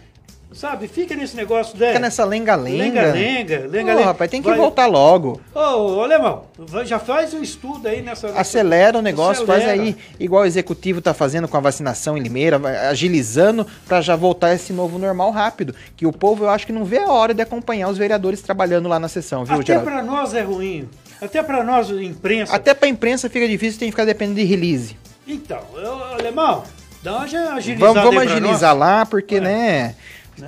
Sabe? 0.54 0.88
Fica 0.88 1.14
nesse 1.16 1.36
negócio, 1.36 1.78
né? 1.78 1.88
Fica 1.88 2.00
nessa 2.00 2.24
lenga-lenga. 2.24 2.84
Lenga-lenga, 3.12 3.68
lenga-lenga. 3.68 4.06
rapaz, 4.06 4.32
tem 4.32 4.42
que 4.42 4.48
Vai- 4.48 4.58
voltar 4.58 4.86
logo. 4.86 5.42
Ô, 5.54 5.60
ô, 5.60 6.02
Alemão, 6.04 6.46
já 6.86 6.98
faz 6.98 7.34
um 7.34 7.42
estudo 7.42 7.88
aí 7.90 8.02
nessa... 8.02 8.30
Acelera 8.30 8.98
o 8.98 9.02
negócio, 9.02 9.46
faz 9.46 9.64
Acelera. 9.64 9.84
aí, 9.84 9.98
igual 10.18 10.44
o 10.44 10.46
executivo 10.46 11.02
tá 11.02 11.14
fazendo 11.14 11.48
com 11.48 11.58
a 11.58 11.60
vacinação 11.60 12.18
em 12.18 12.22
Limeira, 12.22 12.58
agilizando 12.90 13.68
para 13.86 14.00
já 14.00 14.16
voltar 14.16 14.54
esse 14.54 14.72
novo 14.72 14.98
normal 14.98 15.30
rápido. 15.32 15.76
Que 15.98 16.06
o 16.06 16.14
povo, 16.14 16.46
eu 16.46 16.50
acho 16.50 16.66
que 16.66 16.72
não 16.72 16.86
vê 16.86 17.00
a 17.00 17.10
hora 17.12 17.34
de 17.34 17.42
acompanhar 17.42 17.90
os 17.90 17.98
vereadores 17.98 18.42
trabalhando 18.42 18.88
lá 18.88 18.98
na 18.98 19.10
sessão, 19.10 19.44
viu, 19.44 19.60
Até 19.60 19.78
pra 19.78 20.02
nós 20.02 20.34
é 20.34 20.42
ruim. 20.42 20.88
Até 21.22 21.44
pra 21.44 21.64
nós, 21.64 21.90
imprensa. 21.90 22.56
Até 22.56 22.74
pra 22.74 22.88
imprensa 22.88 23.30
fica 23.30 23.48
difícil, 23.48 23.78
tem 23.80 23.88
que 23.90 23.92
ficar 23.94 24.06
dependendo 24.06 24.40
de 24.40 24.46
release. 24.46 24.96
Então, 25.28 25.60
eu, 25.76 26.02
Alemão, 26.14 26.64
dá 27.04 27.14
uma 27.18 27.24
agilizada 27.24 27.94
Vamos, 27.94 28.04
vamos 28.16 28.32
agilizar 28.32 28.72
nós. 28.72 28.80
lá, 28.80 29.06
porque, 29.06 29.40
né? 29.42 29.96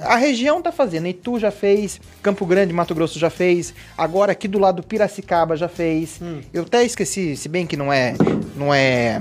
A 0.02 0.16
região 0.16 0.62
tá 0.62 0.72
fazendo, 0.72 1.08
Itu 1.08 1.40
já 1.40 1.52
fez, 1.52 2.00
Campo 2.22 2.46
Grande, 2.46 2.74
Mato 2.74 2.94
Grosso 2.94 3.18
já 3.18 3.30
fez, 3.30 3.74
agora 3.98 4.32
aqui 4.32 4.48
do 4.48 4.60
lado 4.60 4.84
Piracicaba 4.84 5.56
já 5.56 5.68
fez. 5.68 6.20
Hum. 6.22 6.42
Eu 6.54 6.64
até 6.64 6.84
esqueci, 6.84 7.36
se 7.38 7.48
bem 7.48 7.66
que 7.66 7.78
não 7.78 7.92
é, 7.92 8.14
não 8.56 8.74
é 8.74 9.20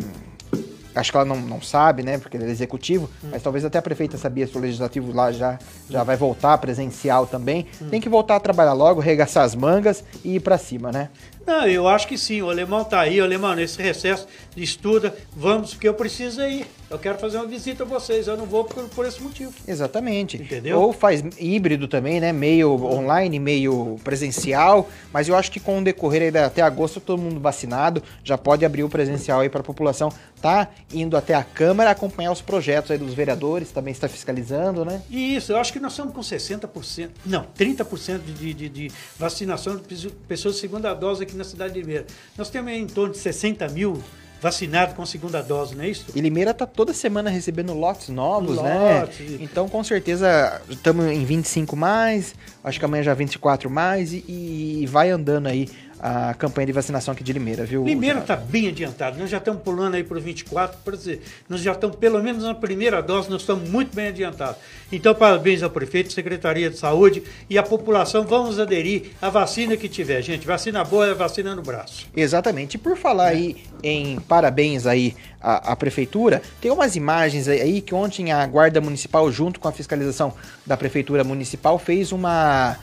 acho 0.96 1.10
que 1.10 1.16
ela 1.16 1.26
não, 1.26 1.36
não 1.36 1.60
sabe, 1.60 2.02
né? 2.02 2.18
Porque 2.18 2.36
ele 2.36 2.44
é 2.44 2.48
executivo, 2.48 3.08
mas 3.22 3.42
talvez 3.42 3.64
até 3.64 3.78
a 3.78 3.82
prefeita 3.82 4.16
sabia 4.16 4.46
se 4.46 4.56
o 4.56 4.60
legislativo 4.60 5.12
lá 5.12 5.30
já, 5.30 5.58
já 5.88 6.02
vai 6.02 6.16
voltar 6.16 6.56
presencial 6.58 7.26
também. 7.26 7.66
Tem 7.90 8.00
que 8.00 8.08
voltar 8.08 8.36
a 8.36 8.40
trabalhar 8.40 8.72
logo, 8.72 9.00
regaçar 9.00 9.44
as 9.44 9.54
mangas 9.54 10.02
e 10.24 10.36
ir 10.36 10.40
pra 10.40 10.56
cima, 10.56 10.90
né? 10.90 11.10
Não, 11.46 11.66
eu 11.68 11.86
acho 11.86 12.08
que 12.08 12.18
sim. 12.18 12.42
O 12.42 12.50
alemão 12.50 12.82
tá 12.84 13.00
aí, 13.00 13.20
o 13.20 13.24
alemão, 13.24 13.54
nesse 13.54 13.80
recesso 13.80 14.26
estuda, 14.56 15.14
vamos, 15.34 15.72
porque 15.74 15.86
eu 15.88 15.94
preciso 15.94 16.40
ir. 16.42 16.66
Eu 16.88 16.98
quero 17.00 17.18
fazer 17.18 17.36
uma 17.38 17.46
visita 17.46 17.82
a 17.82 17.86
vocês, 17.86 18.28
eu 18.28 18.36
não 18.36 18.46
vou 18.46 18.64
por, 18.64 18.84
por 18.88 19.04
esse 19.06 19.20
motivo. 19.20 19.52
Exatamente. 19.66 20.36
Entendeu? 20.36 20.80
Ou 20.80 20.92
faz 20.92 21.22
híbrido 21.38 21.88
também, 21.88 22.20
né? 22.20 22.32
Meio 22.32 22.70
online, 22.84 23.38
meio 23.40 23.98
presencial. 24.04 24.88
Mas 25.12 25.28
eu 25.28 25.34
acho 25.36 25.50
que 25.50 25.58
com 25.60 25.78
o 25.80 25.84
decorrer 25.84 26.22
aí 26.22 26.44
até 26.44 26.62
agosto, 26.62 27.00
todo 27.00 27.20
mundo 27.20 27.40
vacinado, 27.40 28.02
já 28.22 28.38
pode 28.38 28.64
abrir 28.64 28.84
o 28.84 28.88
presencial 28.88 29.40
aí 29.40 29.48
para 29.48 29.60
a 29.60 29.64
população. 29.64 30.10
Tá 30.40 30.68
indo 30.92 31.16
até 31.16 31.34
a 31.34 31.42
Câmara 31.42 31.90
acompanhar 31.90 32.30
os 32.30 32.40
projetos 32.40 32.90
aí 32.90 32.98
dos 32.98 33.14
vereadores, 33.14 33.70
também 33.72 33.90
está 33.90 34.06
fiscalizando, 34.08 34.84
né? 34.84 35.02
Isso, 35.10 35.50
eu 35.52 35.56
acho 35.58 35.72
que 35.72 35.80
nós 35.80 35.92
estamos 35.92 36.14
com 36.14 36.20
60%, 36.20 37.08
não, 37.24 37.46
30% 37.58 38.20
de, 38.38 38.54
de, 38.54 38.68
de 38.68 38.92
vacinação 39.18 39.76
de 39.76 39.82
pesso- 39.82 40.10
pessoas 40.28 40.54
de 40.54 40.60
segunda 40.60 40.92
dose 40.94 41.22
aqui 41.24 41.35
na 41.36 41.44
cidade 41.44 41.74
de 41.74 41.80
Limeira. 41.80 42.06
Nós 42.36 42.50
temos 42.50 42.72
em 42.72 42.86
torno 42.86 43.12
de 43.12 43.18
60 43.18 43.68
mil 43.68 44.02
vacinados 44.40 44.94
com 44.94 45.04
segunda 45.06 45.42
dose, 45.42 45.74
não 45.74 45.84
é 45.84 45.88
isso? 45.88 46.06
E 46.14 46.20
Limeira 46.20 46.52
tá 46.52 46.66
toda 46.66 46.92
semana 46.92 47.30
recebendo 47.30 47.72
lotes 47.72 48.08
novos, 48.08 48.60
né? 48.62 49.08
Então, 49.40 49.68
com 49.68 49.82
certeza, 49.82 50.60
estamos 50.68 51.06
em 51.06 51.24
25 51.24 51.74
mais, 51.74 52.34
acho 52.62 52.78
que 52.78 52.84
amanhã 52.84 53.02
já 53.02 53.14
24 53.14 53.70
mais 53.70 54.12
e, 54.12 54.24
e 54.28 54.86
vai 54.86 55.10
andando 55.10 55.46
aí 55.46 55.68
a 56.00 56.34
campanha 56.34 56.66
de 56.66 56.72
vacinação 56.72 57.12
aqui 57.12 57.24
de 57.24 57.32
Limeira, 57.32 57.64
viu? 57.64 57.84
Limeira 57.84 58.20
está 58.20 58.36
bem 58.36 58.68
adiantado, 58.68 59.18
nós 59.18 59.30
já 59.30 59.38
estamos 59.38 59.62
pulando 59.62 59.94
aí 59.94 60.04
para 60.04 60.18
os 60.18 60.22
24, 60.22 60.78
para 60.84 60.96
dizer, 60.96 61.22
nós 61.48 61.60
já 61.60 61.72
estamos, 61.72 61.96
pelo 61.96 62.22
menos 62.22 62.44
na 62.44 62.54
primeira 62.54 63.00
dose, 63.02 63.30
nós 63.30 63.42
estamos 63.42 63.68
muito 63.68 63.94
bem 63.94 64.08
adiantados. 64.08 64.56
Então, 64.92 65.14
parabéns 65.14 65.62
ao 65.62 65.70
prefeito, 65.70 66.12
Secretaria 66.12 66.70
de 66.70 66.78
Saúde 66.78 67.22
e 67.48 67.58
à 67.58 67.62
população, 67.62 68.24
vamos 68.24 68.58
aderir 68.58 69.12
à 69.20 69.30
vacina 69.30 69.76
que 69.76 69.88
tiver, 69.88 70.22
gente. 70.22 70.46
Vacina 70.46 70.84
boa 70.84 71.06
é 71.06 71.14
vacina 71.14 71.54
no 71.54 71.62
braço. 71.62 72.06
Exatamente. 72.16 72.74
E 72.74 72.78
por 72.78 72.96
falar 72.96 73.28
aí 73.28 73.56
em 73.82 74.20
parabéns 74.20 74.86
aí 74.86 75.16
à, 75.40 75.72
à 75.72 75.76
prefeitura, 75.76 76.42
tem 76.60 76.70
umas 76.70 76.96
imagens 76.96 77.48
aí 77.48 77.80
que 77.80 77.94
ontem 77.94 78.32
a 78.32 78.46
Guarda 78.46 78.80
Municipal, 78.80 79.30
junto 79.30 79.58
com 79.58 79.68
a 79.68 79.72
fiscalização 79.72 80.32
da 80.64 80.76
Prefeitura 80.76 81.24
Municipal, 81.24 81.78
fez 81.78 82.12
uma, 82.12 82.76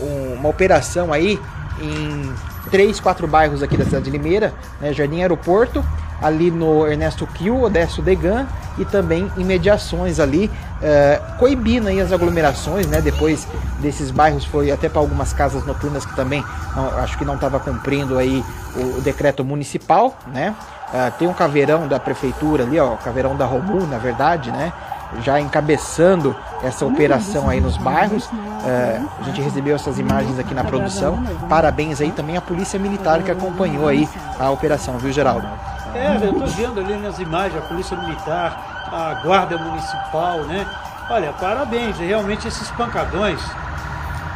um- 0.00 0.34
uma 0.34 0.48
operação 0.48 1.12
aí 1.12 1.38
em 1.80 2.32
três, 2.70 3.00
quatro 3.00 3.26
bairros 3.26 3.62
aqui 3.62 3.76
da 3.76 3.84
cidade 3.84 4.04
de 4.04 4.10
Limeira, 4.10 4.52
né? 4.80 4.92
Jardim 4.92 5.20
Aeroporto, 5.20 5.84
ali 6.20 6.50
no 6.50 6.86
Ernesto 6.86 7.26
Kiel, 7.26 7.62
Odesto 7.62 8.00
Degan 8.00 8.46
e 8.78 8.84
também 8.84 9.30
em 9.36 9.44
mediações 9.44 10.20
ali, 10.20 10.48
eh, 10.80 11.20
coibindo 11.38 11.88
aí 11.88 12.00
as 12.00 12.12
aglomerações, 12.12 12.86
né? 12.86 13.00
Depois 13.00 13.46
desses 13.80 14.10
bairros 14.10 14.44
foi 14.44 14.70
até 14.70 14.88
para 14.88 15.00
algumas 15.00 15.32
casas 15.32 15.64
noturnas 15.66 16.06
que 16.06 16.14
também 16.14 16.44
não- 16.76 16.88
acho 17.00 17.18
que 17.18 17.24
não 17.24 17.34
estava 17.34 17.58
cumprindo 17.58 18.16
aí 18.18 18.44
o, 18.76 18.98
o 18.98 19.00
decreto 19.00 19.44
municipal, 19.44 20.16
né? 20.32 20.54
Ah, 20.94 21.10
tem 21.18 21.26
um 21.26 21.32
caveirão 21.34 21.88
da 21.88 21.98
prefeitura 21.98 22.62
ali, 22.64 22.78
ó, 22.78 22.96
caveirão 22.96 23.34
da 23.34 23.44
Romu, 23.46 23.86
na 23.86 23.98
verdade, 23.98 24.50
né? 24.52 24.72
Já 25.20 25.40
encabeçando 25.40 26.34
essa 26.62 26.86
operação 26.86 27.48
aí 27.48 27.60
nos 27.60 27.76
bairros. 27.76 28.28
Eh, 28.64 29.00
a 29.20 29.22
gente 29.24 29.40
recebeu 29.40 29.74
essas 29.74 29.98
imagens 29.98 30.38
aqui 30.38 30.54
na 30.54 30.64
produção. 30.64 31.22
Parabéns 31.48 32.00
aí 32.00 32.10
também 32.10 32.36
à 32.36 32.40
Polícia 32.40 32.78
Militar 32.78 33.22
que 33.22 33.30
acompanhou 33.30 33.88
aí 33.88 34.08
a 34.38 34.50
operação, 34.50 34.96
viu, 34.98 35.12
Geraldo? 35.12 35.46
É, 35.94 36.16
eu 36.16 36.32
estou 36.32 36.46
vendo 36.46 36.80
ali 36.80 36.94
nas 36.96 37.18
imagens 37.18 37.62
a 37.62 37.66
Polícia 37.66 37.96
Militar, 37.96 38.88
a 38.90 39.22
Guarda 39.22 39.58
Municipal, 39.58 40.38
né? 40.44 40.66
Olha, 41.10 41.32
parabéns, 41.32 41.98
realmente 41.98 42.48
esses 42.48 42.70
pancadões 42.70 43.40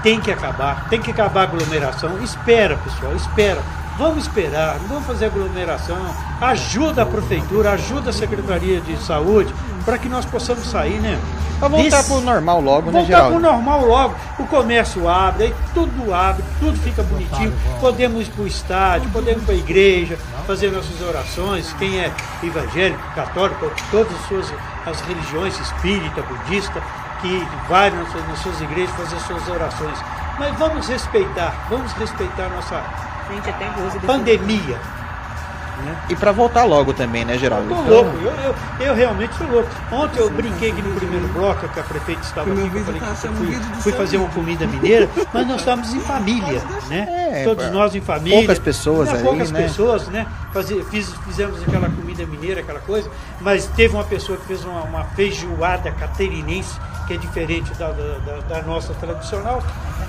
tem 0.03 0.21
que 0.21 0.31
acabar, 0.31 0.89
tem 0.89 1.01
que 1.01 1.11
acabar 1.11 1.41
a 1.41 1.45
aglomeração. 1.45 2.23
Espera, 2.23 2.77
pessoal, 2.77 3.15
espera. 3.17 3.63
Vamos 3.99 4.25
esperar, 4.25 4.79
não 4.81 4.89
vamos 4.89 5.07
fazer 5.07 5.27
aglomeração. 5.27 5.97
Ajuda 6.41 7.03
a 7.03 7.07
prefeitura, 7.07 7.73
ajuda 7.73 8.11
a 8.11 8.13
Secretaria 8.13 8.81
de 8.81 8.97
Saúde 8.99 9.55
para 9.87 9.97
que 9.97 10.07
nós 10.09 10.25
possamos 10.27 10.67
sair, 10.67 11.01
né? 11.01 11.19
Pra 11.59 11.69
voltar 11.69 11.85
Desse- 11.97 12.11
pro 12.13 12.21
normal 12.21 12.61
logo, 12.61 12.87
né, 12.91 12.93
Voltar 12.93 13.07
Geraldo? 13.07 13.31
pro 13.41 13.41
normal 13.51 13.87
logo. 13.87 14.15
O 14.39 14.47
comércio 14.47 15.09
abre, 15.09 15.45
aí 15.45 15.55
tudo 15.73 16.13
abre, 16.13 16.45
tudo 16.61 16.77
fica 16.81 17.03
bonitinho. 17.03 17.55
Podemos 17.81 18.27
ir 18.27 18.31
pro 18.33 18.47
estádio, 18.47 19.09
podemos 19.11 19.43
ir 19.43 19.47
pra 19.47 19.55
igreja, 19.55 20.19
fazer 20.47 20.71
nossas 20.71 21.01
orações. 21.01 21.73
Quem 21.79 21.99
é 21.99 22.13
evangélico, 22.43 23.01
católico, 23.15 23.71
todas 23.91 24.13
as 24.15 24.27
suas 24.29 24.53
as 24.85 25.01
religiões, 25.01 25.59
espírita, 25.59 26.23
budista, 26.23 26.81
que 27.23 27.49
vai 27.69 27.91
nas 27.91 28.13
suas, 28.13 28.29
nas 28.29 28.39
suas 28.41 28.61
igrejas 28.61 28.95
fazer 28.95 29.19
suas 29.21 29.49
orações. 29.49 29.99
Mas 30.39 30.55
vamos 30.59 30.87
respeitar, 30.87 31.67
vamos 31.71 31.91
respeitar 31.95 32.51
a 33.29 33.81
nossa 33.81 33.99
pandemia. 34.01 34.79
E 36.09 36.17
pra 36.17 36.33
voltar 36.33 36.65
logo 36.65 36.95
também, 36.95 37.23
né, 37.25 37.37
Geraldo? 37.37 37.69
Tô 37.69 37.75
Então, 37.75 37.87
louco, 37.87 38.17
eu, 38.23 38.33
eu, 38.33 38.55
eu 38.87 38.95
realmente 38.95 39.37
tô 39.37 39.45
louco. 39.45 39.69
Ontem 39.93 40.21
eu 40.21 40.31
brinquei 40.31 40.71
aqui 40.73 40.81
no 40.81 40.95
primeiro 40.95 41.29
bloco, 41.29 41.69
que 41.69 41.79
a 41.79 41.83
prefeita 41.83 42.23
estava 42.23 42.51
aqui, 42.51 42.71
que 42.71 42.77
eu 42.79 42.85
falei 42.85 43.01
que 43.01 43.07
eu 43.27 43.33
fui, 43.35 43.61
fui 43.83 43.93
fazer 43.93 44.17
uma 44.17 44.29
comida 44.31 44.67
mineira, 44.67 45.09
mas 45.35 45.47
nós 45.47 45.61
estávamos 45.61 45.93
em 45.93 46.01
família, 46.01 46.63
né? 46.89 47.07
É, 47.31 47.45
Todos 47.45 47.71
nós 47.71 47.95
em 47.95 48.01
família. 48.01 48.39
poucas 48.39 48.59
pessoas 48.59 49.09
Né, 49.09 49.15
ali, 49.17 49.23
Poucas 49.23 49.51
né? 49.53 49.63
pessoas, 49.63 50.09
né? 50.09 50.27
Fazer, 50.53 50.83
fiz- 50.87 51.13
fizemos 51.27 51.63
aquela 51.63 51.91
comida 51.91 52.25
mineira, 52.25 52.63
aquela 52.63 52.81
coisa, 52.81 53.11
mas 53.41 53.67
teve 53.67 53.95
uma 53.95 54.05
pessoa 54.05 54.39
que 54.39 54.47
fez 54.47 54.65
uma, 54.65 54.81
uma 54.83 55.05
feijoada 55.05 55.91
catarinense, 55.91 56.75
que 57.07 57.13
é 57.15 57.17
diferente 57.19 57.71
da, 57.75 57.89
da, 57.91 58.19
da- 58.19 58.41
da 58.57 58.63
nossa 58.63 58.95
tradicional. 58.95 59.63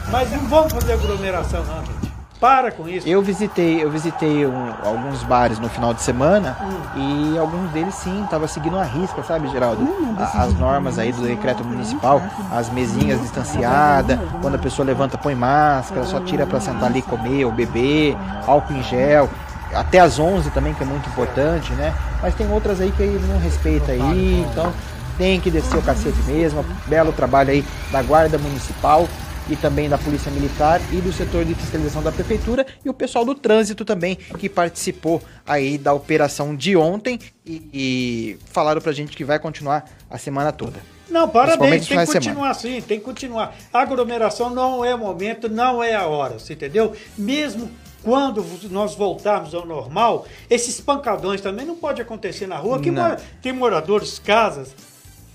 Mas 0.09 0.32
não 0.32 0.47
vamos 0.47 0.72
fazer 0.72 0.93
aglomeração, 0.93 1.63
não, 1.65 1.84
gente. 1.86 2.07
Para 2.39 2.71
com 2.71 2.88
isso. 2.88 3.07
Eu 3.07 3.19
visitei, 3.23 3.83
eu 3.83 3.89
visitei 3.89 4.45
um- 4.45 4.71
alguns 4.83 5.23
bares 5.23 5.57
no 5.57 5.67
final 5.69 5.91
de 5.91 6.01
semana 6.03 6.55
Hum. 6.61 7.33
e 7.33 7.38
alguns 7.38 7.71
deles 7.71 7.95
sim 7.95 8.23
estavam 8.23 8.47
seguindo 8.47 8.77
a 8.77 8.83
risca, 8.83 9.23
sabe, 9.23 9.47
Geraldo? 9.49 9.88
A- 10.19 10.43
as 10.43 10.53
normas 10.53 10.99
aí 10.99 11.11
do 11.11 11.23
decreto 11.23 11.63
municipal, 11.65 12.21
as 12.51 12.69
mesinhas 12.69 13.19
distanciadas, 13.21 14.19
quando 14.39 14.53
a 14.53 14.59
pessoa 14.59 14.85
levanta 14.85 15.17
põe 15.17 15.33
máscara, 15.33 16.05
só 16.05 16.19
tira 16.19 16.45
para 16.45 16.59
sentar 16.59 16.85
ali 16.85 16.99
e 16.99 17.01
comer 17.01 17.43
ou 17.45 17.51
beber, 17.51 18.15
álcool 18.45 18.73
em 18.73 18.83
gel. 18.83 19.27
Até 19.73 19.99
às 19.99 20.19
11 20.19 20.51
também, 20.51 20.75
que 20.75 20.83
é 20.83 20.85
muito 20.85 21.09
importante, 21.09 21.73
né? 21.73 21.91
Mas 22.21 22.35
tem 22.35 22.49
outras 22.51 22.79
aí 22.79 22.91
que 22.91 23.01
aí 23.01 23.19
não 23.27 23.39
respeita 23.39 23.91
aí, 23.93 24.45
então 24.49 24.71
tem 25.17 25.39
que 25.41 25.49
descer 25.49 25.77
o 25.77 25.81
cacete 25.81 26.21
mesmo. 26.27 26.63
Belo 26.85 27.11
trabalho 27.11 27.49
aí 27.49 27.65
da 27.91 28.01
Guarda 28.03 28.38
Municipal 28.38 29.07
e 29.50 29.56
também 29.56 29.88
da 29.89 29.98
Polícia 29.98 30.32
Militar 30.32 30.82
e 30.91 30.98
do 31.02 31.12
setor 31.14 31.45
de 31.45 31.56
fiscalização 31.56 32.02
da 32.04 32.12
Prefeitura 32.12 32.66
e 32.84 32.89
o 32.89 32.93
pessoal 32.93 33.24
do 33.26 33.34
trânsito 33.36 33.86
também 33.86 34.16
que 34.16 34.50
participou 34.50 35.22
aí 35.45 35.78
da 35.78 35.93
operação 35.93 36.56
de 36.56 36.76
ontem 36.76 37.20
e, 37.45 37.70
e 37.74 38.38
falaram 38.52 38.82
pra 38.82 38.91
gente 38.91 39.16
que 39.16 39.24
vai 39.24 39.39
continuar 39.39 39.86
a 40.10 40.18
semana 40.18 40.52
toda. 40.52 40.80
Não, 41.10 41.28
parabéns, 41.30 41.88
tem 41.88 41.98
que 41.98 42.06
continuar 42.30 42.50
assim, 42.50 42.82
tem 42.82 43.00
que 43.00 43.06
continuar. 43.06 43.56
Aglomeração 43.72 44.50
não 44.50 44.84
é 44.84 44.93
o 44.93 44.98
momento, 44.98 45.48
não 45.48 45.82
é 45.82 45.95
a 45.95 46.06
hora, 46.06 46.38
você 46.38 46.54
entendeu? 46.54 46.91
Mesmo 47.18 47.70
quando 48.04 48.45
nós 48.70 48.93
voltarmos 48.95 49.54
ao 49.56 49.66
normal, 49.66 50.26
esses 50.50 50.80
pancadões 50.82 51.39
também 51.41 51.66
não 51.66 51.76
pode 51.76 52.02
acontecer 52.02 52.45
na 52.48 52.58
rua, 52.58 52.80
que 52.80 52.91
mora- 52.91 53.18
tem 53.41 53.52
moradores, 53.54 54.20
casas. 54.20 54.76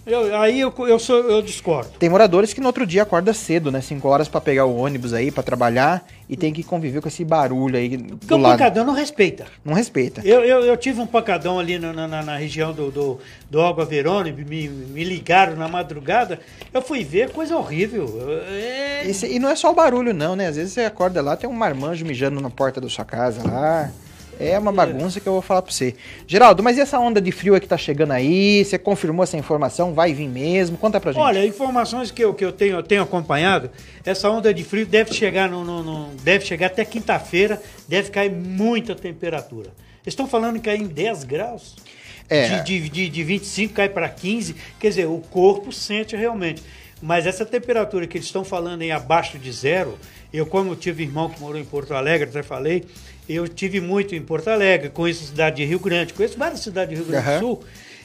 Eu- 0.05 0.37
aí 0.41 0.59
eu, 0.61 0.75
eu, 0.89 0.99
sou, 0.99 1.17
eu 1.31 1.41
discordo. 1.41 1.91
Tem 1.99 2.09
moradores 2.09 2.53
que 2.53 2.61
no 2.61 2.67
outro 2.67 2.85
dia 2.85 3.03
acorda 3.03 3.33
cedo, 3.33 3.71
né? 3.71 3.81
5 3.81 4.09
horas 4.09 4.27
pra 4.29 4.41
pegar 4.41 4.65
o 4.67 4.77
ônibus 4.77 5.13
aí, 5.15 5.31
pra 5.31 5.45
trabalhar 5.45 6.05
e 6.29 6.37
tem 6.37 6.53
que 6.53 6.65
conviver 6.65 7.01
com 7.01 7.07
esse 7.07 7.25
barulho 7.25 7.77
aí 7.77 7.97
Porque 7.99 8.35
o 8.35 8.37
lado. 8.37 8.53
pancadão 8.59 8.85
não 8.85 8.95
respeita. 8.95 9.47
Não 9.65 9.75
respeita. 9.75 10.21
Eu, 10.25 10.43
eu, 10.45 10.61
eu 10.65 10.77
tive 10.77 11.01
um 11.01 11.07
pancadão 11.07 11.59
ali 11.61 11.79
na, 11.79 11.93
na, 11.93 12.09
na- 12.23 12.37
região 12.37 12.73
do, 12.73 12.91
do, 12.91 13.19
do 13.49 13.61
Água 13.61 13.85
Verone, 13.85 14.33
me, 14.33 14.69
me 14.69 15.05
ligaram 15.05 15.55
na 15.55 15.69
madrugada. 15.69 16.41
Eu 16.75 16.83
fui 16.83 17.05
ver, 17.05 17.31
coisa 17.31 17.57
horrível. 17.57 18.09
É, 18.49 19.03
Esse- 19.07 19.27
e 19.33 19.39
não 19.39 19.51
é 19.51 19.55
só 19.55 19.71
o 19.71 19.75
barulho, 19.75 20.13
não, 20.13 20.35
né? 20.35 20.49
Às 20.49 20.57
vezes 20.57 20.73
você 20.73 20.81
acorda 20.81 21.23
lá, 21.23 21.37
tem 21.37 21.49
um 21.49 21.53
marmanjo 21.53 22.05
mijando 22.05 22.41
na 22.41 22.51
porta 22.51 22.81
da 22.81 22.89
sua 22.89 23.05
casa 23.05 23.41
lá. 23.49 23.89
É 24.45 24.59
uma 24.59 24.73
bagunça 24.73 25.21
que 25.21 25.27
eu 25.29 25.33
vou 25.33 25.43
falar 25.43 25.63
pra 25.63 25.73
você. 25.73 25.95
Geraldo, 26.27 26.63
mas 26.63 26.77
e 26.77 26.81
essa 26.81 26.99
onda 26.99 27.21
de 27.21 27.31
frio 27.33 27.55
aí 27.55 27.61
que 27.61 27.69
tá 27.69 27.77
chegando 27.79 28.13
aí? 28.13 28.65
Você 28.65 28.79
confirmou 28.79 29.23
essa 29.23 29.37
informação? 29.37 29.95
Vai 29.95 30.13
vir 30.13 30.29
mesmo? 30.29 30.77
Conta 30.77 30.99
pra 31.01 31.13
gente. 31.13 31.21
Olha, 31.23 31.45
informações 31.47 32.11
que 32.11 32.23
eu, 32.25 32.35
que 32.35 32.45
eu 32.45 32.53
tenho, 32.53 32.77
eu 32.77 32.83
tenho 32.83 33.03
acompanhado, 33.03 33.71
essa 34.05 34.29
onda 34.31 34.53
de 34.53 34.65
frio 34.65 34.85
deve 34.87 35.13
chegar, 35.13 35.49
no, 35.49 35.65
no- 35.65 35.83
no- 35.83 36.09
deve 36.23 36.45
chegar 36.45 36.67
até 36.67 36.85
quinta-feira, 36.85 37.61
deve 37.89 38.11
cair 38.11 38.31
muita 38.33 38.95
temperatura. 38.95 39.69
Eles 40.05 40.13
estão 40.15 40.27
falando 40.27 40.55
que 40.57 40.63
cai 40.63 40.77
em 40.77 40.87
10 40.87 41.25
graus. 41.25 41.77
É. 42.29 42.61
De, 42.61 42.81
de, 42.81 42.89
de, 42.89 43.09
de 43.09 43.25
25 43.25 43.75
cai 43.75 43.89
para 43.89 44.09
15, 44.09 44.57
quer 44.81 44.89
dizer, 44.89 45.07
o 45.07 45.19
corpo 45.31 45.71
sente 45.73 46.17
realmente. 46.17 46.63
Mas 47.01 47.27
essa 47.27 47.45
temperatura 47.45 48.07
que 48.07 48.17
eles 48.17 48.27
estão 48.27 48.45
falando 48.45 48.83
em 48.83 48.93
abaixo 48.93 49.37
de 49.39 49.51
zero, 49.53 49.99
Eu, 50.33 50.47
como 50.47 50.75
tive 50.75 51.03
irmão 51.03 51.29
que 51.29 51.39
morou 51.41 51.61
em 51.61 51.65
Porto 51.65 51.93
Alegre, 51.93 52.31
até 52.31 52.43
falei, 52.43 52.85
eu 53.35 53.49
tive 53.49 53.81
muito 53.81 54.15
em 54.15 54.23
Porto 54.23 54.49
Alegre, 54.49 54.89
conheço 54.91 55.25
a 55.25 55.27
cidade 55.29 55.57
de 55.57 55.65
Rio 55.65 55.79
Grande, 55.79 56.13
conheço 56.13 56.39
várias 56.39 56.61
cidades 56.61 56.91
de 56.91 56.97
Rio 56.97 57.05
Grande 57.11 57.31
do 57.35 57.39
Sul. 57.39 57.65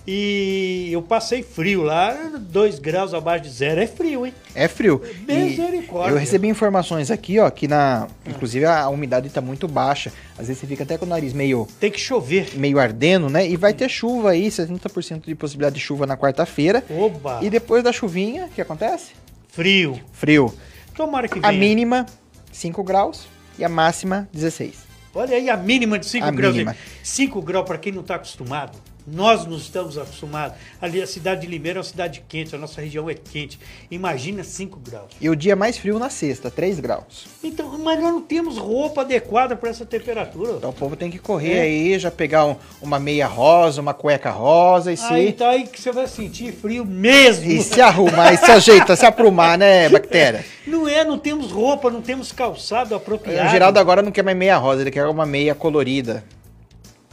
E 0.10 0.88
eu 0.94 1.02
passei 1.02 1.44
frio 1.44 1.84
lá, 1.84 2.14
2 2.40 2.80
graus 2.80 3.14
abaixo 3.14 3.44
de 3.44 3.50
zero. 3.50 3.82
É 3.82 3.86
frio, 3.88 4.26
hein? 4.26 4.34
É 4.56 4.66
frio. 4.70 5.02
E 5.28 5.34
Misericórdia. 5.34 6.14
eu 6.16 6.18
recebi 6.18 6.48
informações 6.48 7.12
aqui, 7.12 7.38
ó, 7.40 7.50
que 7.50 7.68
na. 7.68 8.08
Inclusive 8.26 8.64
a 8.64 8.88
umidade 8.88 9.30
tá 9.30 9.42
muito 9.42 9.68
baixa. 9.68 10.14
Às 10.40 10.48
vezes 10.48 10.62
você 10.62 10.68
fica 10.68 10.84
até 10.84 10.98
com 10.98 11.04
o 11.06 11.10
nariz 11.10 11.34
meio. 11.34 11.68
Tem 11.78 11.92
que 11.92 12.00
chover. 12.00 12.52
Meio 12.58 12.80
ardendo, 12.80 13.30
né? 13.30 13.46
E 13.50 13.58
vai 13.58 13.74
ter 13.74 13.90
chuva 13.90 14.30
aí, 14.32 14.48
70% 14.48 15.26
de 15.26 15.36
possibilidade 15.36 15.76
de 15.76 15.82
chuva 15.82 16.06
na 16.06 16.16
quarta-feira. 16.16 16.82
Oba! 16.90 17.40
E 17.42 17.50
depois 17.50 17.84
da 17.84 17.92
chuvinha, 17.92 18.46
o 18.46 18.50
que 18.50 18.62
acontece? 18.62 19.12
Frio. 19.50 20.00
Frio. 20.14 20.54
Tomara 20.96 21.28
que 21.28 21.40
A 21.40 21.50
venha. 21.50 21.60
mínima, 21.60 22.06
5 22.54 22.82
graus. 22.82 23.28
E 23.60 23.66
a 23.66 23.68
máxima, 23.70 24.30
16. 24.32 24.87
Olha 25.18 25.36
aí 25.36 25.50
a 25.50 25.58
mínima 25.58 25.98
de 25.98 26.06
5 26.06 26.26
A 26.26 26.32
graus. 26.32 26.54
mínima. 26.54 26.76
5 27.02 27.42
graus 27.42 27.66
para 27.66 27.80
quem 27.80 27.92
não 27.92 28.02
está 28.02 28.16
acostumado. 28.16 28.78
Nós 29.10 29.46
não 29.46 29.56
estamos 29.56 29.98
acostumados. 29.98 30.58
Ali 30.82 31.02
a 31.02 31.08
cidade 31.08 31.42
de 31.42 31.48
Limeira 31.48 31.78
é 31.78 31.82
uma 31.82 31.84
cidade 31.86 32.22
quente, 32.28 32.54
a 32.54 32.58
nossa 32.58 32.82
região 32.82 33.10
é 33.10 33.14
quente. 33.14 33.58
Imagina 33.90 34.44
5 34.44 34.78
graus. 34.80 35.12
E 35.22 35.30
o 35.30 35.36
dia 35.36 35.56
mais 35.56 35.78
frio 35.78 35.98
na 35.98 36.10
sexta, 36.10 36.52
3 36.52 36.78
graus. 36.82 37.26
Então, 37.42 37.78
mas 37.80 37.98
nós 38.02 38.12
não 38.12 38.22
temos 38.22 38.58
roupa 38.58 39.02
adequada 39.02 39.56
para 39.56 39.70
essa 39.70 39.86
temperatura. 39.86 40.56
Então 40.58 40.72
o 40.72 40.74
povo 40.74 40.98
tem 40.98 41.10
que 41.10 41.20
correr 41.20 41.54
É. 41.54 41.62
aí, 41.62 41.98
já 42.00 42.12
pegar 42.12 42.46
um- 42.46 42.58
uma 42.82 43.00
meia 43.00 43.28
rosa, 43.28 43.80
uma 43.80 43.94
cueca 43.94 44.30
rosa 44.30 44.92
e 44.92 44.98
se. 44.98 45.06
Aí 45.14 45.32
tá 45.32 45.52
aí 45.52 45.66
que 45.68 45.82
você 45.82 45.92
vai 45.94 46.08
sentir 46.08 46.52
frio 46.52 46.84
mesmo. 46.86 47.46
E 47.50 47.62
se 47.64 47.80
arrumar, 47.80 48.34
e 48.34 48.38
se 48.38 48.52
ajeita, 48.52 48.94
se 48.98 49.06
aprumar, 49.06 49.58
né, 49.58 49.88
bactéria? 49.88 50.44
Não 50.66 50.86
é, 50.86 51.06
não 51.06 51.18
temos 51.18 51.50
roupa, 51.50 51.90
não 51.90 52.02
temos 52.02 52.34
calçado 52.34 52.94
apropriado. 52.94 53.48
O 53.48 53.52
Geraldo 53.52 53.80
agora 53.80 54.02
não 54.02 54.12
quer 54.12 54.24
mais 54.24 54.36
meia 54.36 54.58
rosa, 54.58 54.82
ele 54.82 54.92
quer 54.92 55.06
uma 55.08 55.26
meia 55.26 55.56
colorida. 55.56 56.26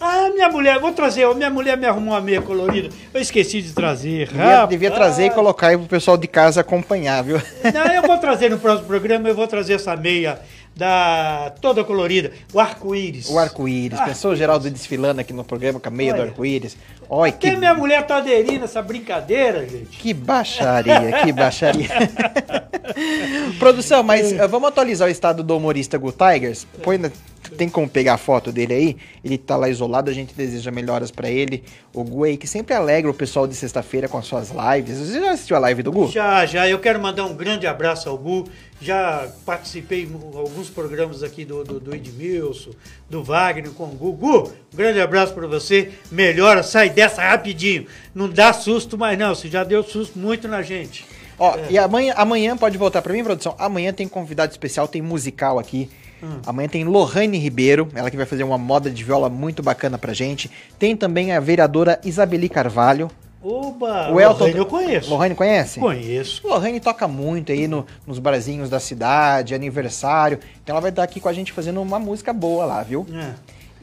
Ah, 0.00 0.28
minha 0.34 0.48
mulher, 0.48 0.78
vou 0.80 0.92
trazer. 0.92 1.32
Minha 1.34 1.50
mulher 1.50 1.76
me 1.78 1.86
arrumou 1.86 2.14
uma 2.14 2.20
meia 2.20 2.42
colorida. 2.42 2.88
Eu 3.12 3.20
esqueci 3.20 3.62
de 3.62 3.72
trazer. 3.72 4.26
Devia, 4.28 4.44
rapaz. 4.44 4.68
devia 4.68 4.90
trazer 4.90 5.26
e 5.26 5.30
colocar 5.30 5.68
aí 5.68 5.78
pro 5.78 5.86
pessoal 5.86 6.16
de 6.16 6.26
casa 6.26 6.60
acompanhar, 6.60 7.22
viu? 7.22 7.40
Não, 7.72 7.86
eu 7.92 8.02
vou 8.02 8.18
trazer 8.18 8.50
no 8.50 8.58
próximo 8.58 8.86
programa, 8.88 9.28
eu 9.28 9.34
vou 9.34 9.46
trazer 9.46 9.74
essa 9.74 9.94
meia 9.96 10.40
da 10.76 11.52
toda 11.60 11.84
colorida, 11.84 12.32
o 12.52 12.58
arco-íris. 12.58 13.30
O 13.30 13.38
arco-íris. 13.38 13.98
Ah. 14.00 14.06
Pensou 14.06 14.32
o 14.32 14.36
Geraldo 14.36 14.68
desfilando 14.68 15.20
aqui 15.20 15.32
no 15.32 15.44
programa 15.44 15.78
com 15.78 15.88
a 15.88 15.92
meia 15.92 16.12
do 16.12 16.20
Olha. 16.20 16.30
arco-íris? 16.30 16.76
Olha 17.08 17.28
Até 17.30 17.50
que, 17.50 17.56
minha 17.56 17.74
mulher 17.74 18.04
tá 18.04 18.16
aderindo 18.16 18.64
essa 18.64 18.82
brincadeira, 18.82 19.60
gente. 19.68 19.96
que 19.96 20.12
baixaria, 20.12 21.20
que 21.22 21.32
baixaria. 21.32 21.88
Produção, 23.60 24.02
mas 24.02 24.32
eh, 24.32 24.46
vamos 24.48 24.68
atualizar 24.68 25.06
o 25.08 25.10
estado 25.10 25.42
do 25.44 25.56
humorista 25.56 25.96
Gu 25.96 26.12
Tigers? 26.12 26.66
Põe 26.82 26.98
na- 26.98 27.10
tem 27.54 27.68
como 27.68 27.88
pegar 27.88 28.14
a 28.14 28.18
foto 28.18 28.52
dele 28.52 28.74
aí? 28.74 28.96
Ele 29.24 29.38
tá 29.38 29.56
lá 29.56 29.68
isolado, 29.68 30.10
a 30.10 30.14
gente 30.14 30.34
deseja 30.34 30.70
melhoras 30.70 31.10
pra 31.10 31.30
ele. 31.30 31.64
O 31.92 32.04
Gu 32.04 32.24
aí, 32.24 32.36
que 32.36 32.46
sempre 32.46 32.74
alegra 32.74 33.10
o 33.10 33.14
pessoal 33.14 33.46
de 33.46 33.54
sexta-feira 33.54 34.08
com 34.08 34.18
as 34.18 34.26
suas 34.26 34.50
lives. 34.50 34.98
Você 34.98 35.20
já 35.20 35.32
assistiu 35.32 35.56
a 35.56 35.60
live 35.60 35.82
do 35.82 35.92
Gu? 35.92 36.08
Já, 36.08 36.44
já, 36.44 36.68
eu 36.68 36.78
quero 36.78 37.00
mandar 37.00 37.24
um 37.24 37.34
grande 37.34 37.66
abraço 37.66 38.08
ao 38.08 38.18
Gu. 38.18 38.46
Já 38.80 39.28
participei 39.46 40.02
em 40.02 40.36
alguns 40.36 40.68
programas 40.68 41.22
aqui 41.22 41.44
do, 41.44 41.64
do, 41.64 41.80
do 41.80 41.94
Edmilson, 41.94 42.70
do 43.08 43.22
Wagner 43.22 43.70
com 43.70 43.84
o 43.84 43.88
Gu. 43.88 44.12
Gu, 44.12 44.52
um 44.72 44.76
grande 44.76 45.00
abraço 45.00 45.32
pra 45.32 45.46
você. 45.46 45.90
Melhora, 46.10 46.62
sai 46.62 46.90
dessa 46.90 47.22
rapidinho. 47.22 47.86
Não 48.14 48.28
dá 48.28 48.52
susto 48.52 48.98
mais 48.98 49.18
não, 49.18 49.34
você 49.34 49.48
já 49.48 49.64
deu 49.64 49.82
susto 49.82 50.18
muito 50.18 50.46
na 50.48 50.60
gente. 50.60 51.06
Ó, 51.38 51.56
e 51.68 51.78
amanhã, 51.78 52.14
amanhã 52.16 52.56
pode 52.56 52.78
voltar 52.78 53.02
pra 53.02 53.12
mim, 53.12 53.24
produção? 53.24 53.54
Amanhã 53.58 53.92
tem 53.92 54.06
convidado 54.06 54.52
especial, 54.52 54.86
tem 54.86 55.02
musical 55.02 55.58
aqui. 55.58 55.90
Hum. 56.24 56.38
Amanhã 56.46 56.68
tem 56.68 56.84
Lohane 56.84 57.38
Ribeiro, 57.38 57.88
ela 57.94 58.10
que 58.10 58.16
vai 58.16 58.26
fazer 58.26 58.44
uma 58.44 58.56
moda 58.58 58.90
de 58.90 59.04
viola 59.04 59.28
muito 59.28 59.62
bacana 59.62 59.98
pra 59.98 60.12
gente. 60.12 60.50
Tem 60.78 60.96
também 60.96 61.32
a 61.32 61.40
vereadora 61.40 62.00
Isabeli 62.04 62.48
Carvalho. 62.48 63.10
Oba, 63.42 64.10
o 64.10 64.18
Elton, 64.18 64.44
Lohane 64.44 64.58
eu 64.58 64.64
conheço. 64.66 65.10
Lohane 65.10 65.34
conhece? 65.34 65.78
Conheço. 65.78 66.48
Lohane 66.48 66.80
toca 66.80 67.06
muito 67.06 67.52
aí 67.52 67.68
no- 67.68 67.84
nos 68.06 68.18
barzinhos 68.18 68.70
da 68.70 68.80
cidade, 68.80 69.54
aniversário. 69.54 70.38
Então 70.62 70.72
ela 70.72 70.80
vai 70.80 70.88
estar 70.90 71.02
aqui 71.02 71.20
com 71.20 71.28
a 71.28 71.32
gente 71.34 71.52
fazendo 71.52 71.82
uma 71.82 71.98
música 71.98 72.32
boa 72.32 72.64
lá, 72.64 72.82
viu? 72.82 73.06
É. 73.12 73.32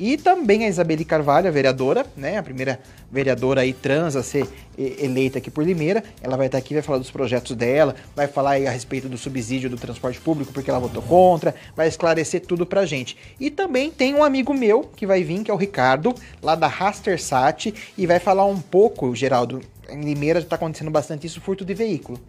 E 0.03 0.17
também 0.17 0.65
a 0.65 0.67
Isabeli 0.67 1.05
Carvalho, 1.05 1.47
a 1.47 1.51
vereadora, 1.51 2.03
né? 2.17 2.39
A 2.39 2.41
primeira 2.41 2.79
vereadora 3.11 3.61
aí 3.61 3.71
trans 3.71 4.15
a 4.15 4.23
ser 4.23 4.47
eleita 4.75 5.37
aqui 5.37 5.51
por 5.51 5.63
Limeira. 5.63 6.03
Ela 6.23 6.35
vai 6.35 6.47
estar 6.47 6.57
aqui, 6.57 6.73
vai 6.73 6.81
falar 6.81 6.97
dos 6.97 7.11
projetos 7.11 7.55
dela, 7.55 7.95
vai 8.15 8.25
falar 8.25 8.53
a 8.53 8.71
respeito 8.71 9.07
do 9.07 9.15
subsídio 9.15 9.69
do 9.69 9.77
transporte 9.77 10.19
público, 10.19 10.51
porque 10.51 10.71
ela 10.71 10.79
votou 10.79 11.03
contra, 11.03 11.53
vai 11.75 11.87
esclarecer 11.87 12.41
tudo 12.41 12.65
pra 12.65 12.83
gente. 12.83 13.15
E 13.39 13.51
também 13.51 13.91
tem 13.91 14.15
um 14.15 14.23
amigo 14.23 14.55
meu 14.55 14.89
que 14.95 15.05
vai 15.05 15.23
vir, 15.23 15.43
que 15.43 15.51
é 15.51 15.53
o 15.53 15.57
Ricardo, 15.57 16.15
lá 16.41 16.55
da 16.55 16.65
Rastersat, 16.65 17.71
e 17.95 18.07
vai 18.07 18.17
falar 18.17 18.45
um 18.45 18.59
pouco, 18.59 19.15
Geraldo, 19.15 19.61
em 19.87 20.01
Limeira 20.01 20.39
está 20.39 20.55
acontecendo 20.55 20.89
bastante 20.89 21.27
isso, 21.27 21.39
furto 21.39 21.63
de 21.63 21.75
veículo. 21.75 22.19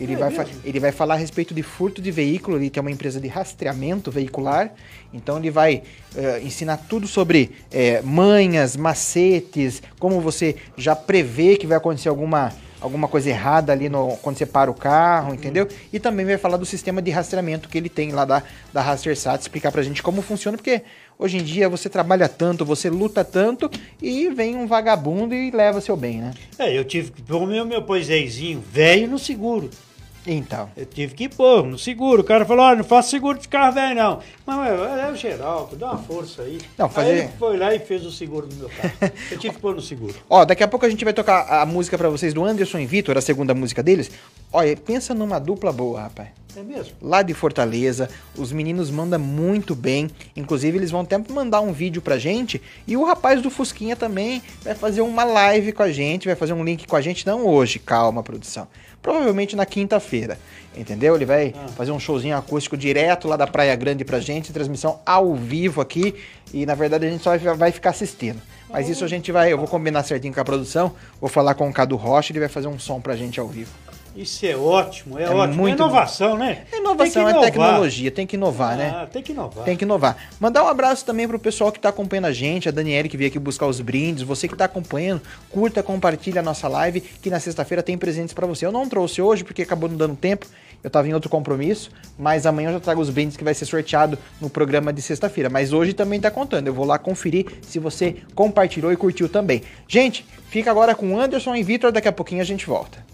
Ele, 0.00 0.14
É 0.14 0.16
vai 0.16 0.46
ele 0.64 0.80
vai 0.80 0.92
falar 0.92 1.14
a 1.14 1.16
respeito 1.16 1.52
de 1.52 1.62
furto 1.62 2.00
de 2.00 2.10
veículo, 2.10 2.56
ele 2.56 2.70
tem 2.70 2.80
uma 2.80 2.90
empresa 2.90 3.20
de 3.20 3.26
rastreamento 3.26 4.10
veicular, 4.10 4.72
então 5.12 5.38
ele 5.38 5.50
vai 5.50 5.82
eh, 6.14 6.40
ensinar 6.42 6.76
tudo 6.88 7.06
sobre 7.06 7.50
eh, 7.70 8.00
manhas, 8.02 8.76
macetes, 8.76 9.82
como 9.98 10.20
você 10.20 10.56
já 10.76 10.94
prevê 10.94 11.56
que 11.56 11.66
vai 11.66 11.78
acontecer 11.78 12.08
alguma, 12.08 12.52
alguma 12.80 13.08
coisa 13.08 13.28
errada 13.28 13.72
ali 13.72 13.88
no, 13.88 14.16
quando 14.18 14.38
você 14.38 14.46
para 14.46 14.70
o 14.70 14.74
carro, 14.74 15.34
entendeu? 15.34 15.66
E 15.92 15.98
também 15.98 16.24
vai 16.24 16.38
falar 16.38 16.58
do 16.58 16.66
sistema 16.66 17.02
de 17.02 17.10
rastreamento 17.10 17.68
que 17.68 17.76
ele 17.76 17.88
tem 17.88 18.12
lá 18.12 18.24
da, 18.24 18.42
da 18.72 18.80
Rastersat, 18.80 19.40
explicar 19.40 19.72
pra 19.72 19.82
gente 19.82 20.02
como 20.02 20.22
funciona, 20.22 20.56
porque 20.56 20.82
hoje 21.18 21.38
em 21.38 21.42
dia 21.42 21.68
você 21.68 21.88
trabalha 21.88 22.28
tanto, 22.28 22.64
você 22.64 22.88
luta 22.88 23.24
tanto, 23.24 23.68
e 24.00 24.28
vem 24.28 24.54
um 24.54 24.66
vagabundo 24.66 25.34
e 25.34 25.50
leva 25.50 25.80
seu 25.80 25.96
bem, 25.96 26.18
né? 26.18 26.34
É, 26.56 26.76
eu 26.76 26.84
tive 26.84 27.10
que 27.10 27.22
pôr 27.22 27.42
o 27.42 27.46
meu, 27.46 27.64
meu 27.64 27.82
poiséizinho 27.82 28.62
velho 28.70 29.08
no 29.08 29.18
seguro. 29.18 29.70
Então. 30.30 30.68
Eu 30.76 30.84
tive 30.84 31.14
que 31.14 31.28
pôr 31.28 31.64
no 31.64 31.78
seguro. 31.78 32.20
O 32.20 32.24
cara 32.24 32.44
falou, 32.44 32.64
olha, 32.66 32.76
não 32.76 32.84
faço 32.84 33.08
seguro 33.10 33.38
de 33.38 33.48
carro 33.48 33.72
velho, 33.72 33.94
não. 33.94 34.20
Mas 34.46 34.70
é 34.70 35.10
o 35.10 35.16
Geraldo, 35.16 35.74
dá 35.76 35.92
uma 35.92 35.98
força 35.98 36.42
aí. 36.42 36.58
Não, 36.76 36.88
fazer- 36.88 37.10
Aí 37.12 37.18
ele 37.20 37.28
foi 37.38 37.56
lá 37.56 37.74
e 37.74 37.78
fez 37.78 38.04
o 38.04 38.12
seguro 38.12 38.46
do 38.46 38.54
meu 38.56 38.68
carro. 38.68 38.92
Eu 39.32 39.38
tive 39.38 39.54
que 39.54 39.60
pôr 39.60 39.74
no 39.74 39.80
seguro. 39.80 40.14
Ó, 40.28 40.44
daqui 40.44 40.62
a 40.62 40.68
pouco 40.68 40.84
a 40.84 40.90
gente 40.90 41.02
vai 41.04 41.14
tocar 41.14 41.46
a 41.62 41.64
música 41.64 41.96
pra 41.96 42.08
vocês 42.10 42.34
do 42.34 42.44
Anderson 42.44 42.78
e 42.78 42.86
Vitor, 42.86 43.16
a 43.16 43.20
segunda 43.22 43.54
música 43.54 43.82
deles. 43.82 44.10
Olha, 44.52 44.76
pensa 44.76 45.14
numa 45.14 45.38
dupla 45.38 45.72
boa, 45.72 46.02
rapaz. 46.02 46.28
É 46.56 46.62
mesmo? 46.62 46.94
Lá 47.00 47.22
de 47.22 47.34
Fortaleza, 47.34 48.08
os 48.36 48.50
meninos 48.50 48.90
mandam 48.90 49.20
muito 49.20 49.74
bem. 49.76 50.10
Inclusive, 50.34 50.76
eles 50.76 50.90
vão 50.90 51.02
até 51.02 51.16
mandar 51.30 51.60
um 51.60 51.72
vídeo 51.72 52.02
pra 52.02 52.18
gente. 52.18 52.60
E 52.86 52.96
o 52.96 53.04
rapaz 53.04 53.40
do 53.40 53.48
Fusquinha 53.50 53.94
também 53.94 54.42
vai 54.62 54.74
fazer 54.74 55.02
uma 55.02 55.22
live 55.24 55.72
com 55.72 55.82
a 55.84 55.92
gente, 55.92 56.26
vai 56.26 56.34
fazer 56.34 56.54
um 56.54 56.64
link 56.64 56.86
com 56.86 56.96
a 56.96 57.00
gente. 57.00 57.24
Não 57.26 57.46
hoje, 57.46 57.78
calma, 57.78 58.22
produção. 58.22 58.66
Provavelmente 59.08 59.56
na 59.56 59.64
quinta-feira, 59.64 60.38
entendeu? 60.76 61.14
Ele 61.14 61.24
vai 61.24 61.54
fazer 61.74 61.92
um 61.92 61.98
showzinho 61.98 62.36
acústico 62.36 62.76
direto 62.76 63.26
lá 63.26 63.38
da 63.38 63.46
Praia 63.46 63.74
Grande 63.74 64.04
pra 64.04 64.20
gente, 64.20 64.52
transmissão 64.52 65.00
ao 65.06 65.34
vivo 65.34 65.80
aqui. 65.80 66.14
E 66.52 66.66
na 66.66 66.74
verdade 66.74 67.06
a 67.06 67.10
gente 67.10 67.24
só 67.24 67.34
vai, 67.38 67.54
vai 67.56 67.72
ficar 67.72 67.88
assistindo. 67.88 68.38
Mas 68.68 68.86
isso 68.86 69.02
a 69.06 69.08
gente 69.08 69.32
vai, 69.32 69.50
eu 69.50 69.56
vou 69.56 69.66
combinar 69.66 70.02
certinho 70.02 70.34
com 70.34 70.40
a 70.40 70.44
produção. 70.44 70.92
Vou 71.18 71.30
falar 71.30 71.54
com 71.54 71.66
o 71.70 71.72
Cadu 71.72 71.96
Rocha, 71.96 72.32
ele 72.32 72.40
vai 72.40 72.50
fazer 72.50 72.68
um 72.68 72.78
som 72.78 73.00
pra 73.00 73.16
gente 73.16 73.40
ao 73.40 73.48
vivo. 73.48 73.70
Isso 74.18 74.44
é 74.44 74.56
ótimo, 74.56 75.16
é, 75.16 75.22
É 75.22 75.30
ótimo. 75.30 75.62
muito 75.62 75.80
é 75.80 75.86
inovação, 75.86 76.36
né? 76.36 76.64
É 76.72 76.78
inovação, 76.78 77.28
é 77.28 77.40
tecnologia, 77.40 78.10
tem 78.10 78.26
que 78.26 78.34
inovar, 78.34 78.76
né? 78.76 78.92
Ah, 78.92 79.06
tem 79.06 79.22
que 79.22 79.30
inovar. 79.30 79.64
Tem 79.64 79.76
que 79.76 79.84
inovar. 79.84 80.16
Mandar 80.40 80.64
um 80.64 80.66
abraço 80.66 81.04
também 81.04 81.28
pro 81.28 81.38
pessoal 81.38 81.70
que 81.70 81.78
tá 81.78 81.90
acompanhando 81.90 82.24
a 82.24 82.32
gente, 82.32 82.68
a 82.68 82.72
Daniele 82.72 83.08
que 83.08 83.16
veio 83.16 83.28
aqui 83.30 83.38
buscar 83.38 83.66
os 83.66 83.80
brindes, 83.80 84.24
você 84.24 84.48
que 84.48 84.56
tá 84.56 84.64
acompanhando, 84.64 85.22
curta, 85.48 85.84
compartilha 85.84 86.40
a 86.40 86.42
nossa 86.42 86.66
live, 86.66 87.00
que 87.00 87.30
na 87.30 87.38
sexta-feira 87.38 87.80
tem 87.80 87.96
presentes 87.96 88.34
pra 88.34 88.44
você. 88.44 88.66
Eu 88.66 88.72
não 88.72 88.88
trouxe 88.88 89.22
hoje 89.22 89.44
porque 89.44 89.62
acabou 89.62 89.88
não 89.88 89.96
dando 89.96 90.16
tempo, 90.16 90.46
eu 90.82 90.90
tava 90.90 91.06
em 91.06 91.14
outro 91.14 91.30
compromisso, 91.30 91.88
mas 92.18 92.44
amanhã 92.44 92.70
eu 92.70 92.72
já 92.72 92.80
trago 92.80 93.00
os 93.00 93.10
brindes 93.10 93.36
que 93.36 93.44
vai 93.44 93.54
ser 93.54 93.66
sorteado 93.66 94.18
no 94.40 94.50
programa 94.50 94.92
de 94.92 95.00
sexta-feira. 95.00 95.48
Mas 95.48 95.72
hoje 95.72 95.92
também 95.92 96.18
tá 96.18 96.30
contando, 96.30 96.66
eu 96.66 96.74
vou 96.74 96.84
lá 96.84 96.98
conferir 96.98 97.46
se 97.62 97.78
você 97.78 98.16
compartilhou 98.34 98.92
e 98.92 98.96
curtiu 98.96 99.28
também. 99.28 99.62
Gente, 99.86 100.26
fica 100.48 100.72
agora 100.72 100.92
com 100.92 101.16
Anderson 101.16 101.54
e 101.54 101.62
Vitor, 101.62 101.92
daqui 101.92 102.08
a 102.08 102.12
pouquinho 102.12 102.42
a 102.42 102.44
gente 102.44 102.66
volta. 102.66 103.06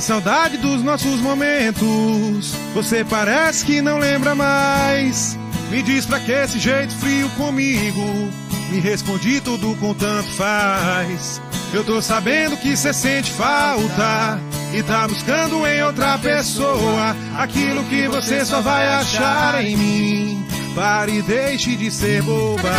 Saudade 0.00 0.56
dos 0.56 0.82
nossos 0.82 1.20
momentos. 1.20 2.54
Você 2.74 3.04
parece 3.04 3.64
que 3.64 3.82
não 3.82 3.98
lembra 3.98 4.34
mais. 4.34 5.38
Me 5.70 5.82
diz 5.82 6.06
pra 6.06 6.18
que 6.20 6.32
esse 6.32 6.58
jeito 6.58 6.94
frio 6.94 7.28
comigo. 7.30 8.30
Me 8.70 8.78
respondi 8.80 9.40
tudo 9.40 9.76
com 9.76 9.94
tanto 9.94 10.28
faz. 10.30 11.40
Eu 11.72 11.84
tô 11.84 12.02
sabendo 12.02 12.56
que 12.56 12.76
cê 12.76 12.92
sente 12.92 13.30
falta. 13.30 14.40
e 14.72 14.82
tá 14.82 15.06
buscando 15.06 15.66
em 15.66 15.82
outra 15.82 16.18
pessoa 16.18 17.16
aquilo 17.36 17.82
que 17.84 18.08
você 18.08 18.44
só 18.44 18.60
vai 18.60 18.86
achar 18.86 19.64
em 19.64 19.76
mim. 19.76 20.46
Pare 20.74 21.18
e 21.18 21.22
deixe 21.22 21.76
de 21.76 21.90
ser 21.90 22.22
boba, 22.22 22.70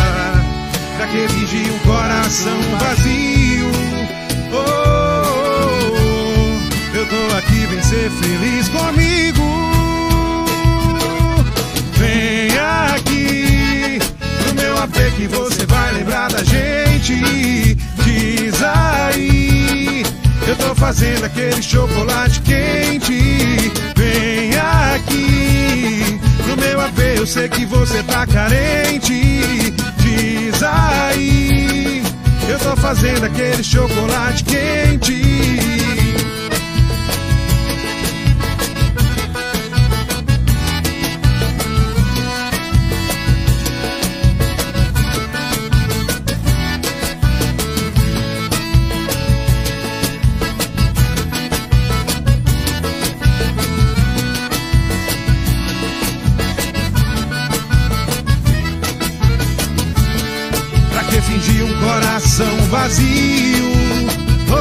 pra 0.96 1.06
que 1.08 1.28
fingir 1.28 1.72
um 1.72 1.78
coração 1.80 2.58
vazio. 2.78 3.41
Tô 7.12 7.36
aqui, 7.36 7.66
vem 7.66 7.82
ser 7.82 8.10
feliz 8.10 8.68
comigo. 8.70 9.42
Vem 11.98 12.48
aqui 12.94 13.98
no 14.46 14.54
meu 14.54 14.78
AP 14.78 14.96
que 15.16 15.26
você 15.26 15.66
vai 15.66 15.92
lembrar 15.92 16.30
da 16.30 16.42
gente. 16.42 17.76
Diz 18.04 18.62
aí, 18.62 20.06
eu 20.46 20.56
tô 20.56 20.74
fazendo 20.74 21.24
aquele 21.26 21.62
chocolate 21.62 22.40
quente. 22.40 23.72
Vem 23.94 24.56
aqui 24.56 26.18
no 26.48 26.56
meu 26.56 26.80
AP, 26.80 26.98
eu 27.18 27.26
sei 27.26 27.46
que 27.48 27.66
você 27.66 28.02
tá 28.04 28.26
carente. 28.26 29.74
Diz 29.98 30.62
aí, 30.62 32.02
eu 32.48 32.58
tô 32.58 32.74
fazendo 32.76 33.24
aquele 33.24 33.62
chocolate 33.62 34.44
quente. 34.44 35.81
Vazio? 62.72 63.70
Oh, 64.48 64.54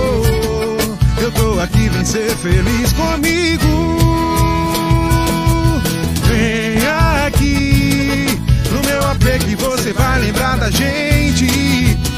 oh, 0.00 0.22
oh, 0.26 1.22
eu 1.22 1.30
tô 1.30 1.60
aqui, 1.60 1.88
vem 1.88 2.04
ser 2.04 2.28
feliz 2.36 2.92
comigo. 2.92 3.68
Vem 6.26 6.84
aqui 7.24 8.26
no 8.72 8.82
meu 8.82 9.00
AP 9.10 9.38
que 9.46 9.54
você 9.54 9.92
vai 9.92 10.18
lembrar 10.22 10.58
da 10.58 10.72
gente. 10.72 11.46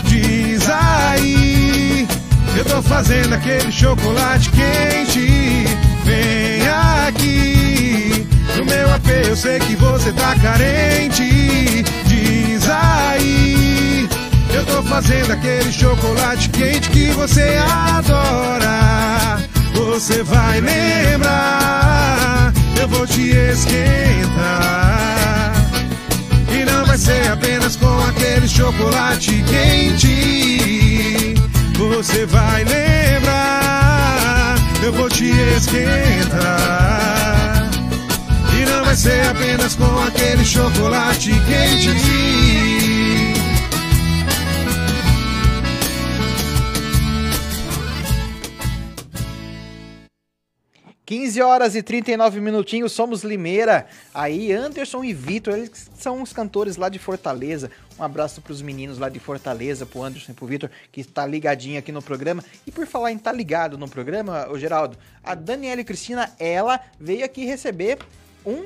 Diz 0.07 0.67
aí, 0.71 2.09
eu 2.57 2.65
tô 2.65 2.81
fazendo 2.81 3.35
aquele 3.35 3.71
chocolate 3.71 4.49
quente. 4.49 5.67
Vem 6.05 6.67
aqui 7.07 8.27
no 8.57 8.65
meu 8.65 8.95
AP, 8.95 9.09
eu 9.29 9.37
sei 9.37 9.59
que 9.59 9.77
você 9.77 10.11
tá 10.13 10.35
carente. 10.37 11.85
Diz 12.07 12.67
aí, 12.71 13.60
tô 14.71 14.83
fazendo 14.85 15.33
aquele 15.33 15.73
chocolate 15.73 16.49
quente 16.51 16.89
que 16.91 17.11
você 17.11 17.59
adora. 17.97 19.39
Você 19.75 20.23
vai 20.23 20.61
lembrar, 20.61 22.53
eu 22.81 22.87
vou 22.89 23.07
te 23.07 23.31
esquentar. 23.31 23.93
E 26.53 26.65
não 26.65 26.85
vai 26.87 26.97
ser 26.97 27.29
apenas 27.31 27.77
com 27.77 28.01
aquele 28.09 28.49
chocolate 28.49 29.45
quente. 29.49 31.35
Você 31.77 32.27
vai 32.27 32.65
lembrar, 32.65 34.55
eu 34.83 34.93
vou 34.93 35.09
te 35.09 35.31
esquentar. 35.57 36.51
E 38.55 38.65
não 38.67 38.85
vai 38.85 38.95
ser 38.95 39.27
apenas 39.27 39.75
com 39.75 40.03
aquele 40.03 40.45
chocolate 40.45 41.31
quente. 41.31 42.20
15 51.11 51.43
horas 51.43 51.75
e 51.75 51.83
39 51.83 52.41
minutinhos, 52.41 52.93
somos 52.93 53.25
Limeira. 53.25 53.89
Aí, 54.15 54.53
Anderson 54.53 55.03
e 55.03 55.13
Vitor, 55.13 55.55
eles 55.55 55.91
são 55.99 56.23
os 56.23 56.33
cantores 56.33 56.77
lá 56.77 56.89
de 56.89 57.01
Fortaleza. 57.01 57.69
Um 57.99 58.05
abraço 58.05 58.41
pros 58.41 58.63
meninos 58.63 58.97
lá 58.97 59.09
de 59.09 59.19
Fortaleza, 59.19 59.85
pro 59.85 60.05
Anderson 60.05 60.31
e 60.31 60.35
pro 60.37 60.47
Vitor, 60.47 60.71
que 60.93 61.01
está 61.01 61.27
ligadinho 61.27 61.81
aqui 61.81 61.91
no 61.91 62.01
programa. 62.01 62.45
E 62.65 62.71
por 62.71 62.87
falar 62.87 63.11
em 63.11 63.19
tá 63.19 63.33
ligado 63.33 63.77
no 63.77 63.89
programa, 63.89 64.49
ô 64.49 64.57
Geraldo, 64.57 64.97
a 65.21 65.35
Daniela 65.35 65.83
Cristina, 65.83 66.31
ela 66.39 66.81
veio 67.01 67.25
aqui 67.25 67.45
receber 67.45 67.99
um. 68.47 68.65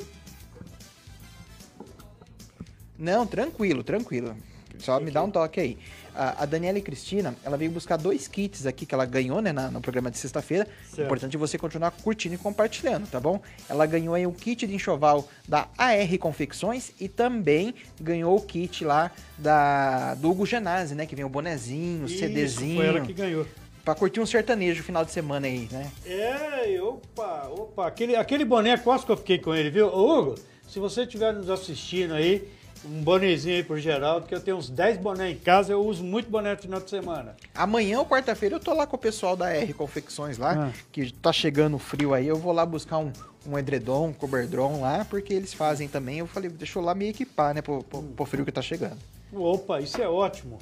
Não, 2.98 3.26
tranquilo, 3.26 3.82
tranquilo. 3.82 4.36
Só 4.80 5.00
me 5.00 5.10
dá 5.10 5.22
um 5.22 5.30
toque 5.30 5.60
aí. 5.60 5.78
A, 6.14 6.42
a 6.42 6.46
Daniela 6.46 6.80
Cristina, 6.80 7.34
ela 7.44 7.56
veio 7.56 7.70
buscar 7.70 7.96
dois 7.96 8.28
kits 8.28 8.66
aqui 8.66 8.86
que 8.86 8.94
ela 8.94 9.04
ganhou, 9.04 9.40
né, 9.42 9.52
na- 9.52 9.70
no 9.70 9.80
programa 9.80 10.10
de 10.10 10.18
sexta-feira. 10.18 10.66
Importante 10.96 11.36
você 11.36 11.58
continuar 11.58 11.90
curtindo 11.90 12.34
e 12.36 12.38
compartilhando, 12.38 13.06
tá 13.08 13.18
bom? 13.18 13.40
Ela 13.68 13.84
ganhou 13.86 14.14
aí 14.14 14.26
um 14.26 14.32
kit 14.32 14.66
de 14.66 14.74
enxoval 14.74 15.28
da 15.48 15.66
AR 15.76 16.18
Confecções 16.18 16.92
e 17.00 17.08
também 17.08 17.74
ganhou 18.00 18.36
o 18.36 18.40
kit 18.40 18.84
lá 18.84 19.10
da, 19.36 20.14
do 20.14 20.30
Hugo 20.30 20.46
Genasi, 20.46 20.94
né? 20.94 21.04
Que 21.06 21.16
vem 21.16 21.24
o 21.24 21.28
bonezinho, 21.28 22.02
o 22.04 22.06
Isso, 22.06 22.18
CDzinho. 22.18 22.76
Foi 22.76 22.86
ela 22.86 23.00
que 23.00 23.12
ganhou. 23.12 23.46
Pra 23.84 23.94
curtir 23.94 24.18
um 24.20 24.24
sertanejo 24.26 24.82
final 24.82 25.04
de 25.04 25.10
semana 25.10 25.46
aí, 25.46 25.68
né? 25.70 25.90
É, 26.06 26.80
opa, 26.80 27.48
opa. 27.50 27.86
Aquele, 27.86 28.16
aquele 28.16 28.44
boné 28.44 28.78
quase 28.78 29.04
que 29.04 29.12
eu 29.12 29.16
fiquei 29.16 29.38
com 29.38 29.54
ele, 29.54 29.68
viu? 29.68 29.88
Hugo, 29.88 30.36
se 30.66 30.78
você 30.78 31.02
estiver 31.02 31.34
nos 31.34 31.50
assistindo 31.50 32.14
aí, 32.14 32.48
um 32.84 33.02
bonezinho 33.02 33.56
aí 33.56 33.62
pro 33.62 33.78
Geraldo, 33.78 34.26
que 34.26 34.34
eu 34.34 34.40
tenho 34.40 34.56
uns 34.56 34.68
10 34.68 34.98
bonés 34.98 35.34
em 35.36 35.38
casa, 35.38 35.72
eu 35.72 35.84
uso 35.84 36.04
muito 36.04 36.30
boné 36.30 36.52
no 36.52 36.58
final 36.58 36.80
de 36.80 36.90
semana. 36.90 37.34
Amanhã 37.54 37.98
ou 38.00 38.06
quarta-feira 38.06 38.56
eu 38.56 38.60
tô 38.60 38.72
lá 38.74 38.86
com 38.86 38.96
o 38.96 38.98
pessoal 38.98 39.36
da 39.36 39.50
R 39.50 39.72
Confecções 39.72 40.38
lá, 40.38 40.68
Ah. 40.68 40.72
que 40.92 41.12
tá 41.12 41.32
chegando 41.32 41.78
frio 41.78 42.12
aí. 42.14 42.26
Eu 42.26 42.36
vou 42.36 42.52
lá 42.52 42.64
buscar 42.66 42.98
um, 42.98 43.12
um 43.46 43.58
edredom, 43.58 44.08
um 44.08 44.12
coberdron 44.12 44.80
lá, 44.80 45.04
porque 45.08 45.32
eles 45.34 45.52
fazem 45.54 45.88
também. 45.88 46.18
Eu 46.18 46.26
falei, 46.26 46.50
deixa 46.50 46.78
eu 46.78 46.82
lá 46.82 46.94
me 46.94 47.08
equipar, 47.08 47.54
né, 47.54 47.62
pro, 47.62 47.82
pro, 47.82 48.02
pro 48.02 48.24
frio 48.26 48.44
que 48.44 48.52
tá 48.52 48.62
chegando. 48.62 48.98
Opa, 49.32 49.80
isso 49.80 50.00
é 50.00 50.08
ótimo. 50.08 50.58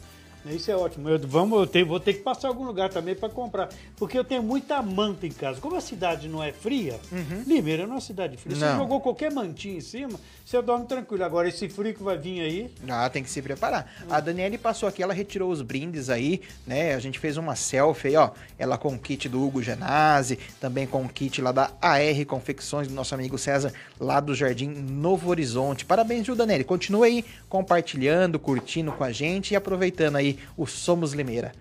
Isso 0.46 0.70
é 0.70 0.76
ótimo. 0.76 1.08
Eu, 1.08 1.18
vamos, 1.20 1.58
eu 1.60 1.66
tenho- 1.66 1.86
vou 1.86 2.00
ter 2.00 2.14
que 2.14 2.20
passar 2.20 2.48
algum 2.48 2.64
lugar 2.64 2.88
também 2.90 3.14
para 3.14 3.28
comprar. 3.28 3.68
Porque 3.96 4.18
eu 4.18 4.24
tenho 4.24 4.42
muita 4.42 4.82
manta 4.82 5.26
em 5.26 5.30
casa. 5.30 5.60
Como 5.60 5.76
a 5.76 5.80
cidade 5.80 6.28
não 6.28 6.42
é 6.42 6.52
fria, 6.52 6.98
Limeira 7.46 7.84
não 7.84 7.90
é 7.92 7.94
uma 7.96 8.00
cidade 8.00 8.36
fria. 8.36 8.56
Você 8.56 8.64
Uhum. 8.64 8.70
Não. 8.72 8.78
jogou 8.78 9.00
qualquer 9.00 9.30
mantinha 9.32 9.76
em 9.76 9.80
cima, 9.80 10.18
você 10.44 10.60
dorme 10.62 10.86
tranquilo. 10.86 11.24
Agora, 11.24 11.48
esse 11.48 11.68
frio 11.68 11.94
que 11.94 12.02
vai 12.02 12.16
vir 12.18 12.40
aí. 12.40 12.70
Ah, 12.88 13.08
tem 13.08 13.22
que 13.22 13.30
se 13.30 13.40
preparar. 13.40 13.90
A 14.10 14.20
Daniele 14.20 14.58
passou 14.58 14.88
aqui, 14.88 15.02
ela 15.02 15.14
retirou 15.14 15.50
os 15.50 15.62
brindes 15.62 16.10
aí, 16.10 16.40
né? 16.66 16.94
A 16.94 16.98
gente 16.98 17.18
fez 17.18 17.36
uma 17.36 17.54
selfie 17.54 18.08
aí, 18.08 18.16
ó. 18.16 18.30
Ela 18.58 18.76
com 18.76 18.94
o 18.94 18.98
kit 18.98 19.28
do 19.28 19.42
Hugo 19.44 19.62
Genasi, 19.62 20.38
também 20.60 20.86
com 20.86 21.02
o 21.04 21.08
kit 21.08 21.40
lá 21.40 21.52
da 21.52 21.70
AR 21.80 22.24
Confecções 22.26 22.88
do 22.88 22.94
nosso 22.94 23.14
amigo 23.14 23.38
César, 23.38 23.72
lá 24.00 24.18
do 24.20 24.34
Jardim 24.34 24.68
Novo 24.68 25.30
Horizonte. 25.30 25.84
Parabéns, 25.84 26.26
viu, 26.26 26.34
Daniele? 26.34 26.64
Continua 26.64 27.06
aí 27.06 27.24
compartilhando, 27.48 28.38
curtindo 28.38 28.90
com 28.92 29.04
a 29.04 29.12
gente 29.12 29.52
e 29.52 29.56
aproveitando 29.56 30.16
aí 30.16 30.31
o 30.56 30.66
Somos 30.66 31.12
Limeira. 31.12 31.52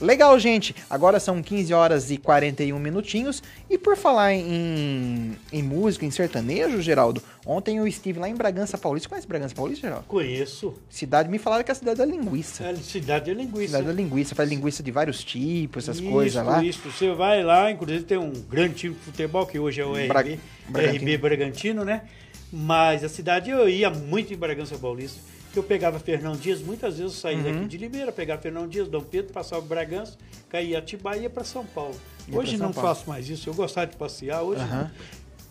Legal, 0.00 0.36
gente. 0.36 0.74
Agora 0.90 1.20
são 1.20 1.40
15 1.40 1.72
horas 1.72 2.10
e 2.10 2.16
41 2.16 2.76
minutinhos. 2.76 3.40
E 3.70 3.78
por 3.78 3.96
falar 3.96 4.32
em, 4.34 5.36
em 5.52 5.62
música, 5.62 6.04
em 6.04 6.10
sertanejo, 6.10 6.82
Geraldo, 6.82 7.22
ontem 7.46 7.76
eu 7.76 7.86
estive 7.86 8.18
lá 8.18 8.28
em 8.28 8.34
Bragança 8.34 8.76
Paulista. 8.76 9.08
Conhece 9.08 9.28
Bragança 9.28 9.54
Paulista, 9.54 9.82
Geraldo? 9.86 10.04
Conheço. 10.08 10.74
Cidade, 10.90 11.28
me 11.30 11.38
falaram 11.38 11.62
que 11.62 11.70
é 11.70 11.72
a 11.72 11.76
cidade 11.76 11.98
da 11.98 12.04
linguiça. 12.04 12.64
É 12.64 12.74
cidade 12.74 13.26
de 13.26 13.34
linguiça. 13.34 13.66
Cidade 13.68 13.86
da 13.86 13.92
linguiça, 13.92 14.34
faz 14.34 14.48
linguiça 14.50 14.82
de 14.82 14.90
vários 14.90 15.22
tipos, 15.22 15.84
essas 15.84 16.00
Isso, 16.00 16.10
coisas 16.10 16.44
lá. 16.44 16.64
Isso, 16.64 16.80
você 16.90 17.12
vai 17.12 17.44
lá, 17.44 17.70
inclusive 17.70 18.02
tem 18.02 18.18
um 18.18 18.32
grande 18.32 18.74
time 18.74 18.94
de 18.96 19.00
futebol, 19.02 19.46
que 19.46 19.56
hoje 19.60 19.80
é 19.80 19.84
o 19.86 19.92
Bra- 20.08 20.20
RB, 20.22 20.40
Bragantino. 20.68 20.96
RB 21.04 21.18
Bragantino, 21.18 21.84
né? 21.84 22.02
Mas 22.52 23.04
a 23.04 23.08
cidade 23.08 23.50
eu 23.50 23.68
ia 23.68 23.88
muito 23.88 24.34
em 24.34 24.36
Bragança 24.36 24.76
Paulista. 24.76 25.20
Que 25.52 25.58
Eu 25.58 25.62
pegava 25.62 25.98
Fernão 25.98 26.32
Dias, 26.34 26.60
muitas 26.60 26.96
vezes 26.98 27.14
eu 27.14 27.20
saía 27.20 27.38
Uhum. 27.38 27.44
daqui 27.54 27.64
de 27.66 27.76
Limeira, 27.78 28.10
pegava 28.10 28.40
Fernão 28.40 28.66
Dias, 28.66 28.88
Dom 28.88 29.02
Pedro, 29.02 29.32
passava 29.32 29.60
Bragança, 29.62 30.16
caía 30.48 30.78
Atibaia 30.78 31.18
e 31.18 31.22
ia 31.24 31.30
para 31.30 31.44
São 31.44 31.64
Paulo. 31.66 31.94
Ia 32.28 32.38
hoje 32.38 32.56
São 32.56 32.66
não 32.68 32.72
Paulo. 32.72 32.88
faço 32.88 33.08
mais 33.08 33.28
isso, 33.28 33.48
eu 33.48 33.54
gostava 33.54 33.86
de 33.86 33.96
passear, 33.96 34.42
hoje 34.42 34.64
não. 34.64 34.90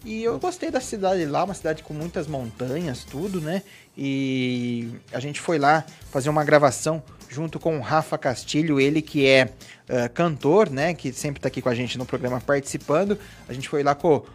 E 0.04 0.24
eu 0.24 0.40
gostei 0.40 0.72
da 0.72 0.82
cidade 0.82 1.24
lá, 1.26 1.44
uma 1.44 1.54
cidade 1.54 1.84
com 1.84 1.94
muitas 1.94 2.26
montanhas, 2.26 3.04
tudo, 3.04 3.40
né? 3.40 3.62
E 3.96 4.90
a 5.14 5.20
gente 5.20 5.40
foi 5.40 5.60
lá 5.60 5.86
fazer 6.10 6.30
uma 6.30 6.44
gravação 6.44 7.04
junto 7.32 7.58
com 7.60 7.78
o 7.78 7.82
Rafa 7.82 8.18
Castilho, 8.18 8.78
ele 8.78 9.02
que 9.02 9.26
é 9.26 9.46
uh, 9.46 10.12
cantor, 10.14 10.70
né? 10.70 10.94
Que 10.94 11.14
sempre 11.14 11.40
está 11.40 11.48
aqui 11.48 11.62
com 11.62 11.70
a 11.70 11.74
gente 11.74 11.98
no 11.98 12.06
programa 12.06 12.42
participando. 12.42 13.18
A 13.48 13.54
gente 13.54 13.70
foi 13.70 13.84
lá 13.84 13.96
com, 13.96 14.18
uh, 14.18 14.26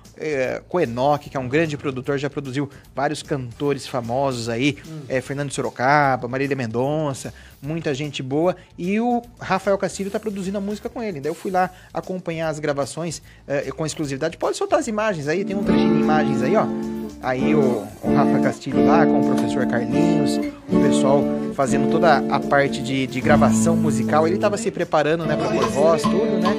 com 0.66 0.78
o 0.78 0.80
Enoch, 0.80 1.28
que 1.28 1.36
é 1.36 1.40
um 1.40 1.46
grande 1.46 1.76
produtor, 1.76 2.16
já 2.16 2.30
produziu 2.30 2.70
vários 2.94 3.22
cantores 3.22 3.86
famosos 3.86 4.48
aí, 4.48 4.78
hum. 4.88 5.02
é, 5.10 5.20
Fernando 5.20 5.52
Sorocaba, 5.52 6.26
Marília 6.26 6.56
Mendonça, 6.56 7.34
muita 7.60 7.92
gente 7.92 8.22
boa. 8.22 8.56
E 8.78 8.98
o 8.98 9.22
Rafael 9.38 9.76
Castilho 9.76 10.08
está 10.08 10.18
produzindo 10.18 10.56
a 10.56 10.60
música 10.60 10.88
com 10.88 11.02
ele. 11.02 11.20
Daí 11.20 11.30
eu 11.30 11.34
fui 11.34 11.50
lá 11.50 11.70
acompanhar 11.92 12.48
as 12.48 12.58
gravações 12.58 13.18
uh, 13.18 13.74
com 13.74 13.84
exclusividade. 13.84 14.38
Pode 14.38 14.56
soltar 14.56 14.78
as 14.78 14.88
imagens 14.88 15.28
aí, 15.28 15.44
tem 15.44 15.54
um 15.54 15.62
trechinho 15.62 15.96
de 15.96 16.00
imagens 16.00 16.42
aí, 16.42 16.56
ó. 16.56 17.05
Aí 17.22 17.54
o, 17.54 17.84
o 18.02 18.14
Rafa 18.14 18.38
Castilho 18.40 18.86
lá 18.86 19.06
com 19.06 19.20
o 19.20 19.34
professor 19.34 19.66
Carlinhos, 19.66 20.38
o 20.68 20.80
pessoal 20.80 21.22
fazendo 21.54 21.90
toda 21.90 22.18
a 22.28 22.38
parte 22.38 22.82
de, 22.82 23.06
de 23.06 23.20
gravação 23.20 23.76
musical. 23.76 24.26
Ele 24.26 24.36
estava 24.36 24.56
se 24.56 24.70
preparando, 24.70 25.24
né, 25.24 25.36
para 25.36 25.48
pôr 25.48 25.64
voz, 25.70 26.02
tudo, 26.02 26.38
né? 26.38 26.54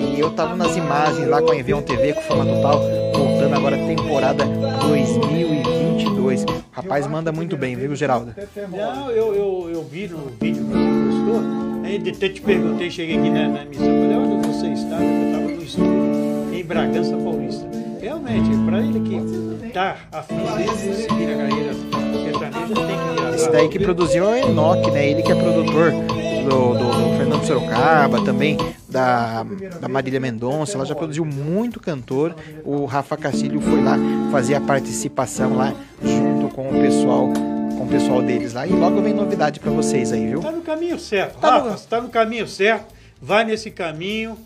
E 0.00 0.18
eu 0.18 0.32
tava 0.32 0.56
nas 0.56 0.76
imagens 0.76 1.28
lá 1.28 1.40
com 1.40 1.52
a 1.52 1.56
Envião 1.56 1.80
TV, 1.80 2.12
com 2.12 2.20
Fama 2.22 2.44
Total, 2.44 2.80
voltando 3.14 3.54
agora 3.54 3.78
temporada 3.78 4.44
2022. 4.44 6.42
O 6.44 6.46
rapaz 6.72 7.06
manda 7.06 7.30
muito 7.30 7.56
bem, 7.56 7.76
viu, 7.76 7.94
Geraldo? 7.94 8.34
Não, 8.70 9.10
eu, 9.10 9.34
eu, 9.34 9.70
eu 9.72 9.84
vi 9.84 10.08
no 10.08 10.18
vídeo 10.40 10.64
que 10.64 10.70
você 10.70 11.06
postou, 11.06 11.40
aí 11.84 11.96
até 11.96 12.28
te 12.28 12.40
perguntei, 12.40 12.90
cheguei 12.90 13.18
aqui 13.18 13.30
na, 13.30 13.48
na 13.48 13.62
emissão, 13.62 13.86
falei, 13.86 14.16
onde 14.16 14.48
você 14.48 14.66
está? 14.68 14.96
Eu 14.96 15.32
tava 15.32 15.48
no 15.54 15.62
estúdio, 15.62 16.54
em 16.54 16.64
Bragança 16.64 17.16
Paulista. 17.16 17.89
Realmente, 18.24 18.64
para 18.64 18.78
ele 18.80 19.00
que 19.00 19.70
tá 19.72 19.96
afim 20.12 20.36
de 20.36 20.94
seguir 20.94 21.32
a 21.32 21.36
carreira 21.36 21.74
sertaneja, 21.74 22.74
tem 22.74 23.30
que 23.30 23.34
Esse 23.34 23.50
daí 23.50 23.68
que 23.68 23.78
produziu 23.78 24.24
é 24.24 24.44
o 24.44 24.50
Enoch, 24.50 24.90
né? 24.90 25.08
Ele 25.08 25.22
que 25.22 25.32
é 25.32 25.34
produtor 25.34 25.92
do, 25.92 26.74
do, 26.74 27.10
do 27.12 27.16
Fernando 27.16 27.44
Sorocaba, 27.44 28.24
também 28.24 28.58
da, 28.88 29.44
da 29.80 29.88
Marília 29.88 30.20
Mendonça, 30.20 30.76
ela 30.76 30.84
já 30.84 30.94
produziu 30.94 31.24
muito 31.24 31.80
cantor. 31.80 32.34
O 32.64 32.84
Rafa 32.84 33.16
Castilho 33.16 33.60
foi 33.60 33.82
lá 33.82 33.96
fazer 34.30 34.54
a 34.54 34.60
participação 34.60 35.56
lá 35.56 35.72
junto 36.02 36.54
com 36.54 36.68
o 36.68 36.80
pessoal 36.80 37.32
com 37.78 37.84
o 37.84 37.88
pessoal 37.88 38.20
deles 38.20 38.52
lá. 38.52 38.66
E 38.66 38.72
logo 38.72 39.00
vem 39.00 39.14
novidade 39.14 39.58
para 39.58 39.70
vocês 39.70 40.12
aí, 40.12 40.26
viu? 40.26 40.40
Tá 40.40 40.52
no 40.52 40.60
caminho 40.60 40.98
certo. 40.98 41.38
Tá 41.38 41.50
Rafa, 41.50 41.70
no... 41.70 41.78
tá 41.78 42.00
no 42.02 42.08
caminho 42.10 42.46
certo. 42.46 42.92
Vai 43.22 43.44
nesse 43.44 43.70
caminho 43.70 44.36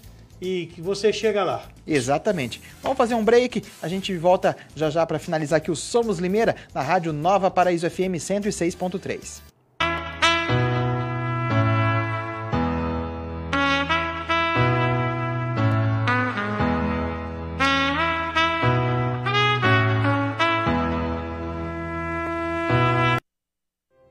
e 0.44 0.66
que 0.66 0.80
você 0.80 1.12
chega 1.12 1.42
lá. 1.42 1.64
Exatamente. 1.86 2.60
Vamos 2.82 2.98
fazer 2.98 3.14
um 3.14 3.24
break, 3.24 3.62
a 3.82 3.88
gente 3.88 4.16
volta 4.16 4.56
já 4.76 4.90
já 4.90 5.06
para 5.06 5.18
finalizar 5.18 5.56
aqui 5.56 5.70
o 5.70 5.76
Somos 5.76 6.18
Limeira 6.18 6.54
na 6.74 6.82
Rádio 6.82 7.12
Nova 7.12 7.50
Paraíso 7.50 7.88
FM 7.88 8.16
106.3. 8.18 9.40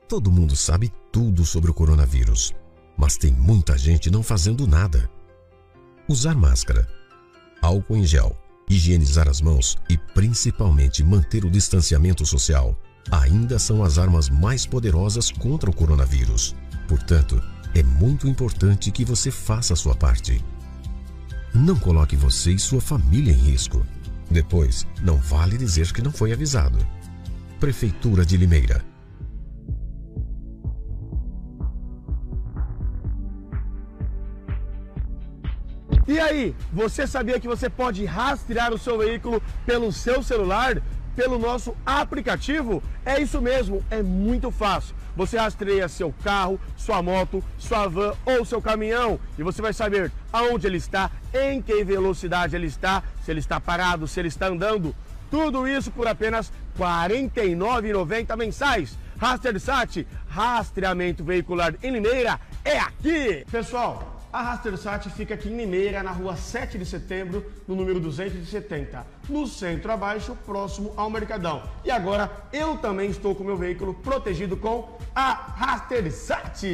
Todo 0.08 0.30
mundo 0.30 0.54
sabe 0.54 0.92
tudo 1.10 1.44
sobre 1.44 1.70
o 1.72 1.74
coronavírus, 1.74 2.54
mas 2.96 3.16
tem 3.16 3.32
muita 3.32 3.76
gente 3.76 4.10
não 4.10 4.22
fazendo 4.22 4.64
nada. 4.64 5.10
Usar 6.06 6.34
máscara, 6.34 6.86
álcool 7.62 7.96
em 7.96 8.04
gel, 8.04 8.36
higienizar 8.68 9.26
as 9.26 9.40
mãos 9.40 9.78
e 9.88 9.96
principalmente 9.96 11.02
manter 11.02 11.46
o 11.46 11.50
distanciamento 11.50 12.26
social 12.26 12.78
ainda 13.10 13.58
são 13.58 13.82
as 13.82 13.98
armas 13.98 14.28
mais 14.28 14.66
poderosas 14.66 15.30
contra 15.30 15.70
o 15.70 15.74
coronavírus. 15.74 16.54
Portanto, 16.86 17.42
é 17.74 17.82
muito 17.82 18.28
importante 18.28 18.90
que 18.90 19.02
você 19.02 19.30
faça 19.30 19.72
a 19.72 19.76
sua 19.76 19.94
parte. 19.94 20.44
Não 21.54 21.76
coloque 21.76 22.16
você 22.16 22.52
e 22.52 22.58
sua 22.58 22.82
família 22.82 23.32
em 23.32 23.38
risco. 23.38 23.86
Depois, 24.30 24.86
não 25.02 25.16
vale 25.16 25.56
dizer 25.56 25.90
que 25.90 26.02
não 26.02 26.12
foi 26.12 26.34
avisado. 26.34 26.86
Prefeitura 27.58 28.26
de 28.26 28.36
Limeira 28.36 28.93
E 36.06 36.20
aí, 36.20 36.54
você 36.70 37.06
sabia 37.06 37.40
que 37.40 37.48
você 37.48 37.70
pode 37.70 38.04
rastrear 38.04 38.74
o 38.74 38.78
seu 38.78 38.98
veículo 38.98 39.42
pelo 39.64 39.90
seu 39.90 40.22
celular? 40.22 40.82
Pelo 41.16 41.38
nosso 41.38 41.74
aplicativo? 41.86 42.82
É 43.06 43.20
isso 43.20 43.40
mesmo, 43.40 43.82
é 43.90 44.02
muito 44.02 44.50
fácil. 44.50 44.94
Você 45.16 45.38
rastreia 45.38 45.88
seu 45.88 46.12
carro, 46.22 46.60
sua 46.76 47.00
moto, 47.02 47.42
sua 47.56 47.86
van 47.88 48.14
ou 48.26 48.44
seu 48.44 48.60
caminhão 48.60 49.18
e 49.38 49.42
você 49.42 49.62
vai 49.62 49.72
saber 49.72 50.10
aonde 50.32 50.66
ele 50.66 50.76
está, 50.76 51.10
em 51.32 51.62
que 51.62 51.84
velocidade 51.84 52.56
ele 52.56 52.66
está, 52.66 53.02
se 53.22 53.30
ele 53.30 53.40
está 53.40 53.58
parado, 53.60 54.08
se 54.08 54.20
ele 54.20 54.28
está 54.28 54.48
andando. 54.48 54.94
Tudo 55.30 55.66
isso 55.66 55.90
por 55.90 56.06
apenas 56.06 56.52
R$ 56.76 56.84
49,90 56.84 58.36
mensais. 58.36 58.98
Rastersat, 59.16 60.06
rastreamento 60.28 61.24
veicular 61.24 61.74
em 61.82 61.92
Limeira, 61.92 62.38
é 62.64 62.78
aqui! 62.78 63.46
Pessoal, 63.50 64.13
a 64.34 64.42
Rastersat 64.42 65.08
fica 65.10 65.34
aqui 65.34 65.48
em 65.48 65.56
Limeira, 65.56 66.02
na 66.02 66.10
rua 66.10 66.34
7 66.34 66.76
de 66.76 66.84
setembro, 66.84 67.46
no 67.68 67.76
número 67.76 68.00
270, 68.00 69.06
no 69.28 69.46
centro 69.46 69.92
abaixo, 69.92 70.36
próximo 70.44 70.92
ao 70.96 71.08
Mercadão. 71.08 71.62
E 71.84 71.90
agora 71.92 72.28
eu 72.52 72.76
também 72.78 73.10
estou 73.10 73.32
com 73.32 73.44
meu 73.44 73.56
veículo 73.56 73.94
protegido 73.94 74.56
com 74.56 74.98
a 75.14 75.30
Rastersat. 75.34 76.64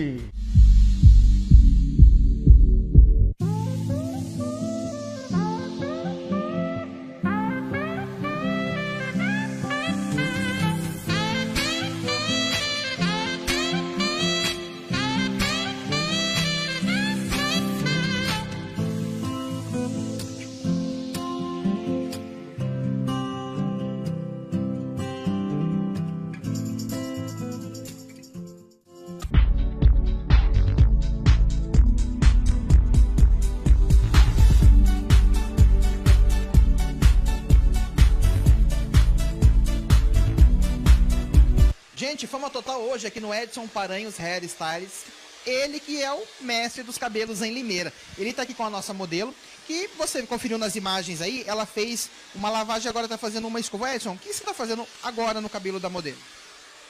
Hoje 42.76 43.06
aqui 43.06 43.20
no 43.20 43.34
Edson 43.34 43.66
Paranhos 43.66 44.18
Hair 44.20 44.44
Styles. 44.44 45.04
Ele 45.46 45.80
que 45.80 46.02
é 46.02 46.12
o 46.12 46.22
mestre 46.40 46.82
dos 46.82 46.98
cabelos 46.98 47.40
em 47.40 47.52
Limeira. 47.52 47.92
Ele 48.18 48.30
está 48.30 48.42
aqui 48.42 48.52
com 48.52 48.64
a 48.64 48.70
nossa 48.70 48.92
modelo, 48.92 49.34
que 49.66 49.88
você 49.96 50.22
conferiu 50.24 50.58
nas 50.58 50.76
imagens 50.76 51.22
aí, 51.22 51.44
ela 51.46 51.64
fez 51.64 52.10
uma 52.34 52.50
lavagem 52.50 52.88
agora 52.88 53.06
está 53.06 53.16
fazendo 53.16 53.46
uma 53.46 53.58
escova. 53.58 53.94
Edson, 53.94 54.12
o 54.12 54.18
que 54.18 54.26
você 54.26 54.40
está 54.40 54.52
fazendo 54.52 54.86
agora 55.02 55.40
no 55.40 55.48
cabelo 55.48 55.80
da 55.80 55.88
modelo? 55.88 56.18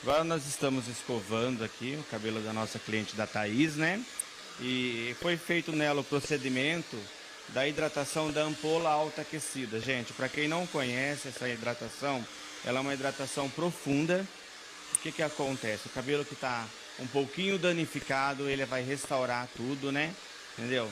Agora 0.03 0.25
nós 0.25 0.47
estamos 0.47 0.89
escovando 0.89 1.63
aqui 1.63 1.97
o 2.01 2.11
cabelo 2.11 2.41
da 2.41 2.53
nossa 2.53 2.79
cliente 2.79 3.15
da 3.15 3.27
Thaís, 3.27 3.77
né? 3.77 4.03
E 4.61 5.15
foi 5.21 5.37
feito 5.37 5.73
nela 5.73 6.01
o 6.01 6.05
procedimento 6.05 6.99
da 7.49 7.69
hidratação 7.69 8.31
da 8.33 8.43
ampola 8.43 8.91
alta 8.91 9.23
aquecida. 9.23 9.79
Gente, 9.79 10.13
para 10.13 10.29
quem 10.29 10.49
não 10.49 10.67
conhece 10.67 11.29
essa 11.29 11.49
hidratação, 11.49 12.25
ela 12.65 12.79
é 12.79 12.81
uma 12.81 12.95
hidratação 12.95 13.49
profunda 13.49 14.27
que, 15.03 15.13
que 15.13 15.23
acontece? 15.23 15.87
O 15.87 15.91
cabelo 15.91 16.25
que 16.25 16.35
está 16.35 16.67
um 16.99 17.07
pouquinho 17.07 17.59
danificado, 17.59 18.49
ele 18.49 18.65
vai 18.67 18.83
restaurar 18.83 19.49
tudo, 19.57 19.91
né? 19.91 20.15
Entendeu? 20.59 20.91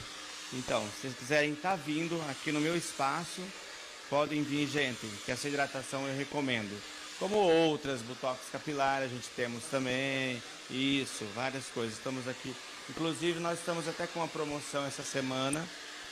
Então, 0.52 0.82
se 0.86 1.02
vocês 1.02 1.14
quiserem 1.16 1.52
estar 1.52 1.72
tá 1.72 1.76
vindo 1.76 2.18
aqui 2.30 2.50
no 2.50 2.60
meu 2.60 2.76
espaço, 2.76 3.42
podem 4.08 4.42
vir, 4.42 4.66
gente, 4.66 5.06
que 5.24 5.30
essa 5.30 5.46
hidratação 5.46 6.06
eu 6.06 6.16
recomendo. 6.16 6.80
Como 7.18 7.36
outras, 7.36 8.00
botox 8.00 8.38
capilar 8.50 9.02
a 9.02 9.08
gente 9.08 9.28
temos 9.36 9.64
também, 9.64 10.42
isso, 10.70 11.26
várias 11.34 11.66
coisas. 11.66 11.98
Estamos 11.98 12.26
aqui, 12.26 12.54
inclusive 12.88 13.40
nós 13.40 13.58
estamos 13.58 13.86
até 13.88 14.06
com 14.06 14.20
uma 14.20 14.28
promoção 14.28 14.86
essa 14.86 15.02
semana, 15.02 15.62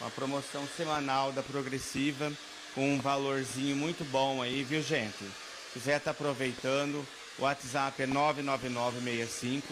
uma 0.01 0.11
promoção 0.11 0.69
semanal 0.77 1.33
da 1.33 1.43
Progressiva, 1.43 2.31
com 2.75 2.95
um 2.95 3.01
valorzinho 3.01 3.77
muito 3.77 4.05
bom 4.11 4.43
aí, 4.43 4.63
viu 4.65 4.83
gente? 4.83 5.17
Se 5.17 5.81
quiser 5.81 5.99
estar 5.99 6.07
tá 6.07 6.11
aproveitando, 6.11 7.07
o 7.39 7.43
WhatsApp 7.43 8.03
é 8.03 8.07
99965 8.07 9.67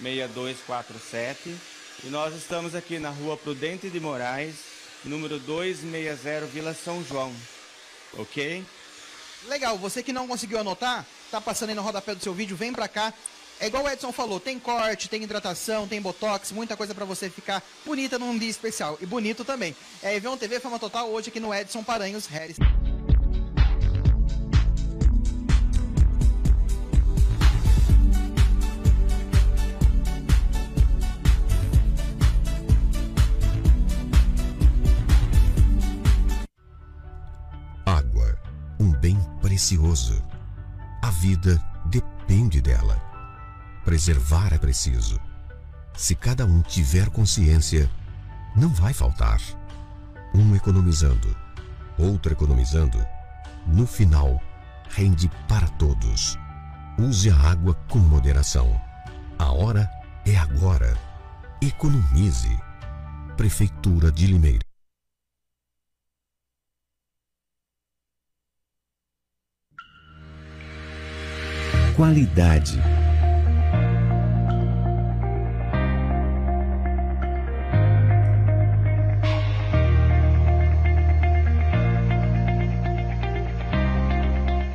6247 0.00 1.56
e 2.02 2.08
nós 2.08 2.34
estamos 2.34 2.74
aqui 2.74 2.98
na 2.98 3.10
rua 3.10 3.36
Prudente 3.36 3.88
de 3.88 4.00
Moraes, 4.00 4.56
número 5.04 5.38
260, 5.38 6.46
Vila 6.46 6.74
São 6.74 7.04
João. 7.04 7.32
Ok? 8.18 8.64
Legal, 9.46 9.78
você 9.78 10.02
que 10.02 10.12
não 10.12 10.26
conseguiu 10.26 10.58
anotar, 10.58 11.06
tá 11.30 11.40
passando 11.40 11.70
aí 11.70 11.74
no 11.74 11.82
rodapé 11.82 12.14
do 12.14 12.22
seu 12.22 12.34
vídeo, 12.34 12.56
vem 12.56 12.72
pra 12.72 12.88
cá, 12.88 13.12
É 13.60 13.68
igual 13.68 13.84
o 13.84 13.88
Edson 13.88 14.12
falou, 14.12 14.40
tem 14.40 14.58
corte, 14.58 15.08
tem 15.08 15.22
hidratação, 15.22 15.86
tem 15.86 16.02
botox, 16.02 16.50
muita 16.50 16.76
coisa 16.76 16.92
pra 16.92 17.04
você 17.04 17.30
ficar 17.30 17.62
bonita 17.86 18.18
num 18.18 18.36
dia 18.36 18.50
especial. 18.50 18.98
E 19.00 19.06
bonito 19.06 19.44
também. 19.44 19.76
É 20.02 20.16
Evion 20.16 20.36
TV 20.36 20.58
Fama 20.58 20.78
Total 20.78 21.08
hoje 21.08 21.28
aqui 21.28 21.38
no 21.38 21.54
Edson 21.54 21.84
Paranhos 21.84 22.26
Harris. 22.26 22.56
Precioso. 39.64 40.22
A 41.00 41.10
vida 41.10 41.58
depende 41.86 42.60
dela. 42.60 43.00
Preservar 43.82 44.52
é 44.52 44.58
preciso. 44.58 45.18
Se 45.96 46.14
cada 46.14 46.44
um 46.44 46.60
tiver 46.60 47.08
consciência, 47.08 47.90
não 48.54 48.68
vai 48.68 48.92
faltar. 48.92 49.40
Um 50.34 50.54
economizando, 50.54 51.34
outro 51.96 52.32
economizando, 52.32 52.98
no 53.66 53.86
final, 53.86 54.38
rende 54.90 55.30
para 55.48 55.66
todos. 55.68 56.36
Use 56.98 57.30
a 57.30 57.36
água 57.36 57.74
com 57.88 57.98
moderação. 57.98 58.78
A 59.38 59.50
hora 59.50 59.90
é 60.26 60.36
agora. 60.36 60.94
Economize. 61.62 62.54
Prefeitura 63.34 64.12
de 64.12 64.26
Limeira. 64.26 64.73
Qualidade. 71.94 72.82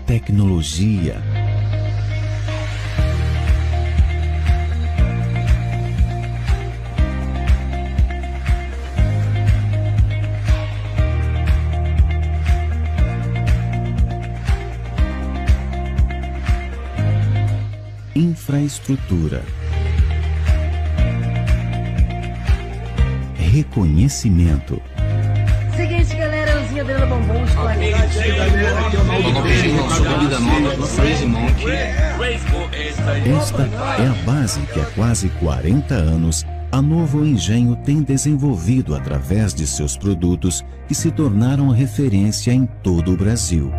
Tecnologia. 0.08 1.29
Infraestrutura. 18.16 19.44
Reconhecimento. 23.36 24.82
Seguinte, 25.76 26.16
galera, 26.16 26.60
Anzinha 26.60 26.82
Adriana 26.82 27.06
Bombom, 27.06 27.44
estou 27.44 27.68
aqui. 27.68 27.94
Esta 33.38 33.62
é 34.02 34.08
a 34.08 34.24
base 34.26 34.60
que 34.62 34.80
há 34.80 34.86
quase 34.96 35.30
40 35.30 35.94
anos 35.94 36.46
a 36.72 36.82
Novo 36.82 37.26
Engenho 37.26 37.76
tem 37.76 38.02
desenvolvido 38.02 38.96
através 38.96 39.54
de 39.54 39.68
seus 39.68 39.96
produtos 39.96 40.66
que 40.88 40.96
se 40.96 41.12
tornaram 41.12 41.70
referência 41.70 42.52
em 42.52 42.66
todo 42.84 43.14
o 43.14 43.18
Brasil. 43.18 43.72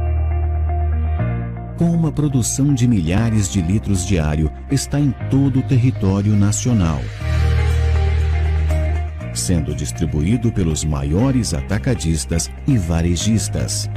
Com 1.80 1.92
uma 1.92 2.12
produção 2.12 2.74
de 2.74 2.86
milhares 2.86 3.50
de 3.50 3.62
litros 3.62 4.06
diário, 4.06 4.52
está 4.70 5.00
em 5.00 5.14
todo 5.30 5.60
o 5.60 5.62
território 5.62 6.36
nacional. 6.36 7.00
Sendo 9.32 9.74
distribuído 9.74 10.52
pelos 10.52 10.84
maiores 10.84 11.54
atacadistas 11.54 12.50
e 12.68 12.76
varejistas. 12.76 13.88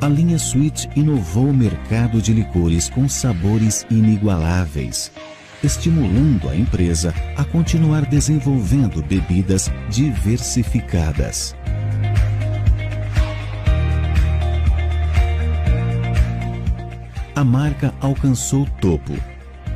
A 0.00 0.08
linha 0.08 0.38
Sweet 0.38 0.90
inovou 0.96 1.50
o 1.50 1.54
mercado 1.54 2.20
de 2.20 2.32
licores 2.32 2.90
com 2.90 3.08
sabores 3.08 3.86
inigualáveis, 3.88 5.12
estimulando 5.62 6.48
a 6.48 6.56
empresa 6.56 7.14
a 7.36 7.44
continuar 7.44 8.04
desenvolvendo 8.04 9.04
bebidas 9.04 9.70
diversificadas. 9.88 11.54
A 17.36 17.44
marca 17.44 17.92
alcançou 18.00 18.66
topo 18.80 19.12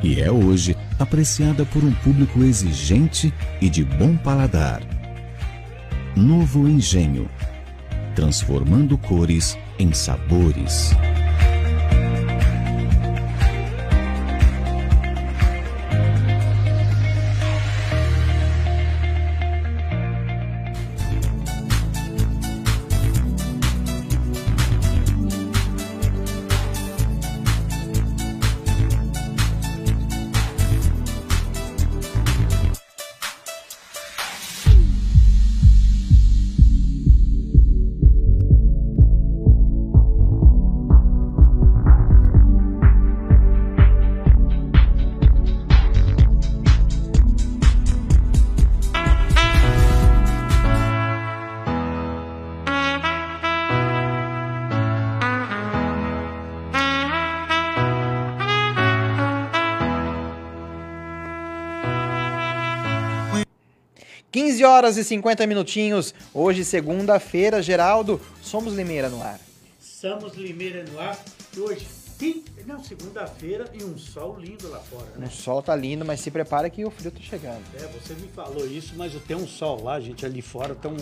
e 0.01 0.19
é 0.19 0.31
hoje 0.31 0.75
apreciada 0.97 1.63
por 1.63 1.83
um 1.83 1.93
público 1.93 2.43
exigente 2.43 3.31
e 3.61 3.69
de 3.69 3.85
bom 3.85 4.17
paladar. 4.17 4.81
Novo 6.15 6.67
Engenho 6.67 7.29
transformando 8.15 8.97
cores 8.97 9.55
em 9.77 9.93
sabores. 9.93 10.91
Horas 64.81 64.97
e 64.97 65.03
50 65.03 65.45
minutinhos. 65.45 66.11
Hoje, 66.33 66.65
segunda-feira, 66.65 67.61
Geraldo, 67.61 68.19
somos 68.41 68.73
Limeira 68.73 69.09
no 69.09 69.21
ar. 69.21 69.39
Somos 69.79 70.33
Limeira 70.33 70.83
no 70.91 70.99
ar. 70.99 71.23
E 71.55 71.59
hoje, 71.59 71.85
quem... 72.17 72.43
não, 72.65 72.83
segunda-feira 72.83 73.65
e 73.79 73.83
um 73.83 73.95
sol 73.95 74.39
lindo 74.39 74.67
lá 74.69 74.79
fora, 74.79 75.05
né? 75.17 75.27
O 75.27 75.29
sol 75.29 75.61
tá 75.61 75.75
lindo, 75.75 76.03
mas 76.03 76.19
se 76.19 76.31
prepara 76.31 76.67
que 76.67 76.83
o 76.83 76.89
frio 76.89 77.11
tá 77.11 77.19
chegando. 77.19 77.61
É, 77.75 77.87
você 77.89 78.15
me 78.15 78.27
falou 78.29 78.65
isso, 78.65 78.95
mas 78.97 79.13
eu 79.13 79.19
tenho 79.19 79.41
um 79.41 79.47
sol 79.47 79.83
lá, 79.83 79.99
gente, 79.99 80.25
ali 80.25 80.41
fora, 80.41 80.73
tão 80.73 80.97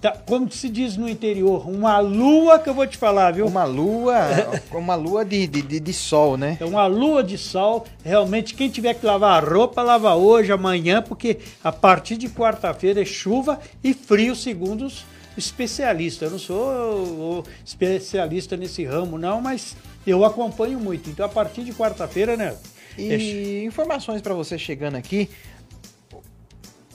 Tá, 0.00 0.16
como 0.24 0.50
se 0.50 0.70
diz 0.70 0.96
no 0.96 1.06
interior, 1.06 1.68
uma 1.68 1.98
lua 1.98 2.58
que 2.58 2.70
eu 2.70 2.74
vou 2.74 2.86
te 2.86 2.96
falar, 2.96 3.32
viu? 3.32 3.46
Uma 3.46 3.64
lua, 3.64 4.16
uma 4.72 4.94
lua 4.94 5.26
de, 5.26 5.46
de, 5.46 5.78
de, 5.78 5.92
sol, 5.92 6.38
né? 6.38 6.56
É 6.58 6.64
uma 6.64 6.86
lua 6.86 7.22
de 7.22 7.36
sol. 7.36 7.86
Realmente, 8.02 8.54
quem 8.54 8.70
tiver 8.70 8.94
que 8.94 9.04
lavar 9.04 9.44
a 9.44 9.46
roupa, 9.46 9.82
lava 9.82 10.14
hoje, 10.14 10.50
amanhã, 10.50 11.02
porque 11.02 11.40
a 11.62 11.70
partir 11.70 12.16
de 12.16 12.30
quarta-feira 12.30 13.02
é 13.02 13.04
chuva 13.04 13.60
e 13.84 13.92
frio, 13.92 14.34
segundo 14.34 14.86
os 14.86 15.04
especialistas. 15.36 16.22
Eu 16.22 16.30
não 16.30 16.38
sou 16.38 17.44
especialista 17.62 18.56
nesse 18.56 18.82
ramo, 18.86 19.18
não, 19.18 19.38
mas 19.42 19.76
eu 20.06 20.24
acompanho 20.24 20.80
muito. 20.80 21.10
Então, 21.10 21.26
a 21.26 21.28
partir 21.28 21.62
de 21.62 21.74
quarta-feira, 21.74 22.38
né? 22.38 22.56
E 22.96 23.12
é... 23.12 23.64
informações 23.64 24.22
para 24.22 24.32
você 24.32 24.58
chegando 24.58 24.94
aqui. 24.94 25.28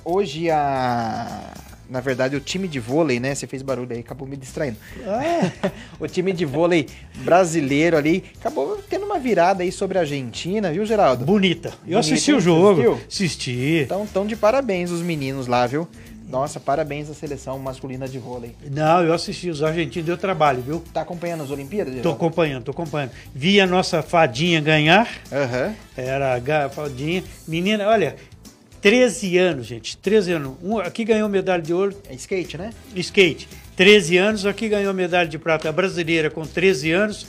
Hoje 0.04 0.50
a 0.50 1.54
na 1.90 2.00
verdade, 2.00 2.36
o 2.36 2.40
time 2.40 2.68
de 2.68 2.80
vôlei, 2.80 3.20
né? 3.20 3.36
Você 3.36 3.48
fez 3.48 3.62
barulho 3.62 3.94
aí, 3.94 4.00
acabou 4.00 4.28
me 4.28 4.36
distraindo. 4.36 4.78
Ah. 5.06 5.72
o 6.00 6.08
time 6.08 6.34
de 6.34 6.46
vôlei 6.46 6.88
brasileiro 7.18 7.98
ali 7.98 8.24
acabou 8.40 8.82
tendo 8.90 9.06
uma 9.06 9.20
virada 9.20 9.64
aí 9.64 9.72
sobre 9.72 9.98
a 9.98 10.02
Argentina, 10.02 10.72
viu, 10.72 10.86
Geraldo? 10.86 11.26
Bonita. 11.26 11.70
Eu 11.70 11.74
Bonita, 11.74 12.00
assisti 12.00 12.34
o 12.34 12.40
jogo. 12.40 12.82
Assistiu? 12.82 13.02
Assisti. 13.08 13.82
Então, 13.84 14.08
tão 14.08 14.26
de 14.26 14.36
parabéns 14.36 14.92
os 14.92 15.02
meninos 15.02 15.48
lá, 15.48 15.68
viu? 15.68 15.88
Nossa, 16.28 16.60
parabéns 16.60 17.10
à 17.10 17.14
seleção 17.14 17.60
masculina 17.60 18.08
de 18.08 18.18
vôlei. 18.18 18.56
Não, 18.72 19.04
eu 19.04 19.14
assisti, 19.14 19.50
os 19.50 19.62
argentinos 19.62 20.08
deu 20.08 20.18
trabalho, 20.18 20.62
viu? 20.62 20.84
Tá 20.92 21.02
acompanhando 21.02 21.44
as 21.44 21.52
Olimpíadas? 21.52 21.94
Geraldo? 21.94 22.10
Tô 22.10 22.16
acompanhando, 22.16 22.64
tô 22.64 22.72
acompanhando. 22.72 23.12
Vi 23.34 23.62
a 23.62 23.68
nossa 23.68 24.02
fadinha 24.02 24.60
ganhar. 24.60 25.08
Aham. 25.32 25.68
Uhum. 25.68 25.76
Era 25.98 26.66
a 26.66 26.70
fadinha. 26.70 27.24
Menina, 27.48 27.88
olha, 27.88 28.16
13 28.86 29.36
anos, 29.40 29.66
gente. 29.66 29.98
13 29.98 30.34
anos. 30.34 30.58
Um, 30.62 30.78
aqui 30.78 31.04
ganhou 31.04 31.28
medalha 31.28 31.60
de 31.60 31.74
ouro. 31.74 32.00
É 32.08 32.14
skate, 32.14 32.56
né? 32.56 32.72
Skate. 32.96 33.50
13 33.76 34.16
anos. 34.18 34.46
Aqui 34.46 34.70
ganhou 34.70 34.94
medalha 34.94 35.28
de 35.28 35.40
prata 35.40 35.72
brasileira 35.72 36.30
com 36.30 36.46
13 36.46 36.92
anos. 36.92 37.26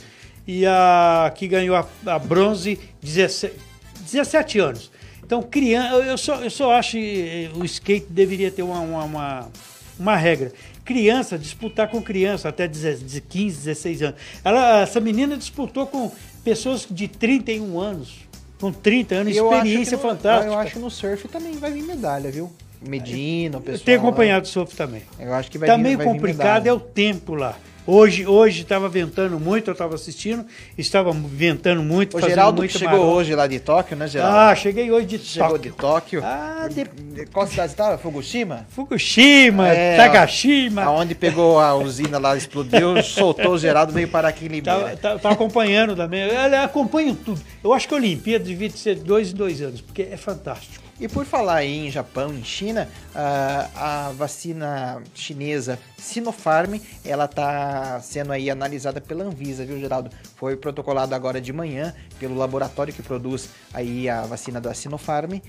e 0.47 0.67
a 0.67 1.33
que 1.35 1.47
ganhou 1.47 1.75
a, 1.75 1.87
a 2.05 2.19
bronze 2.19 2.79
17, 3.01 3.55
17 4.01 4.59
anos. 4.59 4.91
Então, 5.25 5.41
criança, 5.41 5.95
eu 5.95 6.15
só, 6.15 6.35
eu 6.43 6.49
só 6.51 6.73
acho 6.73 6.91
que 6.91 7.49
o 7.55 7.65
skate 7.65 8.05
deveria 8.07 8.51
ter 8.51 8.61
uma, 8.61 8.79
uma, 8.79 9.03
uma, 9.03 9.51
uma 9.97 10.15
regra. 10.15 10.53
Criança, 10.85 11.39
disputar 11.39 11.87
com 11.87 12.03
criança 12.03 12.49
até 12.49 12.67
15, 12.67 13.65
16 13.65 14.03
anos. 14.03 14.19
Ela, 14.45 14.81
essa 14.81 14.99
menina 14.99 15.35
disputou 15.35 15.87
com 15.87 16.11
pessoas 16.43 16.87
de 16.87 17.07
31 17.07 17.79
anos, 17.79 18.26
com 18.59 18.71
30 18.71 19.15
anos, 19.15 19.33
que 19.33 19.39
experiência 19.39 19.97
no- 19.97 20.03
fantástica. 20.03 20.53
Eu 20.53 20.57
acho 20.59 20.73
que 20.73 20.79
no 20.79 20.89
surf 20.89 21.27
também 21.27 21.53
vai 21.57 21.71
vir 21.71 21.83
medalha, 21.83 22.31
viu? 22.31 22.51
Medina, 22.81 23.57
o 23.57 23.61
pessoal. 23.61 23.79
Eu 23.79 23.85
tenho 23.85 23.97
lá. 24.01 24.07
acompanhado 24.07 24.45
o 24.45 24.47
surf 24.47 24.75
também. 24.75 25.01
Eu 25.19 25.33
acho 25.33 25.49
que 25.49 25.57
vai 25.57 25.67
Tá 25.67 25.75
vir- 25.75 25.83
meio 25.83 25.97
complicado 25.99 26.37
medalha. 26.63 26.69
é 26.69 26.73
o 26.73 26.79
tempo 26.79 27.33
lá. 27.35 27.55
Hoje 27.87 28.27
hoje 28.27 28.63
estava 28.63 28.89
ventando 28.89 29.39
muito, 29.39 29.69
eu 29.69 29.71
estava 29.71 29.95
assistindo, 29.95 30.45
estava 30.77 31.09
ventando 31.13 31.81
muito, 31.81 32.17
O 32.17 32.21
Geraldo 32.21 32.57
muito 32.61 32.77
chegou 32.77 32.99
hoje 32.99 33.33
lá 33.33 33.47
de 33.47 33.61
Tóquio, 33.61 33.95
né, 33.95 34.09
Geraldo? 34.09 34.37
Ah, 34.37 34.53
cheguei 34.53 34.91
hoje 34.91 35.07
de 35.07 35.19
Chegou 35.19 35.51
Tóquio. 35.51 35.71
de 35.71 35.77
Tóquio. 35.77 36.21
Ah, 36.21 36.67
de... 36.69 37.25
Qual 37.27 37.47
cidade 37.47 37.71
estava? 37.71 37.97
Fukushima? 37.97 38.67
Fukushima, 38.71 39.69
Tagashima. 39.95 40.83
Aonde 40.83 41.15
pegou 41.15 41.61
a 41.61 41.75
usina 41.75 42.17
lá, 42.17 42.35
explodiu, 42.35 42.99
soltou 43.01 43.53
o 43.53 43.57
Geraldo, 43.57 43.93
veio 43.93 44.09
parar 44.09 44.27
aqui 44.27 44.45
em 44.45 44.49
Limeira. 44.49 44.97
Tá, 44.97 45.17
acompanhando 45.23 45.95
também. 45.95 46.23
Ela 46.23 46.65
acompanha 46.65 47.15
tudo. 47.23 47.39
Eu 47.63 47.73
acho 47.73 47.87
que 47.87 47.93
a 47.93 47.97
Olimpíada 47.97 48.43
devia 48.43 48.69
ser 48.69 48.95
dois 48.95 49.31
em 49.31 49.35
dois 49.35 49.61
anos, 49.61 49.79
porque 49.79 50.01
é 50.01 50.17
fantástico. 50.17 50.86
E 50.99 51.07
por 51.07 51.25
falar 51.25 51.57
aí 51.57 51.87
em 51.87 51.91
Japão, 51.91 52.33
em 52.33 52.43
China, 52.43 52.89
a, 53.13 54.07
a 54.07 54.11
vacina 54.13 54.99
chinesa 55.13 55.77
Sinopharm, 55.95 56.79
ela 57.05 57.25
está 57.25 57.99
sendo 58.01 58.31
aí 58.33 58.49
analisada 58.49 58.99
pela 58.99 59.23
Anvisa, 59.23 59.63
viu, 59.63 59.79
Geraldo? 59.79 60.09
Foi 60.35 60.55
protocolado 60.55 61.13
agora 61.13 61.39
de 61.39 61.53
manhã 61.53 61.93
pelo 62.19 62.35
laboratório 62.35 62.93
que 62.93 63.03
produz 63.03 63.49
aí 63.73 64.09
a 64.09 64.21
vacina 64.23 64.59
da 64.59 64.73
Sinopharm, 64.73 65.39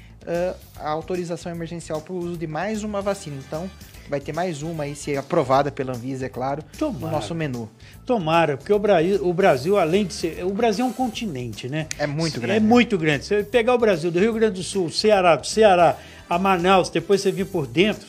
a 0.79 0.89
autorização 0.91 1.51
emergencial 1.51 2.01
para 2.03 2.13
o 2.13 2.19
uso 2.19 2.37
de 2.37 2.47
mais 2.47 2.85
uma 2.85 3.01
vacina. 3.01 3.37
Então, 3.47 3.71
vai 4.09 4.21
ter 4.21 4.33
mais 4.35 4.63
uma 4.63 4.85
aí, 4.85 4.95
se 4.95 5.17
aprovada 5.17 5.71
pela 5.71 5.93
Anvisa, 5.95 6.27
é 6.27 6.29
claro, 6.29 6.63
no 6.73 6.79
Tomara. 6.79 7.13
nosso 7.17 7.35
menu. 7.35 7.69
Tomara, 8.07 8.57
porque 8.57 8.73
o 8.73 8.79
Brasil, 8.79 9.27
o 9.27 9.35
Brasil, 9.35 9.79
além 9.79 10.07
de 10.07 10.15
ser. 10.15 10.45
O 10.45 10.51
Brasil 10.51 10.85
é 10.85 10.89
um 10.89 10.93
continente, 10.93 11.69
né? 11.69 11.87
É 11.99 12.07
muito 12.07 12.39
É 12.39 12.41
grande. 12.41 12.67
muito 12.67 12.97
grande. 12.99 13.25
Você 13.27 13.43
pegar 13.45 13.75
o 13.75 13.79
Brasil, 13.79 14.11
do 14.11 14.19
Rio 14.19 14.33
Grande 14.33 14.55
do 14.55 14.63
Sul, 14.63 14.91
Ceará, 14.91 15.38
do 15.39 15.47
Ceará 15.47 15.97
a 16.29 16.39
Manaus, 16.39 16.91
depois 16.91 17.21
você 17.21 17.33
vir 17.33 17.47
por 17.47 17.67
dentro, 17.67 18.07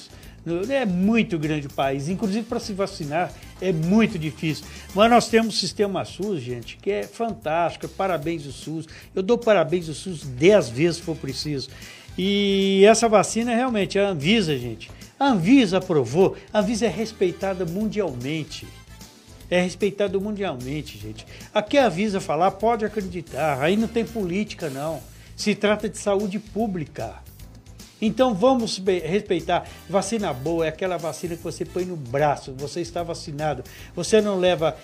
é 0.70 0.86
muito 0.86 1.38
grande 1.38 1.68
o 1.68 1.74
país. 1.74 2.10
Inclusive 2.10 2.46
para 2.46 2.60
se 2.60 2.74
vacinar 2.74 3.32
é 3.62 3.72
muito 3.72 4.18
difícil. 4.18 4.66
Mas 4.96 5.10
nós 5.10 5.28
temos 5.28 5.56
o 5.56 5.58
sistema 5.58 6.04
SUS, 6.06 6.42
gente, 6.42 6.78
que 6.78 6.92
é 6.92 7.04
fantástico. 7.04 7.88
Parabéns 7.88 8.46
ao 8.46 8.52
SUS. 8.52 8.88
Eu 9.14 9.22
dou 9.22 9.38
parabéns 9.38 9.88
ao 9.88 9.96
SUS 9.96 10.24
dez 10.24 10.70
vezes 10.70 10.98
se 10.98 11.04
for 11.04 11.16
preciso. 11.16 11.70
E 12.18 12.84
essa 12.86 13.08
vacina 13.08 13.54
realmente, 13.54 14.00
a 14.00 14.10
Anvisa, 14.10 14.58
gente. 14.58 14.90
A 15.20 15.28
Anvisa 15.28 15.78
aprovou, 15.78 16.36
a 16.52 16.60
Anvisa 16.60 16.86
é 16.86 16.90
respeitada 16.90 17.66
mundialmente. 17.66 18.66
É 19.50 19.62
respeitado 19.62 20.22
mundialmente, 20.22 20.98
gente. 20.98 21.26
Aqui 21.54 21.78
a 21.78 21.90
Visa 21.90 22.22
falar, 22.22 22.52
pode 22.52 22.86
acreditar. 22.86 23.60
Aí 23.62 23.76
não 23.76 23.88
tem 23.88 24.06
política, 24.06 24.70
não. 24.70 25.02
Se 25.40 25.56
trata 25.56 25.88
de 25.88 25.98
saúde 25.98 26.38
pública. 26.38 27.14
Então 28.02 28.34
vamos 28.34 28.78
respeitar. 28.78 29.66
Vacina 29.90 30.34
boa 30.34 30.66
é 30.66 30.68
aquela 30.70 30.98
vacina 30.98 31.38
que 31.38 31.42
você 31.44 31.64
põe 31.64 31.86
no 31.86 31.96
braço, 31.96 32.54
você 32.58 32.82
está 32.82 33.04
vacinado. 33.04 33.64
Você 33.96 34.20
não 34.20 34.38
leva. 34.38 34.76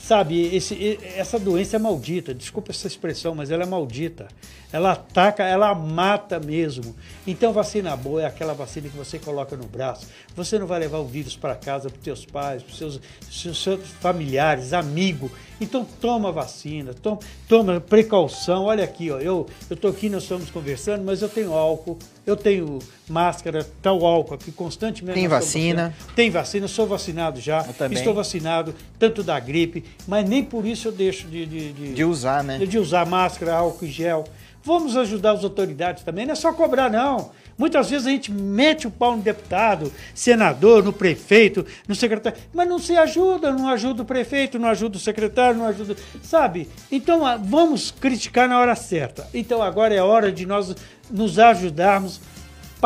Sabe, 0.00 0.54
esse- 0.54 0.98
essa 1.16 1.38
doença 1.38 1.76
é 1.76 1.78
maldita. 1.78 2.34
Desculpa 2.34 2.72
essa 2.72 2.86
expressão, 2.86 3.32
mas 3.34 3.50
ela 3.50 3.62
é 3.62 3.66
maldita. 3.66 4.26
Ela 4.72 4.90
ataca, 4.92 5.44
ela 5.44 5.72
mata 5.72 6.40
mesmo. 6.40 6.96
Então, 7.24 7.52
vacina 7.52 7.96
boa 7.96 8.22
é 8.22 8.26
aquela 8.26 8.54
vacina 8.54 8.88
que 8.88 8.96
você 8.96 9.20
coloca 9.20 9.56
no 9.56 9.66
braço. 9.66 10.08
Você 10.34 10.58
não 10.58 10.66
vai 10.66 10.80
levar 10.80 10.98
o 10.98 11.06
vírus 11.06 11.36
para 11.36 11.54
casa, 11.54 11.88
para 11.88 11.98
os 11.98 12.04
seus 12.04 12.26
pais, 12.26 12.62
para 12.62 12.72
os 12.72 12.78
seus, 12.78 13.00
seus, 13.30 13.62
seus 13.62 13.80
familiares, 14.00 14.72
amigos. 14.72 15.30
Então, 15.60 15.86
toma 16.00 16.32
vacina, 16.32 16.92
toma, 16.94 17.18
toma 17.48 17.80
precaução. 17.80 18.64
Olha 18.64 18.84
aqui, 18.84 19.10
ó, 19.10 19.18
eu 19.18 19.46
estou 19.70 19.90
aqui, 19.90 20.08
nós 20.08 20.24
estamos 20.24 20.50
conversando, 20.50 21.04
mas 21.04 21.22
eu 21.22 21.28
tenho 21.28 21.52
álcool, 21.52 21.98
eu 22.26 22.36
tenho 22.36 22.78
máscara, 23.08 23.66
tá 23.82 23.92
o 23.92 24.04
álcool 24.04 24.34
aqui 24.34 24.50
constantemente. 24.50 25.18
Tem 25.18 25.28
vacina. 25.28 25.94
Tem 26.14 26.30
vacina, 26.30 26.66
sou 26.68 26.86
vacinado 26.86 27.40
já. 27.40 27.62
também. 27.62 27.98
Estou 27.98 28.14
vacinado, 28.14 28.74
tanto 28.98 29.22
da 29.22 29.38
gripe, 29.38 29.84
mas 30.06 30.28
nem 30.28 30.42
por 30.42 30.66
isso 30.66 30.88
eu 30.88 30.92
deixo 30.92 31.28
de, 31.28 31.46
de, 31.46 31.72
de, 31.72 31.94
De 31.94 32.04
usar, 32.04 32.42
né? 32.42 32.58
de 32.58 32.78
usar 32.78 33.06
máscara, 33.06 33.54
álcool 33.54 33.84
e 33.84 33.90
gel. 33.90 34.24
Vamos 34.62 34.96
ajudar 34.96 35.32
as 35.32 35.44
autoridades 35.44 36.02
também, 36.02 36.24
não 36.24 36.32
é 36.32 36.36
só 36.36 36.52
cobrar, 36.52 36.90
não. 36.90 37.30
Muitas 37.56 37.90
vezes 37.90 38.06
a 38.06 38.10
gente 38.10 38.32
mete 38.32 38.86
o 38.86 38.90
pau 38.90 39.16
no 39.16 39.22
deputado, 39.22 39.92
senador, 40.14 40.82
no 40.82 40.92
prefeito, 40.92 41.64
no 41.86 41.94
secretário, 41.94 42.38
mas 42.52 42.68
não 42.68 42.78
se 42.78 42.96
ajuda, 42.96 43.52
não 43.52 43.68
ajuda 43.68 44.02
o 44.02 44.04
prefeito, 44.04 44.58
não 44.58 44.68
ajuda 44.68 44.96
o 44.96 45.00
secretário, 45.00 45.58
não 45.58 45.66
ajuda. 45.66 45.96
Sabe? 46.22 46.68
Então 46.90 47.24
ah, 47.24 47.36
vamos 47.36 47.90
criticar 47.90 48.48
na 48.48 48.58
hora 48.58 48.74
certa. 48.74 49.28
Então 49.32 49.62
agora 49.62 49.94
é 49.94 50.02
hora 50.02 50.32
de 50.32 50.44
nós 50.46 50.74
nos 51.10 51.38
ajudarmos, 51.38 52.20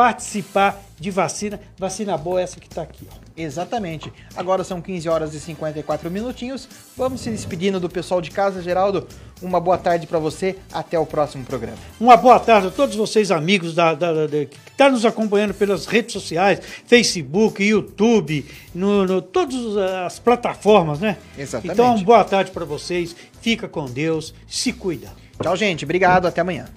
participar 0.03 0.81
de 0.97 1.11
vacina. 1.11 1.59
Vacina 1.77 2.17
boa 2.17 2.39
é 2.39 2.43
essa 2.43 2.57
que 2.57 2.67
está 2.67 2.83
aqui, 2.83 3.05
ó. 3.11 3.15
Exatamente. 3.35 4.09
Agora 4.33 4.63
são 4.63 4.81
15 4.81 5.09
horas 5.09 5.33
e 5.33 5.39
54 5.41 6.09
minutinhos. 6.09 6.69
Vamos 6.95 7.19
se 7.19 7.29
despedindo 7.29 7.81
do 7.81 7.89
pessoal 7.89 8.21
de 8.21 8.31
casa, 8.31 8.61
Geraldo. 8.61 9.05
Uma 9.41 9.59
boa 9.59 9.77
tarde 9.77 10.07
para 10.07 10.17
você. 10.17 10.55
Até 10.71 10.97
o 10.97 11.05
próximo 11.05 11.43
programa. 11.43 11.77
Uma 11.99 12.15
boa 12.15 12.39
tarde 12.39 12.67
a 12.67 12.71
todos 12.71 12.95
vocês, 12.95 13.29
amigos 13.29 13.75
da, 13.75 13.93
da- 13.93 14.13
da- 14.13 14.27
da- 14.27 14.45
que 14.45 14.57
estão 14.71 14.89
nos 14.89 15.03
acompanhando 15.05 15.53
pelas 15.53 15.85
redes 15.85 16.13
sociais, 16.13 16.61
Facebook, 16.85 17.61
YouTube, 17.61 18.45
no, 18.73 19.05
no- 19.05 19.21
todas 19.21 19.75
as 20.05 20.17
plataformas, 20.17 21.01
né? 21.01 21.17
Exatamente. 21.37 21.73
Então, 21.73 22.01
boa 22.03 22.23
tarde 22.23 22.51
para 22.51 22.63
vocês. 22.63 23.13
Fica 23.41 23.67
com 23.67 23.83
Deus, 23.85 24.33
se 24.47 24.71
cuida. 24.71 25.09
Tchau, 25.43 25.57
gente. 25.57 25.83
Obrigado. 25.83 26.25
Até 26.25 26.39
amanhã. 26.39 26.67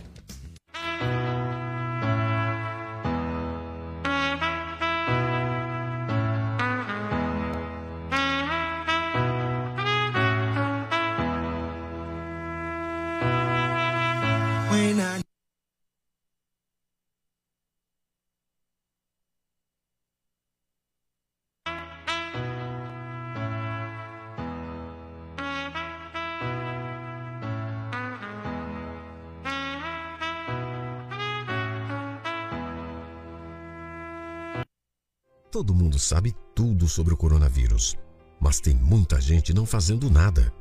Todo 35.62 35.76
mundo 35.76 35.96
sabe 35.96 36.34
tudo 36.56 36.88
sobre 36.88 37.14
o 37.14 37.16
coronavírus, 37.16 37.96
mas 38.40 38.58
tem 38.58 38.74
muita 38.74 39.20
gente 39.20 39.54
não 39.54 39.64
fazendo 39.64 40.10
nada. 40.10 40.52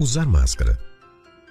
Usar 0.00 0.26
máscara, 0.26 0.76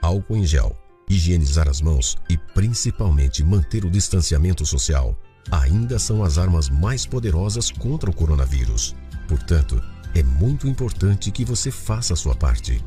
álcool 0.02 0.36
em 0.36 0.46
gel, 0.46 0.78
higienizar 1.10 1.70
as 1.70 1.80
mãos 1.80 2.18
e 2.30 2.38
principalmente 2.38 3.46
manter 3.46 3.86
o 3.86 3.90
distanciamento 3.90 4.66
social 4.66 5.18
ainda 5.50 5.98
são 5.98 6.22
as 6.22 6.38
armas 6.38 6.68
mais 6.68 7.06
poderosas 7.06 7.72
contra 7.72 8.10
o 8.10 8.14
coronavírus. 8.14 8.94
Portanto, 9.26 9.82
é 10.14 10.22
muito 10.22 10.68
importante 10.68 11.32
que 11.32 11.46
você 11.46 11.72
faça 11.72 12.14
a 12.14 12.18
sua 12.18 12.36
parte. 12.36 12.84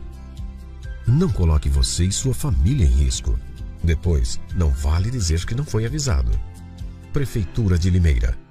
Não 1.06 1.30
coloque 1.30 1.70
você 1.70 2.04
e 2.04 2.12
sua 2.12 2.34
família 2.34 2.84
em 2.84 2.90
risco. 2.90 3.38
Depois, 3.82 4.38
não 4.54 4.68
vale 4.68 5.10
dizer 5.10 5.46
que 5.46 5.54
não 5.54 5.64
foi 5.64 5.86
avisado. 5.86 6.30
Prefeitura 7.10 7.78
de 7.78 7.88
Limeira. 7.88 8.41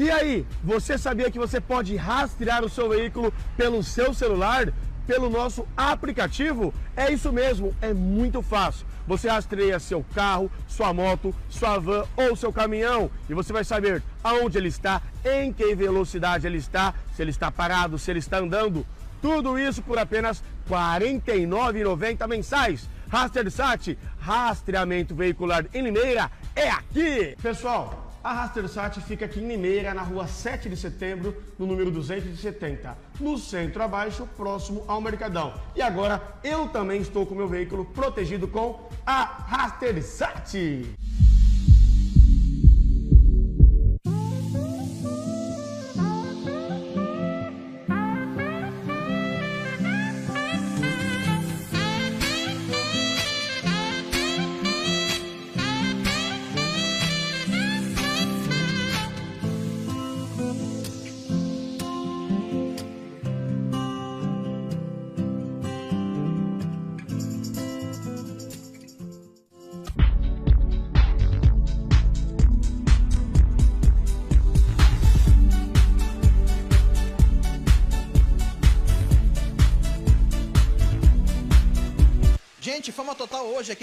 E 0.00 0.10
aí, 0.10 0.46
você 0.64 0.96
sabia 0.96 1.30
que 1.30 1.38
você 1.38 1.60
pode 1.60 1.94
rastrear 1.94 2.64
o 2.64 2.70
seu 2.70 2.88
veículo 2.88 3.30
pelo 3.54 3.82
seu 3.82 4.14
celular? 4.14 4.72
Pelo 5.06 5.28
nosso 5.28 5.68
aplicativo? 5.76 6.72
É 6.96 7.12
isso 7.12 7.30
mesmo, 7.30 7.76
é 7.82 7.92
muito 7.92 8.40
fácil. 8.40 8.86
Você 9.06 9.28
rastreia 9.28 9.78
seu 9.78 10.02
carro, 10.14 10.50
sua 10.66 10.94
moto, 10.94 11.34
sua 11.50 11.78
van 11.78 12.06
ou 12.16 12.34
seu 12.34 12.50
caminhão 12.50 13.10
e 13.28 13.34
você 13.34 13.52
vai 13.52 13.62
saber 13.62 14.02
aonde 14.24 14.56
ele 14.56 14.68
está, 14.68 15.02
em 15.22 15.52
que 15.52 15.74
velocidade 15.74 16.46
ele 16.46 16.56
está, 16.56 16.94
se 17.14 17.20
ele 17.20 17.30
está 17.30 17.50
parado, 17.50 17.98
se 17.98 18.10
ele 18.10 18.20
está 18.20 18.38
andando. 18.38 18.86
Tudo 19.20 19.58
isso 19.58 19.82
por 19.82 19.98
apenas 19.98 20.42
R$ 20.66 20.74
49,90 20.74 22.26
mensais. 22.26 22.88
Rastersat, 23.10 23.98
rastreamento 24.18 25.14
veicular 25.14 25.66
em 25.74 25.82
Limeira, 25.82 26.30
é 26.56 26.70
aqui! 26.70 27.36
Pessoal, 27.42 28.09
A 28.30 28.32
Rastersat 28.32 29.00
fica 29.00 29.24
aqui 29.24 29.40
em 29.40 29.48
Limeira, 29.48 29.92
na 29.92 30.02
rua 30.02 30.28
7 30.28 30.68
de 30.68 30.76
setembro, 30.76 31.36
no 31.58 31.66
número 31.66 31.90
270, 31.90 32.96
no 33.18 33.36
centro 33.36 33.82
abaixo, 33.82 34.24
próximo 34.36 34.84
ao 34.86 35.00
Mercadão. 35.00 35.52
E 35.74 35.82
agora 35.82 36.22
eu 36.44 36.68
também 36.68 37.00
estou 37.00 37.26
com 37.26 37.34
meu 37.34 37.48
veículo 37.48 37.84
protegido 37.86 38.46
com 38.46 38.88
a 39.04 39.24
Rastersat. 39.24 40.54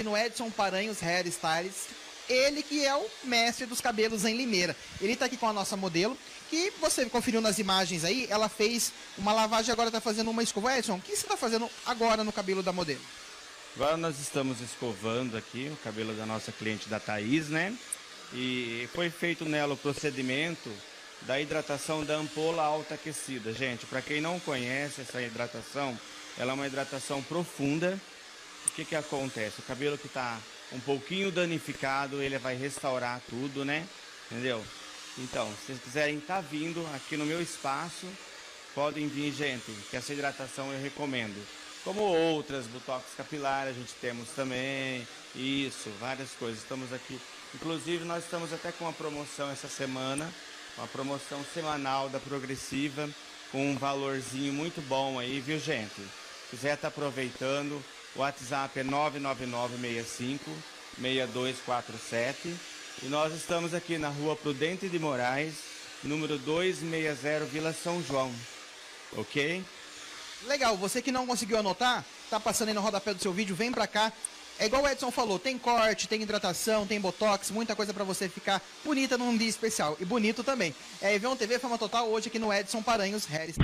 No 0.08 0.16
Edson 0.16 0.50
Paranhos 0.50 1.02
Hair 1.02 1.26
Styles. 1.26 1.86
Ele 2.28 2.62
que 2.62 2.84
é 2.84 2.94
o 2.94 3.06
mestre 3.24 3.66
dos 3.66 3.80
cabelos 3.80 4.24
em 4.24 4.36
Limeira. 4.36 4.74
Ele 5.00 5.14
tá 5.14 5.26
aqui 5.26 5.36
com 5.36 5.48
a 5.48 5.52
nossa 5.52 5.76
modelo, 5.76 6.16
que 6.50 6.72
você 6.80 7.04
conferiu 7.06 7.40
nas 7.40 7.58
imagens 7.58 8.04
aí, 8.04 8.26
ela 8.30 8.48
fez 8.48 8.92
uma 9.16 9.32
lavagem 9.32 9.72
agora 9.72 9.90
tá 9.90 10.00
fazendo 10.00 10.30
uma 10.30 10.42
escova. 10.42 10.76
Edson, 10.78 10.96
o 10.96 11.00
que 11.00 11.14
você 11.14 11.26
tá 11.26 11.36
fazendo 11.36 11.70
agora 11.86 12.24
no 12.24 12.32
cabelo 12.32 12.62
da 12.62 12.72
modelo? 12.72 13.00
Agora 13.76 13.96
nós 13.96 14.18
estamos 14.18 14.60
escovando 14.60 15.36
aqui 15.36 15.70
o 15.72 15.76
cabelo 15.76 16.14
da 16.14 16.26
nossa 16.26 16.52
cliente 16.52 16.88
da 16.88 16.98
Thaís, 16.98 17.48
né? 17.48 17.74
E 18.32 18.88
foi 18.94 19.08
feito 19.08 19.44
nela 19.44 19.74
o 19.74 19.76
procedimento 19.76 20.70
da 21.22 21.40
hidratação 21.40 22.04
da 22.04 22.14
ampola 22.14 22.62
alta 22.62 22.94
aquecida. 22.94 23.52
Gente, 23.52 23.86
para 23.86 24.02
quem 24.02 24.20
não 24.20 24.38
conhece 24.40 25.00
essa 25.00 25.22
hidratação, 25.22 25.98
ela 26.38 26.52
é 26.52 26.54
uma 26.54 26.66
hidratação 26.66 27.22
profunda. 27.22 27.98
Que 28.78 28.84
que 28.84 28.94
acontece? 28.94 29.58
O 29.58 29.64
cabelo 29.64 29.98
que 29.98 30.06
está 30.06 30.38
um 30.70 30.78
pouquinho 30.78 31.32
danificado, 31.32 32.22
ele 32.22 32.38
vai 32.38 32.54
restaurar 32.54 33.20
tudo, 33.28 33.64
né? 33.64 33.84
Entendeu? 34.30 34.64
Então, 35.18 35.50
se 35.50 35.66
vocês 35.66 35.82
quiserem 35.82 36.18
estar 36.18 36.40
vindo 36.42 36.88
aqui 36.94 37.16
no 37.16 37.26
meu 37.26 37.42
espaço, 37.42 38.06
podem 38.76 39.08
vir, 39.08 39.32
gente, 39.32 39.72
que 39.90 39.96
essa 39.96 40.12
hidratação 40.12 40.72
eu 40.72 40.80
recomendo. 40.80 41.44
Como 41.82 42.02
outras, 42.02 42.68
botox 42.68 43.04
capilar, 43.16 43.66
a 43.66 43.72
gente 43.72 43.92
temos 44.00 44.28
também, 44.28 45.04
isso, 45.34 45.90
várias 45.98 46.30
coisas. 46.38 46.62
Estamos 46.62 46.92
aqui, 46.92 47.20
inclusive 47.56 48.04
nós 48.04 48.22
estamos 48.22 48.52
até 48.52 48.70
com 48.70 48.84
uma 48.84 48.92
promoção 48.92 49.50
essa 49.50 49.66
semana, 49.66 50.32
uma 50.76 50.86
promoção 50.86 51.44
semanal 51.52 52.08
da 52.10 52.20
Progressiva, 52.20 53.10
com 53.50 53.72
um 53.72 53.76
valorzinho 53.76 54.52
muito 54.52 54.80
bom 54.82 55.18
aí, 55.18 55.40
viu 55.40 55.58
gente? 55.58 55.96
Se 55.96 56.50
quiser 56.56 56.74
estar 56.74 56.88
aproveitando, 56.88 57.82
o 58.16 58.20
WhatsApp 58.20 58.80
é 58.80 58.82
99965 58.82 60.50
6247 61.00 62.54
e 63.02 63.06
nós 63.06 63.32
estamos 63.32 63.74
aqui 63.74 63.96
na 63.96 64.08
rua 64.08 64.34
Prudente 64.34 64.88
de 64.88 64.98
Moraes, 64.98 65.54
número 66.02 66.36
260, 66.38 67.44
Vila 67.44 67.72
São 67.72 68.02
João. 68.02 68.32
Ok? 69.16 69.64
Legal, 70.46 70.76
você 70.76 71.00
que 71.00 71.12
não 71.12 71.26
conseguiu 71.26 71.58
anotar, 71.58 72.04
tá 72.28 72.40
passando 72.40 72.68
aí 72.68 72.74
no 72.74 72.80
rodapé 72.80 73.14
do 73.14 73.22
seu 73.22 73.32
vídeo, 73.32 73.54
vem 73.54 73.72
pra 73.72 73.86
cá. 73.86 74.12
É 74.58 74.66
igual 74.66 74.82
o 74.82 74.88
Edson 74.88 75.12
falou, 75.12 75.38
tem 75.38 75.56
corte, 75.56 76.08
tem 76.08 76.20
hidratação, 76.20 76.84
tem 76.84 77.00
botox, 77.00 77.50
muita 77.52 77.76
coisa 77.76 77.94
pra 77.94 78.02
você 78.02 78.28
ficar 78.28 78.60
bonita 78.84 79.16
num 79.16 79.36
dia 79.36 79.48
especial. 79.48 79.96
E 80.00 80.04
bonito 80.04 80.42
também. 80.42 80.74
É 81.00 81.14
Evion 81.14 81.36
TV 81.36 81.60
Fama 81.60 81.78
Total 81.78 82.08
hoje 82.08 82.26
aqui 82.26 82.40
no 82.40 82.52
Edson 82.52 82.82
Paranhos 82.82 83.24
Harris. 83.24 83.56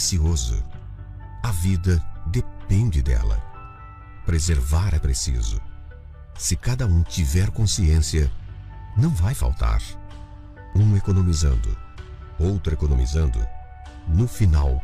Precioso. 0.00 0.64
A 1.42 1.52
vida 1.52 2.02
depende 2.24 3.02
dela. 3.02 3.36
Preservar 4.24 4.94
é 4.94 4.98
preciso. 4.98 5.60
Se 6.38 6.56
cada 6.56 6.86
um 6.86 7.02
tiver 7.02 7.50
consciência, 7.50 8.32
não 8.96 9.10
vai 9.10 9.34
faltar. 9.34 9.82
Um 10.74 10.96
economizando, 10.96 11.76
outro 12.38 12.72
economizando, 12.72 13.46
no 14.08 14.26
final, 14.26 14.82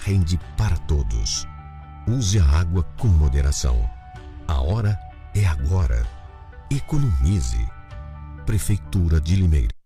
rende 0.00 0.38
para 0.58 0.76
todos. 0.76 1.46
Use 2.06 2.38
a 2.38 2.44
água 2.44 2.82
com 2.98 3.08
moderação. 3.08 3.88
A 4.46 4.60
hora 4.60 4.98
é 5.34 5.46
agora. 5.46 6.06
Economize. 6.70 7.66
Prefeitura 8.44 9.18
de 9.18 9.34
Limeira. 9.34 9.77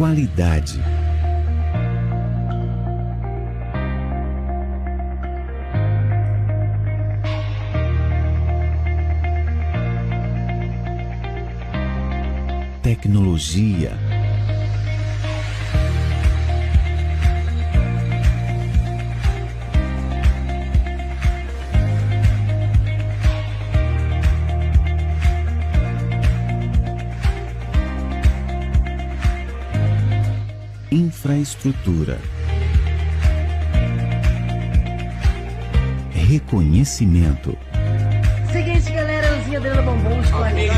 Qualidade. 0.00 0.80
Tecnologia. 12.82 14.09
Infraestrutura. 30.92 32.18
Reconhecimento. 36.10 37.56
Seguinte, 38.50 38.90
galera, 38.90 39.36
Elzinha 39.36 39.58
Adriana 39.58 39.82
Bombom, 39.82 40.20
estou 40.20 40.42
aqui. 40.42 40.68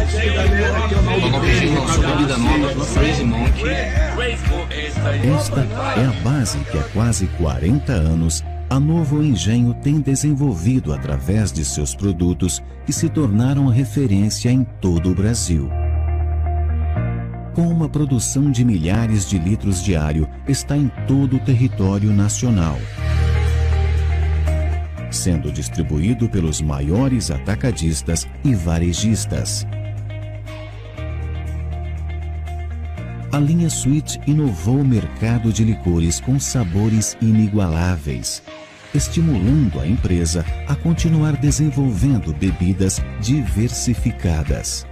Esta 5.34 5.60
é 5.60 6.04
a 6.04 6.12
base 6.22 6.58
que 6.58 6.78
há 6.78 6.82
quase 6.92 7.26
40 7.38 7.92
anos 7.92 8.44
a 8.68 8.78
Novo 8.78 9.22
Engenho 9.22 9.72
tem 9.72 9.98
desenvolvido 9.98 10.92
através 10.92 11.50
de 11.50 11.64
seus 11.64 11.94
produtos 11.94 12.62
que 12.84 12.92
se 12.92 13.08
tornaram 13.08 13.66
referência 13.68 14.50
em 14.50 14.62
todo 14.78 15.10
o 15.10 15.14
Brasil. 15.14 15.70
Com 17.54 17.68
uma 17.68 17.86
produção 17.86 18.50
de 18.50 18.64
milhares 18.64 19.28
de 19.28 19.38
litros 19.38 19.84
diário, 19.84 20.26
está 20.48 20.74
em 20.74 20.90
todo 21.06 21.36
o 21.36 21.38
território 21.38 22.10
nacional. 22.10 22.78
Sendo 25.10 25.52
distribuído 25.52 26.30
pelos 26.30 26.62
maiores 26.62 27.30
atacadistas 27.30 28.26
e 28.42 28.54
varejistas. 28.54 29.66
A 33.30 33.38
linha 33.38 33.68
Sweet 33.68 34.20
inovou 34.26 34.80
o 34.80 34.84
mercado 34.84 35.52
de 35.52 35.62
licores 35.62 36.20
com 36.20 36.40
sabores 36.40 37.18
inigualáveis, 37.20 38.42
estimulando 38.94 39.78
a 39.78 39.86
empresa 39.86 40.42
a 40.66 40.74
continuar 40.74 41.36
desenvolvendo 41.36 42.32
bebidas 42.32 43.02
diversificadas. 43.20 44.86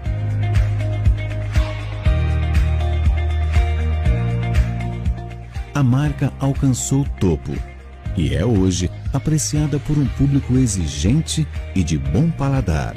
A 5.81 5.83
marca 5.83 6.31
alcançou 6.39 7.07
topo 7.19 7.53
e 8.15 8.35
é 8.35 8.45
hoje 8.45 8.91
apreciada 9.15 9.79
por 9.79 9.97
um 9.97 10.05
público 10.09 10.59
exigente 10.59 11.49
e 11.75 11.83
de 11.83 11.97
bom 11.97 12.31
paladar. 12.31 12.95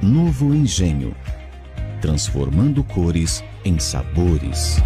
Novo 0.00 0.54
Engenho 0.54 1.14
transformando 2.00 2.82
cores 2.82 3.44
em 3.66 3.78
sabores. 3.78 4.78